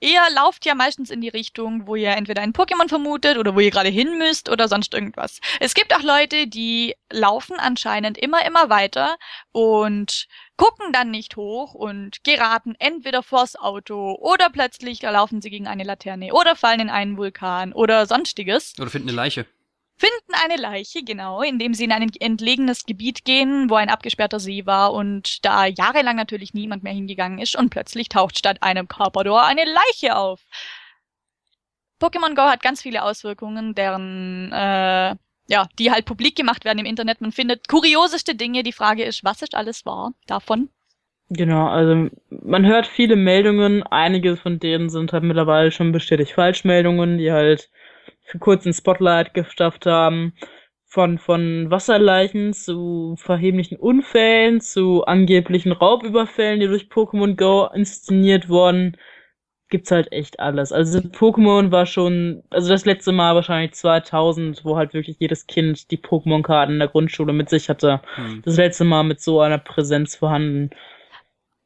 ihr 0.00 0.20
lauft 0.34 0.66
ja 0.66 0.74
meistens 0.74 1.10
in 1.10 1.20
die 1.20 1.28
Richtung, 1.28 1.86
wo 1.86 1.96
ihr 1.96 2.10
entweder 2.10 2.42
ein 2.42 2.52
Pokémon 2.52 2.88
vermutet 2.88 3.38
oder 3.38 3.54
wo 3.54 3.60
ihr 3.60 3.70
gerade 3.70 3.88
hin 3.88 4.18
müsst 4.18 4.48
oder 4.48 4.68
sonst 4.68 4.94
irgendwas. 4.94 5.40
Es 5.60 5.74
gibt 5.74 5.94
auch 5.94 6.02
Leute, 6.02 6.46
die 6.46 6.94
laufen 7.10 7.56
anscheinend 7.58 8.18
immer, 8.18 8.44
immer 8.46 8.70
weiter 8.70 9.16
und 9.52 10.26
gucken 10.56 10.92
dann 10.92 11.10
nicht 11.10 11.36
hoch 11.36 11.74
und 11.74 12.24
geraten 12.24 12.74
entweder 12.78 13.22
vors 13.22 13.56
Auto 13.56 14.16
oder 14.20 14.50
plötzlich 14.50 15.02
laufen 15.02 15.40
sie 15.40 15.50
gegen 15.50 15.66
eine 15.66 15.84
Laterne 15.84 16.32
oder 16.32 16.56
fallen 16.56 16.80
in 16.80 16.90
einen 16.90 17.16
Vulkan 17.16 17.72
oder 17.72 18.06
sonstiges. 18.06 18.74
Oder 18.78 18.90
finden 18.90 19.08
eine 19.08 19.16
Leiche 19.16 19.46
finden 19.98 20.34
eine 20.44 20.60
Leiche, 20.60 21.02
genau, 21.02 21.42
indem 21.42 21.74
sie 21.74 21.84
in 21.84 21.92
ein 21.92 22.08
entlegenes 22.20 22.86
Gebiet 22.86 23.24
gehen, 23.24 23.68
wo 23.68 23.74
ein 23.74 23.90
abgesperrter 23.90 24.38
See 24.38 24.64
war 24.64 24.92
und 24.92 25.44
da 25.44 25.66
jahrelang 25.66 26.16
natürlich 26.16 26.54
niemand 26.54 26.84
mehr 26.84 26.92
hingegangen 26.92 27.38
ist 27.38 27.56
und 27.56 27.70
plötzlich 27.70 28.08
taucht 28.08 28.38
statt 28.38 28.58
einem 28.62 28.86
Carpador 28.86 29.44
eine 29.44 29.64
Leiche 29.64 30.16
auf. 30.16 30.40
Pokémon 32.00 32.36
Go 32.36 32.42
hat 32.42 32.62
ganz 32.62 32.80
viele 32.82 33.02
Auswirkungen, 33.02 33.74
deren, 33.74 34.52
äh, 34.52 35.16
ja, 35.48 35.66
die 35.78 35.90
halt 35.90 36.04
publik 36.04 36.36
gemacht 36.36 36.64
werden 36.64 36.78
im 36.78 36.86
Internet. 36.86 37.20
Man 37.20 37.32
findet 37.32 37.66
kurioseste 37.66 38.36
Dinge. 38.36 38.62
Die 38.62 38.72
Frage 38.72 39.02
ist, 39.02 39.24
was 39.24 39.42
ist 39.42 39.56
alles 39.56 39.84
wahr 39.84 40.12
davon? 40.26 40.68
Genau, 41.30 41.66
also 41.66 42.08
man 42.30 42.64
hört 42.64 42.86
viele 42.86 43.16
Meldungen, 43.16 43.82
einige 43.82 44.36
von 44.36 44.58
denen 44.58 44.88
sind 44.88 45.12
halt 45.12 45.24
mittlerweile 45.24 45.70
schon 45.72 45.92
bestätigt 45.92 46.32
Falschmeldungen, 46.32 47.18
die 47.18 47.30
halt 47.32 47.68
für 48.28 48.38
kurzen 48.38 48.72
Spotlight 48.72 49.34
geschafft 49.34 49.86
haben. 49.86 50.34
Von, 50.90 51.18
von 51.18 51.70
Wasserleichen 51.70 52.54
zu 52.54 53.14
verheblichen 53.18 53.76
Unfällen, 53.76 54.62
zu 54.62 55.04
angeblichen 55.04 55.72
Raubüberfällen, 55.72 56.60
die 56.60 56.66
durch 56.66 56.84
Pokémon 56.84 57.36
Go 57.36 57.68
inszeniert 57.74 58.48
wurden, 58.48 58.96
gibt's 59.68 59.90
halt 59.90 60.10
echt 60.12 60.40
alles. 60.40 60.72
Also 60.72 61.00
Pokémon 61.00 61.70
war 61.70 61.84
schon, 61.84 62.42
also 62.48 62.70
das 62.70 62.86
letzte 62.86 63.12
Mal 63.12 63.34
wahrscheinlich 63.34 63.74
2000, 63.74 64.64
wo 64.64 64.78
halt 64.78 64.94
wirklich 64.94 65.18
jedes 65.18 65.46
Kind 65.46 65.90
die 65.90 65.98
Pokémon-Karten 65.98 66.72
in 66.72 66.78
der 66.78 66.88
Grundschule 66.88 67.34
mit 67.34 67.50
sich 67.50 67.68
hatte. 67.68 68.00
Hm. 68.14 68.40
Das 68.46 68.56
letzte 68.56 68.84
Mal 68.84 69.02
mit 69.02 69.20
so 69.20 69.42
einer 69.42 69.58
Präsenz 69.58 70.16
vorhanden. 70.16 70.70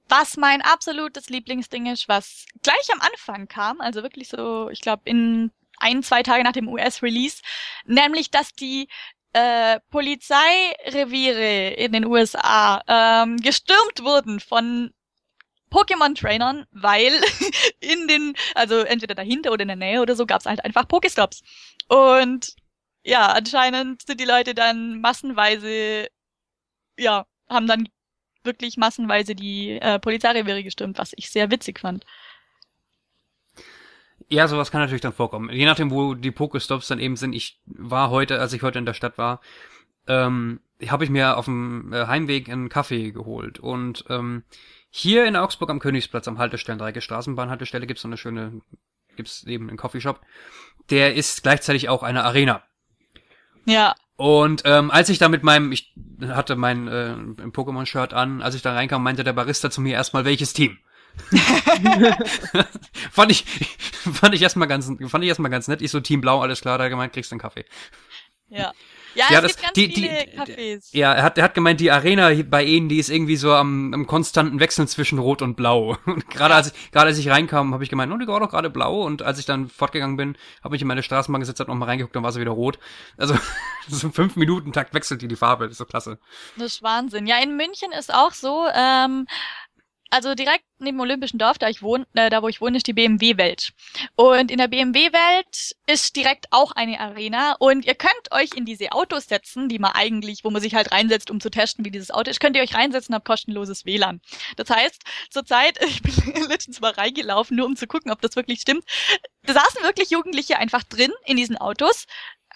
Was 0.09 0.37
mein 0.37 0.63
absolutes 0.63 1.31
Lieblingsding 1.31 1.87
ist, 1.87 2.09
was 2.09 2.45
gleich 2.63 2.89
am 2.93 3.01
Anfang 3.01 3.47
kam, 3.47 3.81
also 3.81 4.03
wirklich 4.03 4.29
so, 4.29 4.69
ich 4.69 4.81
glaube 4.81 5.03
in 5.05 5.53
ein, 5.83 6.03
zwei 6.03 6.23
Tage 6.23 6.45
nach 6.45 6.53
dem 6.53 6.69
US-Release, 6.69 7.43
nämlich 7.85 8.31
dass 8.31 8.53
die 8.53 8.89
äh, 9.33 9.81
Polizeireviere 9.91 11.75
in 11.75 11.93
den 11.93 12.05
USA 12.05 12.83
ähm, 12.87 13.39
gestürmt 13.39 14.03
wurden 14.03 14.41
von 14.41 14.93
Pokémon-Trainern, 15.71 16.67
weil 16.71 17.13
in 17.81 18.07
den, 18.09 18.35
also 18.55 18.81
entweder 18.81 19.15
dahinter 19.15 19.53
oder 19.53 19.63
in 19.63 19.69
der 19.69 19.77
Nähe 19.77 20.03
oder 20.03 20.15
so, 20.15 20.27
gab 20.27 20.41
es 20.41 20.47
halt 20.47 20.65
einfach 20.65 20.87
Pokestops. 20.87 21.43
Und 21.89 22.55
ja, 23.05 23.29
anscheinend 23.33 24.03
sind 24.03 24.21
die 24.21 24.27
Leute 24.27 24.55
dann 24.55 25.01
massenweise, 25.01 26.09
ja, 26.99 27.27
haben 27.49 27.67
dann 27.67 27.89
wirklich 28.45 28.77
massenweise 28.77 29.35
die 29.35 29.79
äh, 29.81 29.99
Polizeireviere 29.99 30.63
gestürmt, 30.63 30.99
was 30.99 31.13
ich 31.17 31.31
sehr 31.31 31.51
witzig 31.51 31.81
fand. 31.81 32.05
Ja, 34.33 34.49
sowas 34.49 34.71
kann 34.71 34.81
natürlich 34.81 35.03
dann 35.03 35.13
vorkommen. 35.13 35.51
Je 35.51 35.67
nachdem, 35.67 35.91
wo 35.91 36.15
die 36.15 36.31
Pokestops 36.31 36.89
dann 36.89 36.99
eben 36.99 37.17
sind. 37.17 37.35
Ich 37.35 37.61
war 37.67 38.09
heute, 38.09 38.41
als 38.41 38.55
ich 38.55 38.63
heute 38.63 38.79
in 38.79 38.87
der 38.87 38.95
Stadt 38.95 39.19
war, 39.19 39.43
ähm, 40.07 40.61
habe 40.89 41.05
ich 41.05 41.11
mir 41.11 41.37
auf 41.37 41.45
dem 41.45 41.93
äh, 41.93 42.07
Heimweg 42.07 42.49
einen 42.49 42.71
Kaffee 42.71 43.13
geholt. 43.13 43.59
Und 43.59 44.07
ähm, 44.09 44.45
hier 44.89 45.27
in 45.27 45.37
Augsburg 45.37 45.69
am 45.69 45.81
Königsplatz 45.81 46.29
am 46.29 46.39
Haltestellen, 46.39 46.79
Dreiecke 46.79 47.03
Straßenbahnhaltestelle, 47.03 47.87
gibt's 47.87 48.01
so 48.01 48.09
eine 48.09 48.17
schöne, 48.17 48.63
gibt's 49.17 49.45
eben 49.45 49.69
einen 49.69 49.77
Coffeeshop. 49.77 50.23
Der 50.89 51.15
ist 51.15 51.43
gleichzeitig 51.43 51.91
auch 51.91 52.03
eine 52.03 52.25
Arena. 52.25 52.63
Ja. 53.67 53.95
Und 54.17 54.63
ähm, 54.65 54.91
als 54.91 55.11
ich 55.11 55.19
da 55.19 55.29
mit 55.29 55.43
meinem, 55.43 55.73
ich 55.73 55.93
hatte 56.27 56.57
mein 56.57 56.89
äh, 56.89 57.17
Pokémon-Shirt 57.49 58.15
an, 58.15 58.41
als 58.41 58.55
ich 58.55 58.63
da 58.63 58.73
reinkam, 58.73 59.03
meinte 59.03 59.25
der 59.25 59.35
Barista 59.35 59.71
zu 59.71 59.83
mir 59.83 59.93
erstmal, 59.93 60.25
welches 60.25 60.55
Team? 60.55 60.79
fand 63.11 63.31
ich, 63.31 63.45
fand 63.45 64.35
ich 64.35 64.43
erstmal 64.43 64.69
ganz, 64.69 64.87
fand 65.09 65.25
ich 65.25 65.29
erstmal 65.29 65.51
ganz 65.51 65.69
nett. 65.69 65.83
Ich 65.83 65.91
so 65.91 66.01
Team 66.01 66.21
Blau, 66.21 66.41
alles 66.41 66.61
klar, 66.61 66.79
da 66.79 66.85
hat 66.85 66.87
er 66.87 66.91
gemeint, 66.91 67.13
kriegst 67.13 67.31
du 67.31 67.35
einen 67.35 67.41
Kaffee. 67.41 67.65
Ja. 68.49 68.73
Ja, 69.15 69.27
Ja, 69.31 69.37
es 69.41 69.43
das- 69.43 69.51
gibt 69.53 69.63
ganz 69.63 69.73
die- 69.75 69.93
viele 69.93 70.09
die- 70.25 70.39
Cafés. 70.39 70.89
Ja, 70.93 71.13
er 71.13 71.23
hat, 71.23 71.37
er 71.37 71.45
hat 71.45 71.53
gemeint, 71.55 71.81
die 71.81 71.91
Arena 71.91 72.31
bei 72.49 72.65
ihnen, 72.65 72.89
die 72.89 72.99
ist 72.99 73.11
irgendwie 73.11 73.37
so 73.37 73.53
am, 73.53 73.93
am 73.93 74.07
konstanten 74.07 74.59
Wechseln 74.59 74.89
zwischen 74.89 75.19
Rot 75.19 75.43
und 75.43 75.55
Blau. 75.55 75.99
Und 76.07 76.29
gerade 76.31 76.55
als 76.55 76.69
ich, 76.73 76.91
gerade 76.93 77.09
als 77.09 77.19
ich 77.19 77.29
reinkam, 77.29 77.75
habe 77.75 77.85
ich 77.85 77.91
gemeint, 77.91 78.11
oh, 78.11 78.17
die 78.17 78.27
war 78.27 78.41
doch 78.41 78.49
gerade 78.49 78.71
blau. 78.71 79.03
Und 79.03 79.21
als 79.21 79.39
ich 79.39 79.45
dann 79.45 79.69
fortgegangen 79.69 80.17
bin, 80.17 80.37
habe 80.65 80.77
ich 80.77 80.83
in 80.83 80.89
meine 80.89 81.03
Straßenbahn 81.03 81.41
gesetzt, 81.41 81.61
hab 81.61 81.69
noch 81.69 81.75
mal 81.75 81.85
reingeguckt, 81.87 82.17
dann 82.17 82.23
war 82.23 82.33
sie 82.33 82.41
wieder 82.41 82.53
rot. 82.53 82.79
Also 83.19 83.37
so 83.89 84.07
im 84.07 84.15
fünf 84.15 84.37
Minuten 84.37 84.73
Takt 84.73 84.95
wechselt 84.95 85.21
die 85.21 85.29
die 85.29 85.37
Farbe, 85.37 85.65
das 85.65 85.73
ist 85.73 85.79
so 85.79 85.85
klasse. 85.85 86.19
Das 86.57 86.75
ist 86.75 86.83
Wahnsinn. 86.83 87.27
Ja, 87.27 87.37
in 87.43 87.55
München 87.57 87.93
ist 87.93 88.13
auch 88.15 88.33
so, 88.33 88.67
ähm, 88.75 89.27
also 90.13 90.35
direkt 90.35 90.65
neben 90.79 90.99
dem 90.99 91.01
Olympischen 91.01 91.39
Dorf, 91.39 91.57
da 91.57 91.69
ich 91.69 91.81
wohne, 91.81 92.07
äh, 92.13 92.29
da 92.29 92.43
wo 92.43 92.49
ich 92.49 92.61
wohne, 92.61 92.77
ist 92.77 92.87
die 92.87 92.93
BMW-Welt. 92.93 93.73
Und 94.15 94.51
in 94.51 94.59
der 94.59 94.69
BMW-Welt 94.69 95.75
ist 95.87 96.17
direkt 96.17 96.49
auch 96.51 96.73
eine 96.73 97.01
Arena 97.01 97.57
und 97.59 97.87
ihr 97.87 97.95
könnt 97.95 98.31
euch 98.31 98.51
in 98.55 98.67
diese 98.67 98.93
Autos 98.93 99.27
setzen, 99.29 99.71
die 99.71 99.79
man 99.79 99.93
eigentlich, 99.93 100.45
wo 100.45 100.51
man 100.51 100.61
sich 100.61 100.75
halt 100.75 100.93
reinsetzt, 100.93 101.31
um 101.31 101.41
zu 101.41 101.51
testen, 101.51 101.87
wie 101.87 101.91
dieses 101.91 102.11
Auto 102.11 102.31
ist, 102.31 102.41
könnt 102.41 102.57
ihr 102.57 102.63
euch 102.63 102.75
reinsetzen, 102.75 103.15
habt 103.15 103.25
kostenloses 103.25 103.87
WLAN. 103.87 104.21
Das 104.57 104.69
heißt, 104.69 105.03
zurzeit, 105.31 105.79
ich 105.87 106.03
bin 106.03 106.15
letztens 106.47 106.81
mal 106.81 106.93
reingelaufen, 106.93 107.57
nur 107.57 107.65
um 107.65 107.75
zu 107.75 107.87
gucken, 107.87 108.13
ob 108.13 108.21
das 108.21 108.37
wirklich 108.37 108.61
stimmt. 108.61 108.85
Da 109.45 109.55
saßen 109.55 109.83
wirklich 109.83 110.11
Jugendliche 110.11 110.59
einfach 110.59 110.83
drin 110.83 111.13
in 111.25 111.39
diesen 111.39 111.57
Autos, 111.57 112.05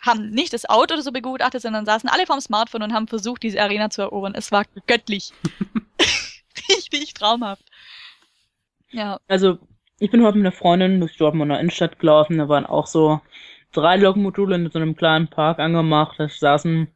haben 0.03 0.29
nicht 0.29 0.53
das 0.53 0.69
Auto 0.69 0.93
oder 0.93 1.03
so 1.03 1.11
begutachtet, 1.11 1.63
sondern 1.63 1.87
saßen 1.87 2.11
alle 2.11 2.27
vorm 2.27 2.41
Smartphone 2.41 2.83
und 2.83 2.93
haben 2.93 3.09
versucht, 3.09 3.43
diese 3.43 3.63
Arena 3.63 3.89
zu 3.89 4.03
erobern. 4.03 4.35
Es 4.35 4.53
war 4.53 4.65
göttlich. 4.87 5.33
Richtig 6.93 7.15
traumhaft. 7.15 7.65
Ja. 8.91 9.19
Also, 9.29 9.59
ich 9.99 10.11
bin 10.11 10.23
heute 10.23 10.39
mit 10.39 10.47
einer 10.47 10.57
Freundin 10.57 11.01
durch 11.01 11.17
Dortmunder 11.17 11.59
Innenstadt 11.59 11.99
gelaufen, 11.99 12.39
da 12.39 12.49
waren 12.49 12.67
auch 12.67 12.87
so 12.87 13.21
drei 13.73 13.97
Lokmodule 13.97 14.55
in 14.57 14.71
so 14.71 14.79
einem 14.79 14.97
kleinen 14.97 15.29
Park 15.29 15.59
angemacht, 15.59 16.19
da 16.19 16.29
saßen 16.29 16.89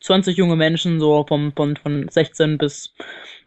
20 0.00 0.36
junge 0.36 0.56
Menschen, 0.56 0.98
so 1.00 1.24
vom, 1.26 1.52
von, 1.52 1.76
von 1.76 2.08
16 2.08 2.58
bis 2.58 2.94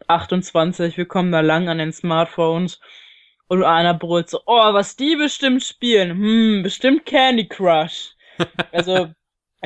28, 0.08 0.96
wir 0.96 1.06
kommen 1.06 1.32
da 1.32 1.40
lang 1.40 1.68
an 1.68 1.78
den 1.78 1.92
Smartphones 1.92 2.80
und 3.48 3.62
einer 3.62 3.94
brüllt 3.94 4.30
so, 4.30 4.40
oh, 4.46 4.72
was 4.72 4.96
die 4.96 5.16
bestimmt 5.16 5.62
spielen, 5.62 6.10
hm, 6.10 6.62
bestimmt 6.62 7.04
Candy 7.06 7.46
Crush. 7.46 8.12
Also, 8.72 9.14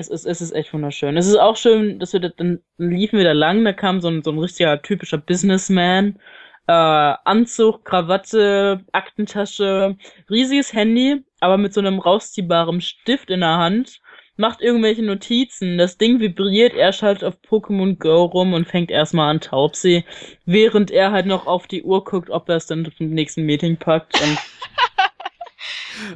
es 0.00 0.08
ist, 0.08 0.26
es 0.26 0.40
ist 0.40 0.52
echt 0.52 0.72
wunderschön. 0.72 1.16
Es 1.16 1.26
ist 1.26 1.36
auch 1.36 1.56
schön, 1.56 1.98
dass 1.98 2.12
wir 2.12 2.20
da, 2.20 2.30
dann 2.30 2.60
liefen 2.78 3.18
wir 3.18 3.24
da 3.24 3.32
lang, 3.32 3.64
da 3.64 3.72
kam 3.72 4.00
so 4.00 4.08
ein, 4.08 4.22
so 4.22 4.32
ein 4.32 4.38
richtiger 4.38 4.80
typischer 4.82 5.18
Businessman, 5.18 6.18
äh, 6.66 6.72
Anzug, 6.72 7.84
Krawatte, 7.84 8.84
Aktentasche, 8.92 9.96
riesiges 10.30 10.72
Handy, 10.72 11.24
aber 11.40 11.58
mit 11.58 11.74
so 11.74 11.80
einem 11.80 11.98
rausziehbaren 11.98 12.80
Stift 12.80 13.30
in 13.30 13.40
der 13.40 13.58
Hand, 13.58 14.00
macht 14.36 14.62
irgendwelche 14.62 15.02
Notizen, 15.02 15.76
das 15.76 15.98
Ding 15.98 16.18
vibriert, 16.18 16.74
er 16.74 16.92
schaltet 16.92 17.24
auf 17.24 17.36
Pokémon 17.46 17.98
Go 17.98 18.24
rum 18.24 18.54
und 18.54 18.66
fängt 18.66 18.90
erstmal 18.90 19.30
an 19.30 19.40
Taubsee, 19.40 20.04
während 20.46 20.90
er 20.90 21.12
halt 21.12 21.26
noch 21.26 21.46
auf 21.46 21.66
die 21.66 21.82
Uhr 21.82 22.04
guckt, 22.04 22.30
ob 22.30 22.48
er 22.48 22.56
es 22.56 22.66
dann 22.66 22.90
zum 22.96 23.10
nächsten 23.10 23.42
Meeting 23.42 23.76
packt 23.76 24.20
und 24.20 24.38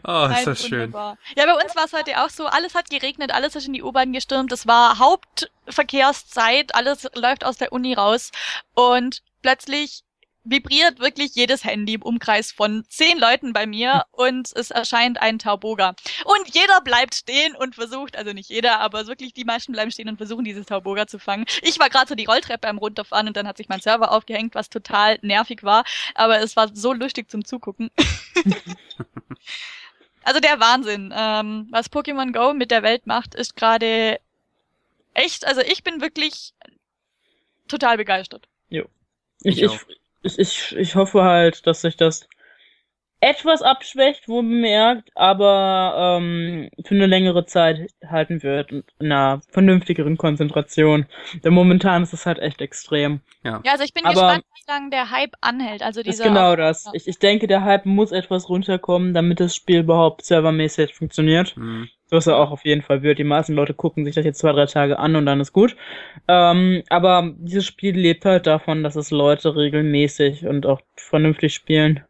Oh, 0.06 0.28
ist 0.32 0.46
das 0.46 0.66
schön. 0.66 0.92
Ja, 0.92 1.16
bei 1.46 1.54
uns 1.54 1.74
war 1.76 1.84
es 1.84 1.92
heute 1.92 2.22
auch 2.22 2.30
so, 2.30 2.46
alles 2.46 2.74
hat 2.74 2.90
geregnet, 2.90 3.32
alles 3.32 3.56
ist 3.56 3.66
in 3.66 3.72
die 3.72 3.82
U-Bahn 3.82 4.12
gestürmt, 4.12 4.52
es 4.52 4.66
war 4.66 4.98
Hauptverkehrszeit, 4.98 6.74
alles 6.74 7.08
läuft 7.14 7.44
aus 7.44 7.56
der 7.56 7.72
Uni 7.72 7.94
raus. 7.94 8.30
Und 8.74 9.22
plötzlich 9.42 10.02
vibriert 10.44 11.00
wirklich 11.00 11.34
jedes 11.34 11.64
Handy 11.64 11.94
im 11.94 12.02
Umkreis 12.02 12.52
von 12.52 12.84
zehn 12.88 13.18
Leuten 13.18 13.52
bei 13.52 13.66
mir 13.66 14.04
und 14.12 14.50
es 14.54 14.70
erscheint 14.70 15.20
ein 15.20 15.38
Tauboga. 15.38 15.94
Und 16.24 16.54
jeder 16.54 16.80
bleibt 16.82 17.14
stehen 17.14 17.56
und 17.56 17.74
versucht, 17.74 18.16
also 18.16 18.32
nicht 18.32 18.50
jeder, 18.50 18.80
aber 18.80 19.06
wirklich 19.06 19.32
die 19.32 19.44
meisten 19.44 19.72
bleiben 19.72 19.90
stehen 19.90 20.08
und 20.08 20.18
versuchen, 20.18 20.44
dieses 20.44 20.66
Tauboga 20.66 21.06
zu 21.06 21.18
fangen. 21.18 21.46
Ich 21.62 21.78
war 21.78 21.88
gerade 21.88 22.08
so 22.08 22.14
die 22.14 22.26
Rolltreppe 22.26 22.68
am 22.68 22.78
Runterfahren 22.78 23.26
und 23.26 23.36
dann 23.36 23.48
hat 23.48 23.56
sich 23.56 23.68
mein 23.68 23.80
Server 23.80 24.12
aufgehängt, 24.12 24.54
was 24.54 24.68
total 24.68 25.18
nervig 25.22 25.62
war, 25.62 25.84
aber 26.14 26.40
es 26.40 26.56
war 26.56 26.74
so 26.74 26.92
lustig 26.92 27.30
zum 27.30 27.44
Zugucken. 27.44 27.90
Also 30.24 30.40
der 30.40 30.58
Wahnsinn. 30.58 31.12
Ähm, 31.14 31.68
was 31.70 31.92
Pokémon 31.92 32.32
Go 32.32 32.54
mit 32.54 32.70
der 32.70 32.82
Welt 32.82 33.06
macht, 33.06 33.34
ist 33.34 33.56
gerade 33.56 34.18
echt, 35.12 35.46
also 35.46 35.60
ich 35.60 35.84
bin 35.84 36.00
wirklich 36.00 36.54
total 37.68 37.98
begeistert. 37.98 38.48
ich, 39.42 39.58
Ich 39.58 39.62
ich, 39.62 39.68
auch. 39.68 39.74
ich, 39.88 40.00
ich, 40.24 40.74
ich 40.76 40.94
hoffe 40.96 41.22
halt, 41.22 41.66
dass 41.66 41.82
sich 41.82 41.96
das 41.96 42.28
etwas 43.24 43.62
abschwächt, 43.62 44.28
wo 44.28 44.42
bemerkt, 44.42 45.08
aber 45.14 46.18
ähm, 46.20 46.68
für 46.84 46.94
eine 46.94 47.06
längere 47.06 47.46
Zeit 47.46 47.90
halten 48.06 48.42
wird 48.42 48.70
in 48.70 48.84
einer 49.00 49.40
vernünftigeren 49.48 50.18
Konzentration. 50.18 51.06
Denn 51.42 51.54
momentan 51.54 52.02
ist 52.02 52.12
es 52.12 52.26
halt 52.26 52.38
echt 52.38 52.60
extrem. 52.60 53.20
Ja, 53.42 53.62
also 53.66 53.82
ich 53.82 53.94
bin 53.94 54.04
Aber- 54.04 54.12
gespannt, 54.14 54.44
wie 54.54 54.70
lange 54.70 54.90
der 54.90 55.10
Hype 55.10 55.32
anhält. 55.40 55.82
Also 55.82 56.02
Das 56.02 56.10
ist 56.10 56.18
dieser 56.18 56.28
genau 56.28 56.54
das. 56.54 56.84
ja. 56.84 56.90
Ich, 56.92 57.08
ich 57.08 57.18
denke, 57.18 57.46
der 57.46 57.64
Hype 57.64 57.86
muss 57.86 58.12
etwas 58.12 58.50
runterkommen, 58.50 59.14
damit 59.14 59.40
das 59.40 59.54
Spiel 59.56 59.80
überhaupt 59.80 60.22
servermäßig 60.24 60.94
funktioniert. 60.94 61.56
Hm. 61.56 61.88
Was 62.10 62.26
er 62.26 62.36
auch 62.36 62.50
auf 62.50 62.64
jeden 62.66 62.82
Fall 62.82 63.02
wird. 63.02 63.18
Die 63.18 63.24
meisten 63.24 63.54
Leute 63.54 63.72
gucken 63.72 64.04
sich 64.04 64.14
das 64.14 64.24
jetzt 64.26 64.38
zwei, 64.38 64.52
drei 64.52 64.66
Tage 64.66 64.98
an 64.98 65.16
und 65.16 65.24
dann 65.24 65.40
ist 65.40 65.52
gut. 65.54 65.74
Ähm, 66.28 66.82
aber 66.90 67.32
dieses 67.38 67.64
Spiel 67.64 67.96
lebt 67.98 68.26
halt 68.26 68.46
davon, 68.46 68.82
dass 68.82 68.96
es 68.96 69.10
Leute 69.10 69.56
regelmäßig 69.56 70.46
und 70.46 70.66
auch 70.66 70.80
vernünftig 70.94 71.54
spielen. 71.54 72.04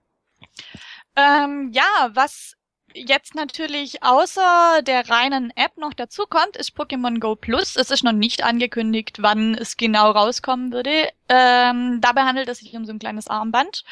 Ähm, 1.16 1.70
ja, 1.72 2.11
was 2.12 2.57
jetzt 2.94 3.35
natürlich 3.35 4.03
außer 4.03 4.83
der 4.83 5.09
reinen 5.09 5.53
App 5.57 5.77
noch 5.77 5.94
dazu 5.94 6.24
kommt, 6.29 6.57
ist 6.57 6.77
Pokémon 6.77 7.18
Go 7.18 7.37
Plus. 7.37 7.77
Es 7.77 7.90
ist 7.90 8.05
noch 8.05 8.12
nicht 8.12 8.44
angekündigt, 8.44 9.18
wann 9.20 9.55
es 9.55 9.77
genau 9.77 10.11
rauskommen 10.11 10.72
würde. 10.72 11.09
Ähm, 11.29 12.00
dabei 12.00 12.22
handelt 12.22 12.48
es 12.48 12.59
sich 12.59 12.74
um 12.74 12.85
so 12.85 12.92
ein 12.92 12.98
kleines 12.98 13.29
Armband, 13.29 13.85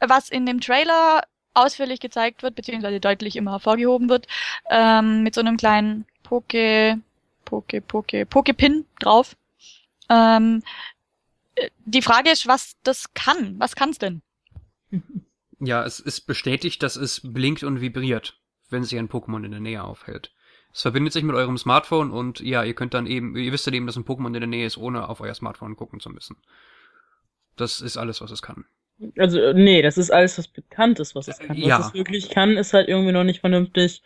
was 0.00 0.28
in 0.30 0.46
dem 0.46 0.60
Trailer 0.60 1.22
ausführlich 1.54 2.00
gezeigt 2.00 2.42
wird, 2.42 2.54
beziehungsweise 2.54 3.00
deutlich 3.00 3.36
immer 3.36 3.52
hervorgehoben 3.52 4.08
wird, 4.08 4.26
ähm, 4.70 5.22
mit 5.22 5.34
so 5.34 5.40
einem 5.42 5.56
kleinen 5.58 6.06
Poke, 6.22 7.00
Poke, 7.44 7.80
Poke, 7.82 8.24
Poke-Pin 8.24 8.86
drauf. 9.00 9.36
Ähm, 10.08 10.62
äh, 11.56 11.68
die 11.84 12.02
Frage 12.02 12.30
ist, 12.30 12.46
was 12.46 12.76
das 12.82 13.12
kann. 13.14 13.58
Was 13.58 13.76
kann's 13.76 13.98
denn? 13.98 14.22
Ja, 15.64 15.84
es 15.84 16.00
ist 16.00 16.22
bestätigt, 16.22 16.82
dass 16.82 16.96
es 16.96 17.20
blinkt 17.22 17.62
und 17.62 17.80
vibriert, 17.80 18.36
wenn 18.70 18.82
sich 18.82 18.98
ein 18.98 19.08
Pokémon 19.08 19.44
in 19.44 19.52
der 19.52 19.60
Nähe 19.60 19.84
aufhält. 19.84 20.32
Es 20.74 20.82
verbindet 20.82 21.12
sich 21.12 21.22
mit 21.22 21.36
eurem 21.36 21.56
Smartphone 21.56 22.10
und 22.10 22.40
ja, 22.40 22.64
ihr 22.64 22.74
könnt 22.74 22.94
dann 22.94 23.06
eben, 23.06 23.36
ihr 23.36 23.52
wisst 23.52 23.66
dann 23.66 23.74
eben, 23.74 23.86
dass 23.86 23.96
ein 23.96 24.04
Pokémon 24.04 24.26
in 24.26 24.32
der 24.32 24.46
Nähe 24.48 24.66
ist, 24.66 24.76
ohne 24.76 25.08
auf 25.08 25.20
euer 25.20 25.34
Smartphone 25.34 25.76
gucken 25.76 26.00
zu 26.00 26.10
müssen. 26.10 26.36
Das 27.56 27.80
ist 27.80 27.96
alles, 27.96 28.20
was 28.20 28.32
es 28.32 28.42
kann. 28.42 28.64
Also, 29.18 29.38
äh, 29.38 29.54
nee, 29.54 29.82
das 29.82 29.98
ist 29.98 30.10
alles, 30.10 30.36
was 30.36 30.48
bekannt 30.48 30.98
ist, 30.98 31.14
was 31.14 31.28
es 31.28 31.38
kann. 31.38 31.56
Ja. 31.56 31.78
Was 31.78 31.88
es 31.88 31.94
wirklich 31.94 32.30
kann, 32.30 32.56
ist 32.56 32.72
halt 32.72 32.88
irgendwie 32.88 33.12
noch 33.12 33.24
nicht 33.24 33.40
vernünftig 33.40 34.02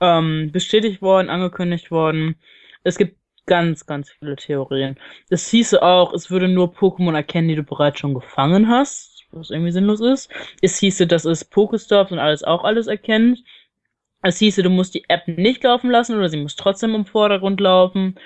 ähm, 0.00 0.50
bestätigt 0.50 1.02
worden, 1.02 1.30
angekündigt 1.30 1.92
worden. 1.92 2.34
Es 2.82 2.98
gibt 2.98 3.16
ganz, 3.46 3.86
ganz 3.86 4.10
viele 4.10 4.36
Theorien. 4.36 4.98
Es 5.28 5.48
hieße 5.48 5.82
auch, 5.82 6.12
es 6.14 6.30
würde 6.30 6.48
nur 6.48 6.74
Pokémon 6.74 7.14
erkennen, 7.14 7.48
die 7.48 7.56
du 7.56 7.62
bereits 7.62 8.00
schon 8.00 8.14
gefangen 8.14 8.68
hast, 8.68 9.09
was 9.32 9.50
irgendwie 9.50 9.72
sinnlos 9.72 10.00
ist. 10.00 10.30
Es 10.60 10.78
hieße, 10.78 11.06
dass 11.06 11.24
es 11.24 11.44
Pokestops 11.44 12.12
und 12.12 12.18
alles 12.18 12.42
auch 12.44 12.64
alles 12.64 12.86
erkennt. 12.86 13.42
Es 14.22 14.38
hieße, 14.38 14.62
du 14.62 14.70
musst 14.70 14.94
die 14.94 15.04
App 15.08 15.26
nicht 15.28 15.62
laufen 15.64 15.90
lassen 15.90 16.16
oder 16.16 16.28
sie 16.28 16.36
muss 16.36 16.56
trotzdem 16.56 16.94
im 16.94 17.06
Vordergrund 17.06 17.60
laufen. 17.60 18.16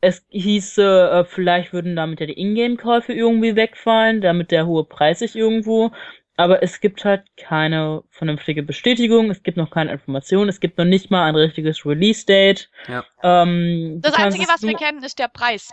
Es 0.00 0.26
hieße, 0.28 1.10
äh, 1.10 1.24
vielleicht 1.24 1.72
würden 1.72 1.96
damit 1.96 2.20
ja 2.20 2.26
die 2.26 2.38
Ingame-Käufe 2.38 3.14
irgendwie 3.14 3.56
wegfallen, 3.56 4.20
damit 4.20 4.50
der 4.50 4.66
hohe 4.66 4.84
Preis 4.84 5.20
sich 5.20 5.34
irgendwo. 5.34 5.92
Aber 6.36 6.62
es 6.62 6.80
gibt 6.80 7.04
halt 7.04 7.22
keine 7.36 8.02
vernünftige 8.10 8.64
Bestätigung, 8.64 9.30
es 9.30 9.44
gibt 9.44 9.56
noch 9.56 9.70
keine 9.70 9.92
Informationen, 9.92 10.48
es 10.48 10.58
gibt 10.58 10.78
noch 10.78 10.84
nicht 10.84 11.10
mal 11.10 11.26
ein 11.26 11.36
richtiges 11.36 11.86
Release-Date. 11.86 12.70
Ja. 12.88 13.04
Ähm, 13.22 14.00
Das 14.02 14.14
Einzige, 14.14 14.44
was 14.48 14.62
wir 14.62 14.74
kennen, 14.74 15.02
ist 15.02 15.18
der 15.18 15.28
Preis. 15.28 15.70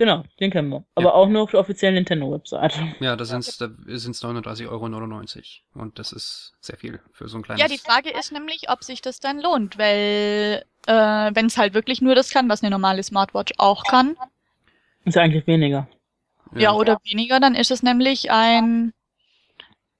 Genau, 0.00 0.24
den 0.40 0.50
kennen 0.50 0.70
wir. 0.70 0.82
Aber 0.94 1.14
auch 1.14 1.28
nur 1.28 1.42
auf 1.42 1.50
der 1.50 1.60
offiziellen 1.60 1.94
Nintendo-Webseite. 1.96 2.94
Ja, 3.00 3.16
da 3.16 3.26
sind's, 3.26 3.58
da 3.58 3.68
sind's 3.84 4.24
39,99 4.24 4.66
Euro. 4.70 4.86
Und 5.74 5.98
das 5.98 6.12
ist 6.12 6.54
sehr 6.60 6.78
viel 6.78 7.00
für 7.12 7.28
so 7.28 7.36
ein 7.36 7.42
kleines. 7.42 7.60
Ja, 7.60 7.68
die 7.68 7.76
Frage 7.76 8.08
ist 8.08 8.32
nämlich, 8.32 8.70
ob 8.70 8.82
sich 8.82 9.02
das 9.02 9.20
dann 9.20 9.40
lohnt, 9.42 9.76
weil 9.76 10.64
Äh, 10.86 10.92
Wenn 11.34 11.44
es 11.44 11.58
halt 11.58 11.74
wirklich 11.74 12.00
nur 12.00 12.14
das 12.14 12.30
kann, 12.30 12.48
was 12.48 12.62
eine 12.62 12.70
normale 12.70 13.02
Smartwatch 13.02 13.52
auch 13.58 13.84
kann, 13.84 14.16
Ist 15.04 15.18
eigentlich 15.18 15.46
weniger. 15.46 15.86
ja, 16.54 16.72
oder 16.72 16.96
weniger, 17.04 17.38
dann 17.38 17.54
ist 17.54 17.70
es 17.70 17.82
nämlich 17.82 18.30
ein 18.30 18.94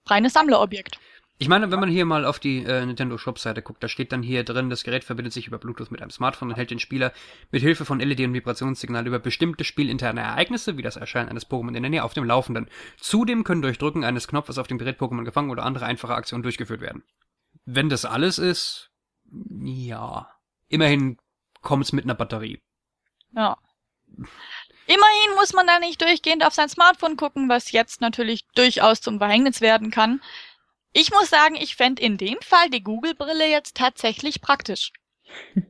reines 0.07 0.33
Sammlerobjekt. 0.33 0.99
Ich 1.41 1.49
meine, 1.49 1.71
wenn 1.71 1.81
man 1.81 1.89
hier 1.89 2.05
mal 2.05 2.27
auf 2.27 2.39
die 2.39 2.63
äh, 2.65 2.85
Nintendo 2.85 3.17
Shop-Seite 3.17 3.63
guckt, 3.63 3.83
da 3.83 3.89
steht 3.89 4.13
dann 4.13 4.23
hier 4.23 4.45
drin, 4.45 4.69
das 4.69 4.85
Gerät 4.85 5.05
verbindet 5.05 5.33
sich 5.33 5.47
über 5.47 5.57
Bluetooth 5.57 5.91
mit 5.91 6.03
einem 6.03 6.11
Smartphone 6.11 6.51
und 6.51 6.57
hält 6.57 6.71
den 6.71 6.79
Spieler 6.79 7.15
mit 7.51 7.63
Hilfe 7.63 7.87
von 7.87 7.99
LED- 7.99 8.27
und 8.27 8.35
Vibrationssignalen 8.35 9.07
über 9.07 9.19
bestimmte 9.19 9.65
spielinterne 9.65 10.21
Ereignisse, 10.21 10.77
wie 10.77 10.83
das 10.83 10.97
Erscheinen 10.97 11.31
eines 11.31 11.49
Pokémon 11.49 11.75
in 11.75 11.83
der 11.83 11.89
Nähe, 11.89 12.05
auf 12.05 12.13
dem 12.13 12.25
Laufenden. 12.25 12.69
Zudem 12.99 13.43
können 13.43 13.63
durch 13.63 13.79
Drücken 13.79 14.05
eines 14.05 14.29
Knopfes 14.29 14.59
auf 14.59 14.67
dem 14.67 14.77
Gerät 14.77 15.01
Pokémon 15.01 15.25
gefangen 15.25 15.49
oder 15.49 15.63
andere 15.63 15.87
einfache 15.87 16.15
Aktionen 16.15 16.43
durchgeführt 16.43 16.83
werden. 16.83 17.05
Wenn 17.65 17.89
das 17.89 18.05
alles 18.05 18.39
ist, 18.39 18.91
ja. 19.33 20.29
Immerhin 20.69 21.17
kommt's 21.63 21.95
mit 21.95 22.05
einer 22.05 22.15
Batterie. 22.15 22.61
Ja. 23.35 23.57
Immerhin 24.87 25.35
muss 25.37 25.55
man 25.55 25.67
da 25.67 25.79
nicht 25.79 26.03
durchgehend 26.03 26.45
auf 26.45 26.53
sein 26.53 26.69
Smartphone 26.69 27.17
gucken, 27.17 27.49
was 27.49 27.73
jetzt 27.73 28.03
natürlich 28.03 28.47
durchaus 28.55 29.01
zum 29.01 29.19
Verhängnis 29.19 29.63
werden 29.63 29.91
kann. 29.91 30.21
Ich 30.93 31.11
muss 31.13 31.31
sagen, 31.31 31.55
ich 31.55 31.77
fände 31.77 32.03
in 32.03 32.17
dem 32.17 32.39
Fall 32.41 32.69
die 32.71 32.83
Google-Brille 32.83 33.49
jetzt 33.49 33.77
tatsächlich 33.77 34.41
praktisch. 34.41 34.93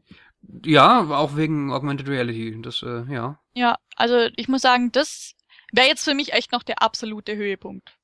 Ja, 0.64 1.02
auch 1.02 1.36
wegen 1.36 1.70
Augmented 1.72 2.08
Reality. 2.08 2.60
Das, 2.60 2.82
äh, 2.82 3.04
ja. 3.12 3.38
Ja, 3.54 3.78
also 3.94 4.28
ich 4.36 4.48
muss 4.48 4.62
sagen, 4.62 4.90
das 4.90 5.34
wäre 5.70 5.86
jetzt 5.86 6.02
für 6.02 6.14
mich 6.14 6.32
echt 6.32 6.50
noch 6.50 6.62
der 6.62 6.82
absolute 6.82 7.36
Höhepunkt. 7.36 7.96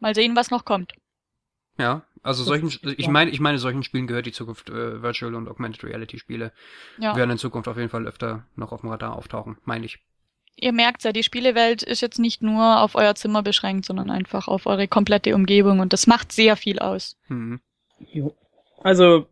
Mal 0.00 0.14
sehen, 0.14 0.34
was 0.34 0.50
noch 0.50 0.64
kommt. 0.64 0.94
Ja, 1.78 2.02
also 2.22 2.42
solchen, 2.42 2.72
ich 2.96 3.08
meine, 3.08 3.30
ich 3.30 3.40
meine, 3.40 3.58
solchen 3.58 3.82
Spielen 3.84 4.06
gehört 4.06 4.26
die 4.26 4.32
Zukunft, 4.32 4.68
äh, 4.70 5.02
Virtual 5.02 5.34
und 5.34 5.48
Augmented 5.48 5.84
Reality 5.84 6.18
Spiele 6.18 6.52
Ja. 6.98 7.14
werden 7.14 7.32
in 7.32 7.38
Zukunft 7.38 7.68
auf 7.68 7.76
jeden 7.76 7.90
Fall 7.90 8.06
öfter 8.06 8.46
noch 8.56 8.72
auf 8.72 8.80
dem 8.80 8.90
Radar 8.90 9.14
auftauchen, 9.14 9.58
meine 9.64 9.86
ich. 9.86 9.98
Ihr 10.58 10.72
merkt 10.72 11.04
ja, 11.04 11.12
die 11.12 11.22
Spielewelt 11.22 11.82
ist 11.82 12.00
jetzt 12.00 12.18
nicht 12.18 12.42
nur 12.42 12.80
auf 12.80 12.94
euer 12.94 13.14
Zimmer 13.14 13.42
beschränkt, 13.42 13.84
sondern 13.84 14.10
einfach 14.10 14.48
auf 14.48 14.66
eure 14.66 14.88
komplette 14.88 15.34
Umgebung 15.34 15.80
und 15.80 15.92
das 15.92 16.06
macht 16.06 16.32
sehr 16.32 16.56
viel 16.56 16.78
aus. 16.78 17.18
Hm. 17.28 17.60
Jo. 18.12 18.34
Also, 18.82 19.26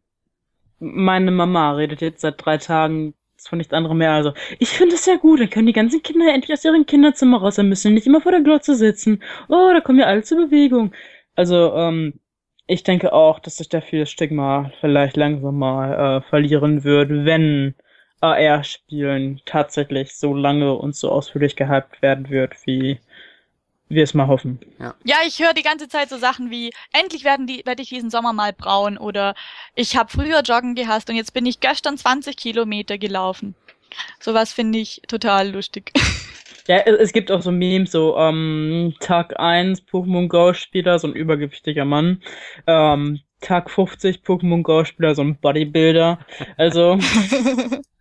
meine 0.78 1.30
Mama 1.30 1.72
redet 1.72 2.02
jetzt 2.02 2.20
seit 2.20 2.44
drei 2.44 2.58
Tagen 2.58 3.14
von 3.48 3.58
nichts 3.58 3.72
anderem 3.72 3.98
mehr. 3.98 4.12
Also, 4.12 4.32
ich 4.58 4.70
finde 4.70 4.94
es 4.94 5.06
ja 5.06 5.16
gut, 5.16 5.40
dann 5.40 5.50
können 5.50 5.66
die 5.66 5.72
ganzen 5.72 6.02
Kinder 6.02 6.32
endlich 6.32 6.52
aus 6.52 6.64
ihren 6.64 6.86
Kinderzimmer 6.86 7.38
raus, 7.38 7.56
dann 7.56 7.68
müssen 7.68 7.94
nicht 7.94 8.06
immer 8.06 8.20
vor 8.20 8.32
der 8.32 8.40
Glotze 8.42 8.74
sitzen. 8.74 9.22
Oh, 9.48 9.70
da 9.72 9.80
kommen 9.80 9.98
ja 9.98 10.06
alle 10.06 10.22
zur 10.22 10.46
Bewegung. 10.46 10.92
Also, 11.34 11.74
ähm, 11.74 12.20
ich 12.66 12.82
denke 12.82 13.12
auch, 13.12 13.40
dass 13.40 13.58
sich 13.58 13.68
da 13.68 13.80
viel 13.80 14.06
Stigma 14.06 14.70
vielleicht 14.80 15.16
langsam 15.16 15.58
mal 15.58 16.18
äh, 16.18 16.28
verlieren 16.28 16.84
wird, 16.84 17.10
wenn 17.10 17.74
AR-Spielen 18.24 19.42
tatsächlich 19.44 20.14
so 20.16 20.34
lange 20.34 20.74
und 20.74 20.96
so 20.96 21.10
ausführlich 21.10 21.56
gehypt 21.56 22.00
werden 22.00 22.30
wird, 22.30 22.54
wie 22.64 22.98
wir 23.88 24.02
es 24.02 24.14
mal 24.14 24.26
hoffen. 24.26 24.58
Ja, 25.04 25.16
ich 25.26 25.40
höre 25.40 25.52
die 25.52 25.62
ganze 25.62 25.88
Zeit 25.88 26.08
so 26.08 26.16
Sachen 26.16 26.50
wie, 26.50 26.72
endlich 26.92 27.24
werden 27.24 27.46
die, 27.46 27.62
werde 27.66 27.82
ich 27.82 27.90
diesen 27.90 28.10
Sommer 28.10 28.32
mal 28.32 28.52
braun 28.52 28.96
oder 28.96 29.34
ich 29.74 29.96
habe 29.96 30.10
früher 30.10 30.40
Joggen 30.40 30.74
gehasst 30.74 31.10
und 31.10 31.16
jetzt 31.16 31.34
bin 31.34 31.44
ich 31.44 31.60
gestern 31.60 31.98
20 31.98 32.36
Kilometer 32.36 32.96
gelaufen. 32.96 33.54
Sowas 34.20 34.52
finde 34.52 34.78
ich 34.78 35.02
total 35.06 35.50
lustig. 35.50 35.92
Ja, 36.66 36.78
es, 36.78 36.98
es 36.98 37.12
gibt 37.12 37.30
auch 37.30 37.42
so 37.42 37.52
Memes, 37.52 37.92
so 37.92 38.16
ähm, 38.16 38.94
Tag 39.00 39.38
1 39.38 39.82
Pokémon 39.86 40.28
Go-Spieler, 40.28 40.98
so 40.98 41.08
ein 41.08 41.12
übergewichtiger 41.12 41.84
Mann. 41.84 42.22
Ähm, 42.66 43.20
Tag 43.42 43.70
50 43.70 44.22
Pokémon 44.24 44.62
Go-Spieler, 44.62 45.14
so 45.14 45.20
ein 45.20 45.36
Bodybuilder. 45.36 46.18
Also, 46.56 46.98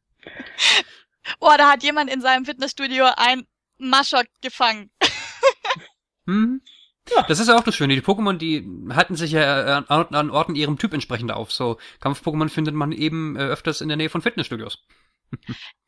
Boah, 1.39 1.57
da 1.57 1.71
hat 1.71 1.84
jemand 1.84 2.11
in 2.11 2.21
seinem 2.21 2.45
Fitnessstudio 2.45 3.05
ein 3.17 3.45
Maschok 3.78 4.26
gefangen. 4.41 4.89
Hm. 6.26 6.61
Ja. 7.13 7.24
Das 7.24 7.39
ist 7.39 7.49
ja 7.49 7.57
auch 7.57 7.63
das 7.63 7.76
Schöne. 7.76 7.95
Die 7.95 8.01
Pokémon, 8.01 8.38
die 8.38 8.65
halten 8.95 9.15
sich 9.15 9.32
ja 9.32 9.80
äh, 9.80 9.84
an, 9.89 10.07
an 10.07 10.30
Orten 10.30 10.55
ihrem 10.55 10.78
Typ 10.78 10.93
entsprechend 10.93 11.32
auf. 11.32 11.51
So 11.51 11.78
Kampf-Pokémon 11.99 12.47
findet 12.47 12.76
man 12.76 12.93
eben 12.93 13.36
äh, 13.36 13.39
öfters 13.41 13.82
in 13.82 13.89
der 13.89 13.97
Nähe 13.97 14.09
von 14.09 14.21
Fitnessstudios. 14.21 14.80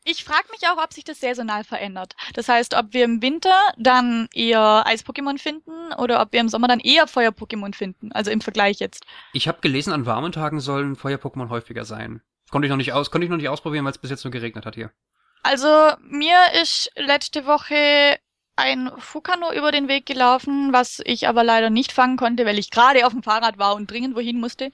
Ich 0.08 0.24
frage 0.24 0.48
mich 0.52 0.70
auch, 0.70 0.78
ob 0.84 0.94
sich 0.94 1.04
das 1.04 1.20
saisonal 1.20 1.64
verändert. 1.64 2.16
Das 2.36 2.48
heißt, 2.48 2.76
ob 2.76 2.94
wir 2.94 3.04
im 3.06 3.24
Winter 3.24 3.72
dann 3.76 4.28
eher 4.36 4.86
Eis-Pokémon 4.86 5.40
finden 5.40 5.94
oder 5.98 6.22
ob 6.22 6.32
wir 6.32 6.42
im 6.42 6.48
Sommer 6.48 6.68
dann 6.68 6.80
eher 6.80 7.08
Feuer-Pokémon 7.08 7.74
finden. 7.74 8.12
Also 8.12 8.30
im 8.30 8.40
Vergleich 8.40 8.78
jetzt. 8.78 9.04
Ich 9.34 9.48
habe 9.48 9.62
gelesen, 9.62 9.92
an 9.92 10.06
warmen 10.06 10.32
Tagen 10.32 10.60
sollen 10.60 10.96
Feuer-Pokémon 10.96 11.50
häufiger 11.50 11.86
sein. 11.86 12.22
Konnte 12.52 12.68
ich 12.68 12.70
noch 12.70 12.78
nicht 12.78 12.94
aus, 12.94 13.12
konnte 13.12 13.26
ich 13.26 13.32
noch 13.32 13.38
nicht 13.38 13.50
ausprobieren, 13.50 13.86
weil 13.86 13.92
es 13.92 13.98
bis 13.98 14.10
jetzt 14.12 14.24
nur 14.24 14.32
geregnet 14.32 14.66
hat 14.66 14.76
hier. 14.76 14.92
Also 15.44 15.68
mir 16.02 16.38
ist 16.62 16.92
letzte 16.96 17.46
Woche 17.46 18.18
ein 18.56 18.90
Fukano 18.98 19.52
über 19.54 19.72
den 19.72 19.88
Weg 19.88 20.06
gelaufen, 20.06 20.72
was 20.72 21.02
ich 21.06 21.28
aber 21.28 21.44
leider 21.44 21.70
nicht 21.70 21.92
fangen 21.92 22.18
konnte, 22.18 22.46
weil 22.46 22.58
ich 22.58 22.72
gerade 22.72 23.06
auf 23.06 23.12
dem 23.14 23.22
Fahrrad 23.24 23.58
war 23.58 23.76
und 23.76 23.92
dringend 23.92 24.16
wohin 24.16 24.40
musste. 24.40 24.72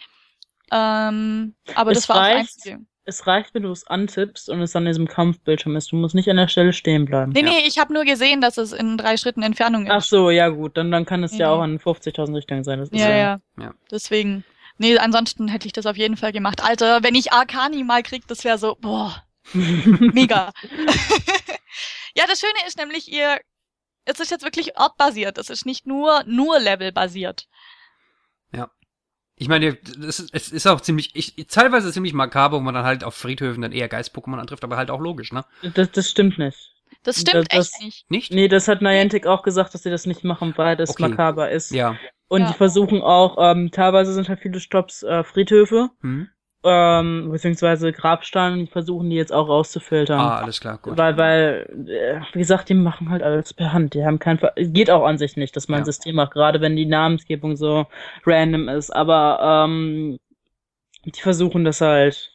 Ähm, 0.72 1.56
aber 1.76 1.92
Es 1.92 2.00
das 2.00 2.10
war 2.10 2.16
auch 2.18 2.20
das 2.22 2.30
reicht. 2.30 2.50
Einzige. 2.58 2.80
es 3.06 3.28
reicht, 3.28 3.54
wenn 3.54 3.64
du 3.64 3.72
es 3.72 3.86
antippst 3.88 4.50
und 4.50 4.62
es 4.62 4.76
an 4.76 4.86
diesem 4.86 5.08
Kampfbildschirm 5.08 5.76
ist. 5.76 5.92
Du 5.92 5.96
musst 5.98 6.16
nicht 6.16 6.30
an 6.30 6.38
der 6.38 6.48
Stelle 6.48 6.72
stehen 6.74 7.06
bleiben. 7.06 7.32
Nee, 7.34 7.42
Ja. 7.42 7.50
nee, 7.50 7.64
ich 7.68 7.80
habe 7.80 7.94
nur 7.94 8.06
gesehen, 8.06 8.40
dass 8.40 8.58
es 8.58 8.72
in 8.72 8.98
drei 8.98 9.18
Schritten 9.18 9.42
Entfernung 9.42 9.86
ist. 9.88 9.92
Ach 9.92 10.02
so, 10.04 10.30
ja 10.30 10.48
gut, 10.50 10.78
dann, 10.78 10.92
dann 10.92 11.06
kann 11.06 11.24
es 11.24 11.36
ja 11.38 11.48
Mhm. 11.48 11.54
auch 11.60 11.62
an 11.64 11.80
50.000 11.80 12.36
Richtungen 12.36 12.64
sein. 12.64 12.80
Das 12.80 12.90
ist 12.90 13.00
Ja, 13.00 13.10
ja. 13.10 13.40
Ja. 13.60 13.74
Deswegen. 13.90 14.46
Nee, 14.82 14.98
ansonsten 14.98 15.48
hätte 15.48 15.68
ich 15.68 15.74
das 15.74 15.86
auf 15.86 15.96
jeden 15.96 16.18
Fall 16.18 16.32
gemacht. 16.32 16.64
Alter, 16.64 17.04
wenn 17.04 17.14
ich 17.14 17.32
Arcani 17.32 17.84
mal 17.84 18.02
krieg, 18.02 18.26
das 18.26 18.44
wäre 18.44 18.58
so, 18.58 18.76
boah, 18.82 19.24
mega. 19.54 20.52
ja, 22.16 22.26
das 22.28 22.40
Schöne 22.40 22.66
ist 22.66 22.80
nämlich, 22.80 23.08
ihr, 23.12 23.40
es 24.06 24.20
ist 24.20 24.32
jetzt 24.32 24.44
wirklich 24.44 24.80
ortbasiert. 24.80 25.38
Es 25.38 25.52
ist 25.52 25.68
nicht 25.68 25.86
nur, 25.86 26.24
nur 26.26 26.60
levelbasiert. 26.60 27.48
Ich 29.36 29.50
meine, 29.50 29.78
es 30.08 30.20
ist, 30.20 30.34
es 30.34 30.52
ist 30.52 30.66
auch 30.66 30.82
ziemlich, 30.82 31.16
ich, 31.16 31.36
teilweise 31.48 31.94
ziemlich 31.94 32.14
makaber, 32.14 32.58
wo 32.58 32.62
man 32.62 32.74
dann 32.74 32.84
halt 32.84 33.04
auf 33.04 33.14
Friedhöfen 33.14 33.62
dann 33.62 33.74
eher 33.74 33.88
Geist-Pokémon 33.88 34.40
antrifft, 34.40 34.64
aber 34.64 34.78
halt 34.78 34.90
auch 34.90 35.00
logisch, 35.00 35.32
ne? 35.32 35.46
Das, 35.76 35.92
das 35.92 36.10
stimmt 36.10 36.40
nicht. 36.40 36.72
Das 37.04 37.22
stimmt 37.22 37.52
Das- 37.54 37.72
echt 37.74 37.84
nicht. 37.84 38.12
Nicht? 38.12 38.34
Nee, 38.34 38.48
das 38.48 38.68
hat 38.68 38.82
Niantic 38.82 39.26
auch 39.28 39.42
gesagt, 39.44 39.74
dass 39.74 39.84
sie 39.84 39.90
das 39.90 40.06
nicht 40.06 40.24
machen, 40.24 40.54
weil 40.58 40.76
das 40.76 40.92
Okay. 40.92 41.04
makaber 41.10 41.50
ist. 41.50 41.72
Ja. 41.72 41.96
Und 42.28 42.42
Ja. 42.42 42.48
die 42.50 42.54
versuchen 42.54 43.02
auch, 43.02 43.38
ähm, 43.40 43.72
teilweise 43.72 44.14
sind 44.14 44.30
halt 44.30 44.40
viele 44.40 44.60
Stops 44.60 45.04
äh, 45.04 45.24
Friedhöfe, 45.24 45.90
Hm? 46.02 46.30
ähm, 46.64 47.30
beziehungsweise 47.32 47.92
Grabsteine, 47.92 48.58
die 48.58 48.68
versuchen 48.68 49.10
die 49.10 49.16
jetzt 49.16 49.34
auch 49.34 49.50
rauszufiltern. 49.50 50.20
Ah, 50.20 50.38
alles 50.38 50.62
klar, 50.62 50.78
gut. 50.78 50.96
Weil, 50.96 51.18
weil, 51.18 51.88
äh, 51.90 52.22
wie 52.34 52.40
gesagt, 52.40 52.70
die 52.70 52.76
machen 52.76 53.10
halt 53.10 53.24
alles 53.24 53.52
per 53.54 53.74
Hand. 53.74 53.96
Die 53.96 54.06
haben 54.06 54.20
kein, 54.20 54.38
Ver 54.38 54.54
geht 54.56 54.92
auch 54.92 55.04
an 55.04 55.18
sich 55.18 55.36
nicht, 55.38 55.56
dass 55.56 55.68
man 55.68 55.78
ein 55.80 55.82
Ja. 55.82 55.86
System 55.86 56.16
macht, 56.16 56.34
gerade 56.34 56.62
wenn 56.62 56.76
die 56.76 56.86
Namensgebung 56.86 57.56
so 57.58 57.88
random 58.28 58.70
ist. 58.70 58.92
Aber 58.92 59.66
ähm, 59.68 60.20
die 61.04 61.20
versuchen 61.20 61.66
das 61.66 61.82
halt 61.82 62.31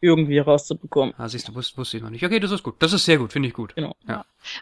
irgendwie 0.00 0.38
rauszubekommen. 0.38 1.14
Ah, 1.18 1.28
siehst 1.28 1.48
du, 1.48 1.54
wusste, 1.54 1.76
wusste 1.76 1.96
ich 1.96 2.02
noch 2.02 2.10
nicht. 2.10 2.24
Okay, 2.24 2.40
das 2.40 2.50
ist 2.50 2.62
gut. 2.62 2.76
Das 2.78 2.92
ist 2.92 3.04
sehr 3.04 3.18
gut, 3.18 3.32
finde 3.32 3.48
ich 3.48 3.54
gut. 3.54 3.74
Genau. 3.74 3.94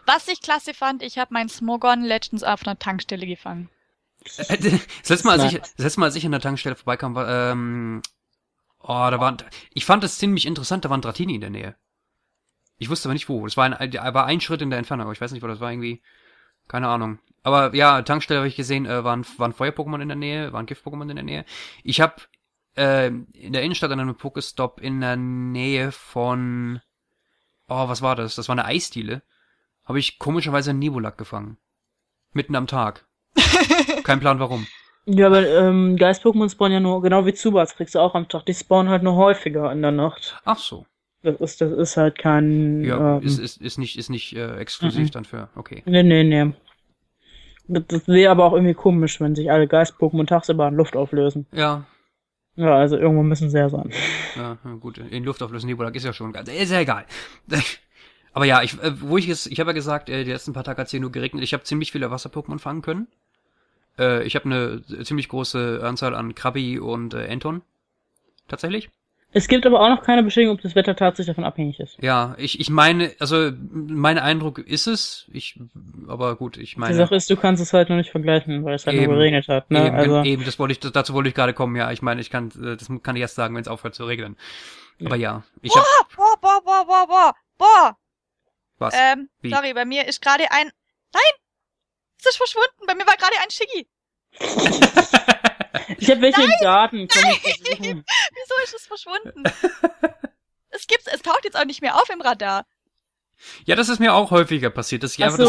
Was 0.05 0.27
ich 0.27 0.41
klasse 0.41 0.73
fand, 0.73 1.01
ich 1.01 1.17
habe 1.17 1.33
mein 1.33 1.49
Smogon 1.49 2.03
Legends 2.03 2.43
auf 2.43 2.65
einer 2.65 2.77
Tankstelle 2.77 3.25
gefangen. 3.25 3.69
Äh, 4.37 4.57
Das 5.01 5.09
letzte 5.09 5.27
Mal, 5.27 5.39
als 5.39 5.53
ich, 5.53 5.59
das 5.59 5.77
letzte 5.77 5.99
Mal, 5.99 6.07
als 6.07 6.15
ich 6.15 6.25
an 6.25 6.31
der 6.31 6.41
Tankstelle 6.41 6.75
vorbeikam, 6.75 7.15
war, 7.15 7.51
ähm, 7.51 8.01
oh, 8.81 8.87
da 8.87 9.19
waren, 9.19 9.37
ich 9.73 9.85
fand 9.85 10.03
das 10.03 10.17
ziemlich 10.17 10.45
interessant, 10.45 10.83
da 10.83 10.89
war 10.89 10.97
ein 10.97 11.01
Dratini 11.01 11.35
in 11.35 11.41
der 11.41 11.49
Nähe. 11.49 11.75
Ich 12.77 12.89
wusste 12.89 13.07
aber 13.07 13.13
nicht 13.13 13.29
wo. 13.29 13.45
Das 13.45 13.57
war 13.57 13.65
ein, 13.65 13.93
war 13.93 14.25
ein 14.25 14.41
Schritt 14.41 14.61
in 14.61 14.69
der 14.69 14.79
Entfernung, 14.79 15.05
aber 15.05 15.13
ich 15.13 15.21
weiß 15.21 15.31
nicht, 15.31 15.43
wo 15.43 15.47
das 15.47 15.59
war, 15.59 15.71
irgendwie, 15.71 16.01
keine 16.67 16.87
Ahnung. 16.87 17.19
Aber 17.43 17.73
ja, 17.73 18.01
Tankstelle 18.01 18.39
habe 18.39 18.47
ich 18.47 18.55
gesehen, 18.55 18.85
äh, 18.85 19.03
waren, 19.03 19.25
waren 19.37 19.53
Feuer-Pokémon 19.53 20.01
in 20.01 20.09
der 20.09 20.17
Nähe, 20.17 20.51
waren 20.53 20.65
Gift-Pokémon 20.65 21.09
in 21.09 21.15
der 21.15 21.23
Nähe. 21.23 21.45
Ich 21.83 22.01
habe 22.01 22.15
äh, 22.75 23.07
in 23.07 23.53
der 23.53 23.63
Innenstadt 23.63 23.91
an 23.91 23.99
einem 23.99 24.15
Pokestop 24.15 24.79
in 24.81 25.01
der 25.01 25.15
Nähe 25.15 25.91
von, 25.91 26.81
oh, 27.67 27.87
was 27.87 28.01
war 28.01 28.15
das? 28.15 28.35
Das 28.35 28.47
war 28.49 28.53
eine 28.53 28.65
Eisdiele. 28.65 29.21
Habe 29.85 29.99
ich 29.99 30.19
komischerweise 30.19 30.69
einen 30.69 30.79
Nebulak 30.79 31.17
gefangen. 31.17 31.57
Mitten 32.33 32.55
am 32.55 32.67
Tag. 32.67 33.05
Kein 34.03 34.19
Plan 34.19 34.39
warum. 34.39 34.67
Ja, 35.05 35.27
aber 35.27 35.47
ähm, 35.47 35.95
Geist-Pokémon 35.97 36.51
spawnen 36.51 36.73
ja 36.73 36.79
nur, 36.79 37.01
genau 37.01 37.25
wie 37.25 37.33
Zubats 37.33 37.75
kriegst 37.75 37.95
du 37.95 37.99
auch 37.99 38.13
am 38.13 38.27
Tag. 38.27 38.45
Die 38.45 38.53
spawnen 38.53 38.91
halt 38.91 39.01
nur 39.01 39.15
häufiger 39.15 39.71
in 39.71 39.81
der 39.81 39.91
Nacht. 39.91 40.39
Ach 40.45 40.59
so. 40.59 40.85
Das 41.23 41.35
ist, 41.41 41.61
das 41.61 41.71
ist 41.71 41.97
halt 41.97 42.17
kein. 42.17 42.83
Ja, 42.83 43.17
ähm, 43.17 43.23
ist, 43.23 43.39
ist, 43.39 43.59
ist 43.59 43.77
nicht, 43.77 43.97
ist 43.97 44.09
nicht 44.09 44.35
äh, 44.35 44.57
exklusiv 44.57 45.07
Mhm. 45.07 45.11
dann 45.11 45.25
für, 45.25 45.49
okay. 45.55 45.81
Nee, 45.85 46.03
nee, 46.03 46.23
nee. 46.23 46.53
Das, 47.67 47.83
das 47.87 48.07
wäre 48.07 48.31
aber 48.31 48.45
auch 48.45 48.53
irgendwie 48.53 48.73
komisch, 48.75 49.19
wenn 49.19 49.35
sich 49.35 49.51
alle 49.51 49.67
Geist-Pokémon 49.67 50.27
tagsüber 50.27 50.67
in 50.67 50.75
Luft 50.75 50.95
auflösen. 50.95 51.47
Ja, 51.51 51.85
Ja, 52.59 52.75
also 52.75 52.97
irgendwo 52.97 53.23
müssen 53.23 53.49
sie 53.49 53.57
ja 53.57 53.69
sein. 53.69 53.89
ja, 54.35 54.57
gut. 54.81 54.97
In 54.97 55.23
Luft 55.23 55.41
auflösen 55.41 55.67
Nebulak 55.67 55.95
ist 55.95 56.03
ja 56.03 56.11
schon 56.11 56.33
ganz, 56.33 56.49
ist 56.49 56.71
ja 56.71 56.81
egal. 56.81 57.05
Aber 58.33 58.43
ja, 58.43 58.61
ich, 58.61 58.73
äh, 58.83 58.99
wo 58.99 59.17
ich 59.17 59.29
es, 59.29 59.47
ich 59.47 59.61
habe 59.61 59.69
ja 59.69 59.73
gesagt, 59.73 60.09
äh, 60.09 60.25
die 60.25 60.31
letzten 60.31 60.51
paar 60.51 60.65
Tage 60.65 60.81
hat 60.81 60.87
es 60.87 60.91
hier 60.91 60.99
nur 60.99 61.11
geregnet. 61.11 61.41
Ich 61.41 61.53
habe 61.53 61.63
ziemlich 61.63 61.93
viele 61.93 62.11
Wasser-Pokémon 62.11 62.59
fangen 62.59 62.81
können. 62.81 63.07
Äh, 63.97 64.23
ich 64.23 64.35
habe 64.35 64.45
eine 64.45 64.83
ziemlich 65.05 65.29
große 65.29 65.79
Anzahl 65.81 66.13
an 66.13 66.35
Krabi 66.35 66.79
und 66.79 67.15
Anton. 67.15 67.61
Tatsächlich. 68.49 68.89
Es 69.31 69.47
gibt 69.47 69.65
aber 69.67 69.79
auch 69.79 69.89
noch 69.89 70.01
keine 70.01 70.23
Bestätigung, 70.23 70.55
ob 70.55 70.61
das 70.61 70.73
Wetter 70.73 70.95
tatsächlich 70.95 71.27
davon 71.27 71.43
abhängig 71.43 71.79
ist. 71.79 72.01
Ja, 72.01 72.35
ich, 72.39 72.59
ich 72.59 72.71
meine, 72.71 73.13
also 73.19 73.51
mein 73.71 74.17
Eindruck 74.17 74.57
ist 74.57 74.87
es, 74.87 75.27
ich, 75.31 75.59
aber 76.07 76.35
gut, 76.35 76.57
ich 76.57 76.77
meine. 76.77 76.93
Die 76.93 76.97
Sache 76.97 77.15
ist, 77.15 77.29
du 77.29 77.37
kannst 77.37 77.61
es 77.61 77.71
halt 77.71 77.89
noch 77.89 77.95
nicht 77.95 78.09
vergleichen, 78.09 78.65
weil 78.65 78.73
es 78.73 78.87
halt 78.87 78.97
Eben. 78.97 79.05
nur 79.05 79.15
geregnet 79.17 79.47
hat. 79.47 79.69
Ne? 79.69 79.85
Eben, 79.85 79.95
also, 79.95 80.23
eben, 80.23 80.45
das 80.45 80.57
wollte 80.57 80.71
ich, 80.71 80.79
dazu 80.79 81.13
wollte 81.13 81.29
ich 81.29 81.35
gerade 81.35 81.53
kommen, 81.53 81.75
ja. 81.75 81.91
Ich 81.91 82.01
meine, 82.01 82.21
ich 82.21 82.31
kann, 82.31 82.49
äh, 82.59 82.75
das 82.75 82.89
kann 83.03 83.15
ich 83.15 83.21
erst 83.21 83.35
sagen, 83.35 83.53
wenn 83.53 83.61
es 83.61 83.67
aufhört 83.67 83.93
zu 83.93 84.05
regnen. 84.05 84.35
Aber 85.05 85.15
ja, 85.15 85.43
ich 85.61 85.75
hab, 85.75 85.85
Boah, 86.15 86.35
boah, 86.41 86.61
boah, 86.63 86.85
boah, 86.85 87.07
boah, 87.07 87.35
boah. 87.57 87.97
was? 88.79 88.95
Ähm, 88.97 89.29
Wie? 89.41 89.51
sorry, 89.51 89.73
bei 89.75 89.85
mir 89.85 90.07
ist 90.07 90.21
gerade 90.23 90.45
ein. 90.51 90.71
Nein! 91.13 91.33
Es 92.19 92.25
ist 92.25 92.37
verschwunden. 92.37 92.85
Bei 92.87 92.95
mir 92.95 93.05
war 93.05 93.15
gerade 93.15 93.35
ein 93.41 93.49
Shiggy. 93.51 93.87
ich 95.97 96.09
habe 96.09 96.21
welche 96.21 96.41
im 96.43 96.51
Garten. 96.61 97.07
Komm, 97.07 97.31
ich 97.31 97.39
versuchen. 97.39 98.05
Wieso 98.33 98.63
ist 98.63 98.73
es 98.75 98.87
verschwunden? 98.87 99.43
es 100.69 100.87
gibt's, 100.87 101.07
es 101.07 101.21
taucht 101.21 101.43
jetzt 101.43 101.57
auch 101.57 101.65
nicht 101.65 101.81
mehr 101.81 101.95
auf 101.95 102.09
im 102.09 102.21
Radar. 102.21 102.65
ja, 103.65 103.75
das 103.75 103.89
ist 103.89 103.99
mir 103.99 104.13
auch 104.13 104.31
häufiger 104.31 104.69
passiert, 104.69 105.03
dass 105.03 105.13
ich 105.13 105.23
Ach 105.23 105.27
einfach 105.27 105.39
so. 105.39 105.45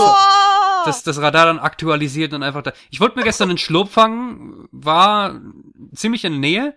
das, 0.85 1.03
das, 1.03 1.03
das 1.05 1.23
Radar 1.23 1.47
dann 1.47 1.59
aktualisiert 1.59 2.33
und 2.33 2.43
einfach 2.43 2.62
da. 2.62 2.73
Ich 2.91 3.01
wollte 3.01 3.18
mir 3.18 3.25
gestern 3.25 3.51
einen 3.51 3.59
Schlurp 3.59 3.91
fangen, 3.91 4.68
war 4.71 5.41
ziemlich 5.95 6.25
in 6.25 6.33
der 6.33 6.41
Nähe. 6.41 6.77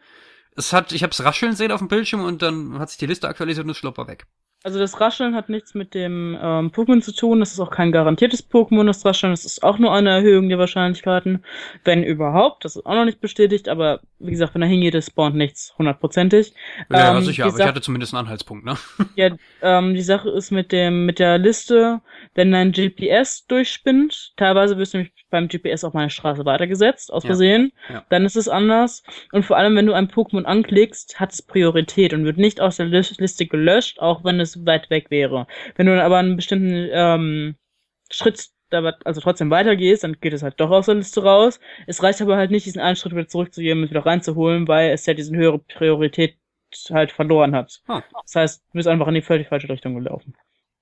Es 0.56 0.72
hat, 0.72 0.92
ich 0.92 1.04
habe 1.04 1.12
es 1.12 1.24
rascheln 1.24 1.56
sehen 1.56 1.72
auf 1.72 1.80
dem 1.80 1.88
Bildschirm 1.88 2.24
und 2.24 2.42
dann 2.42 2.80
hat 2.80 2.90
sich 2.90 3.00
die 3.00 3.08
Liste 3.08 3.28
aktualisiert 3.28 3.64
und 3.64 3.70
das 3.70 3.78
Schlurp 3.78 3.98
war 3.98 4.08
weg. 4.08 4.26
Also 4.66 4.80
das 4.80 5.02
Rascheln 5.02 5.36
hat 5.36 5.50
nichts 5.50 5.74
mit 5.74 5.94
dem 5.94 6.38
ähm, 6.42 6.72
Pokémon 6.72 7.02
zu 7.02 7.14
tun. 7.14 7.42
Das 7.42 7.52
ist 7.52 7.60
auch 7.60 7.70
kein 7.70 7.92
garantiertes 7.92 8.50
Pokémon, 8.50 8.86
das 8.86 9.04
Rascheln. 9.06 9.34
Das 9.34 9.44
ist 9.44 9.62
auch 9.62 9.78
nur 9.78 9.92
eine 9.94 10.10
Erhöhung 10.12 10.48
der 10.48 10.58
Wahrscheinlichkeiten. 10.58 11.44
Wenn 11.84 12.02
überhaupt. 12.02 12.64
Das 12.64 12.78
ist 12.78 12.86
auch 12.86 12.96
noch 12.96 13.04
nicht 13.04 13.20
bestätigt. 13.20 13.68
Aber 13.68 14.00
wie 14.20 14.32
gesagt, 14.32 14.56
wenn 14.56 14.62
er 14.62 14.70
hingeht, 14.70 14.96
es 14.96 15.08
spawnt 15.08 15.36
nichts 15.36 15.74
hundertprozentig. 15.78 16.54
Ja, 16.90 17.18
Ähm, 17.18 17.24
sicher, 17.24 17.46
aber 17.48 17.60
ich 17.60 17.66
hatte 17.66 17.82
zumindest 17.82 18.14
einen 18.14 18.22
Anhaltspunkt, 18.26 18.64
ne? 18.64 18.78
Ja, 19.18 19.36
ähm, 19.62 19.96
die 19.96 20.02
Sache 20.02 20.30
ist 20.30 20.50
mit 20.52 20.72
dem, 20.72 21.06
mit 21.06 21.20
der 21.20 21.38
Liste, 21.40 22.00
wenn 22.34 22.54
dein 22.54 22.72
GPS 22.72 23.46
durchspinnt, 23.48 24.32
teilweise 24.38 24.78
wirst 24.78 24.94
du 24.94 25.00
nämlich 25.00 25.14
beim 25.30 25.50
GPS 25.50 25.84
auf 25.84 25.94
meine 25.94 26.10
Straße 26.10 26.46
weitergesetzt, 26.46 27.12
aus 27.12 27.24
Ja. 27.24 27.28
Versehen, 27.28 27.74
Ja. 27.90 28.06
dann 28.10 28.24
ist 28.24 28.38
es 28.38 28.48
anders. 28.48 29.04
Und 29.34 29.44
vor 29.44 29.58
allem, 29.58 29.76
wenn 29.76 29.88
du 29.88 29.94
ein 29.94 30.08
Pokémon 30.08 30.44
anklickst, 30.46 31.20
hat 31.20 31.34
es 31.34 31.42
Priorität 31.42 32.14
und 32.14 32.24
wird 32.24 32.38
nicht 32.38 32.62
aus 32.62 32.78
der 32.78 32.86
Lis- 32.86 33.18
Liste 33.18 33.46
gelöscht, 33.46 34.00
auch 34.00 34.24
wenn 34.24 34.40
es 34.40 34.53
weit 34.66 34.90
weg 34.90 35.10
wäre. 35.10 35.48
Wenn 35.76 35.86
du 35.88 35.96
dann 35.96 36.06
aber 36.06 36.18
einen 36.18 36.36
bestimmten 36.36 36.90
ähm, 36.92 37.56
Schritt 38.12 38.50
da- 38.70 38.98
also 39.06 39.22
trotzdem 39.22 39.50
weitergehst, 39.50 40.04
dann 40.04 40.20
geht 40.20 40.34
es 40.34 40.44
halt 40.44 40.60
doch 40.60 40.72
aus 40.72 40.88
der 40.88 40.96
Liste 40.96 41.24
raus. 41.24 41.60
Es 41.88 42.02
reicht 42.04 42.22
aber 42.22 42.38
halt 42.38 42.52
nicht, 42.52 42.66
diesen 42.66 42.82
einen 42.82 42.96
Schritt 42.96 43.14
wieder 43.14 43.28
zurückzugeben 43.28 43.84
und 43.84 43.90
wieder 43.90 44.06
reinzuholen, 44.06 44.68
weil 44.68 44.90
es 44.92 45.06
ja 45.06 45.14
diesen 45.14 45.36
höhere 45.38 45.60
Priorität 45.60 46.38
halt 46.90 47.12
verloren 47.12 47.56
hat. 47.56 47.82
Ah. 47.88 48.02
Das 48.24 48.36
heißt, 48.36 48.64
du 48.66 48.74
bist 48.74 48.88
einfach 48.88 49.08
in 49.08 49.14
die 49.14 49.22
völlig 49.22 49.48
falsche 49.48 49.70
Richtung 49.70 49.94
gelaufen. 49.96 50.36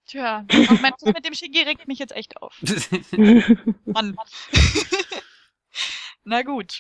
Tja, 0.05 0.45
Moment, 0.51 0.95
das 0.99 1.13
mit 1.13 1.26
dem 1.26 1.34
Shiggy 1.34 1.61
regt 1.63 1.88
mich 1.88 1.99
jetzt 1.99 2.15
echt 2.15 2.41
auf. 2.41 2.59
Mann. 3.86 4.15
Na 6.24 6.41
gut. 6.43 6.80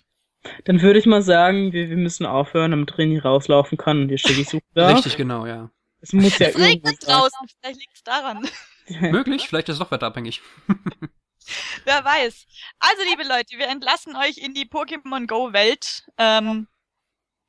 Dann 0.65 0.81
würde 0.81 0.97
ich 0.99 1.05
mal 1.05 1.21
sagen, 1.21 1.71
wir, 1.71 1.89
wir 1.89 1.97
müssen 1.97 2.25
aufhören, 2.25 2.71
damit 2.71 2.91
René 2.93 3.21
rauslaufen 3.21 3.77
kann 3.77 4.01
und 4.03 4.07
die 4.07 4.17
Shiggy 4.17 4.43
suchen 4.43 4.65
darf. 4.73 4.95
Richtig, 4.95 5.17
genau, 5.17 5.45
ja. 5.45 5.69
Es 6.01 6.13
muss 6.13 6.37
ja 6.39 6.47
Es 6.47 6.55
irgendwo 6.55 6.63
regnet 6.63 7.01
sein. 7.01 7.15
draußen, 7.15 7.47
vielleicht 7.59 7.79
liegt's 7.79 8.03
daran. 8.03 8.49
Möglich, 8.87 9.47
vielleicht 9.47 9.69
ist 9.69 9.73
es 9.73 9.79
doch 9.79 9.91
wetterabhängig. 9.91 10.41
Wer 11.85 12.03
weiß. 12.03 12.45
Also, 12.79 13.03
liebe 13.09 13.23
Leute, 13.23 13.57
wir 13.57 13.67
entlassen 13.67 14.15
euch 14.15 14.37
in 14.37 14.53
die 14.53 14.65
Pokémon 14.65 15.27
Go 15.27 15.53
Welt. 15.53 16.03
Ähm, 16.17 16.67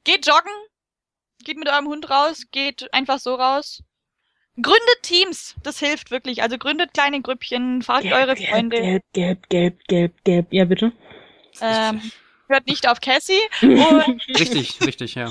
geht 0.04 0.26
joggen, 0.26 0.52
geht 1.44 1.56
mit 1.58 1.68
eurem 1.68 1.86
Hund 1.86 2.08
raus, 2.10 2.44
geht 2.50 2.92
einfach 2.92 3.18
so 3.18 3.34
raus. 3.34 3.82
Gründet 4.60 5.02
Teams, 5.02 5.54
das 5.62 5.78
hilft 5.78 6.10
wirklich. 6.10 6.42
Also 6.42 6.58
gründet 6.58 6.92
kleine 6.92 7.22
Grüppchen, 7.22 7.80
fragt 7.82 8.06
eure 8.06 8.34
Gelb, 8.34 8.50
Freunde, 8.50 8.76
gelb, 8.76 9.02
gelb, 9.12 9.48
gelb, 9.48 9.84
gelb, 9.88 10.24
gelb. 10.24 10.46
Ja, 10.50 10.64
bitte. 10.66 10.92
ähm, 11.60 12.12
hört 12.52 12.66
nicht 12.66 12.88
auf 12.88 13.00
Cassie 13.00 13.40
Richtig, 13.62 14.80
richtig, 14.80 15.14
ja. 15.14 15.30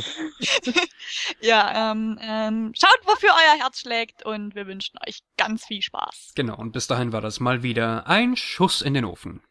ja, 1.41 1.91
ähm, 1.91 2.19
ähm, 2.21 2.73
schaut, 2.77 2.99
wofür 3.05 3.29
euer 3.29 3.59
Herz 3.59 3.81
schlägt 3.81 4.25
und 4.25 4.55
wir 4.55 4.67
wünschen 4.67 4.97
euch 5.07 5.19
ganz 5.37 5.65
viel 5.65 5.81
Spaß. 5.81 6.33
Genau, 6.35 6.57
und 6.57 6.71
bis 6.71 6.87
dahin 6.87 7.13
war 7.13 7.21
das 7.21 7.39
mal 7.39 7.63
wieder 7.63 8.07
ein 8.07 8.35
Schuss 8.35 8.81
in 8.81 8.93
den 8.93 9.05
Ofen. 9.05 9.41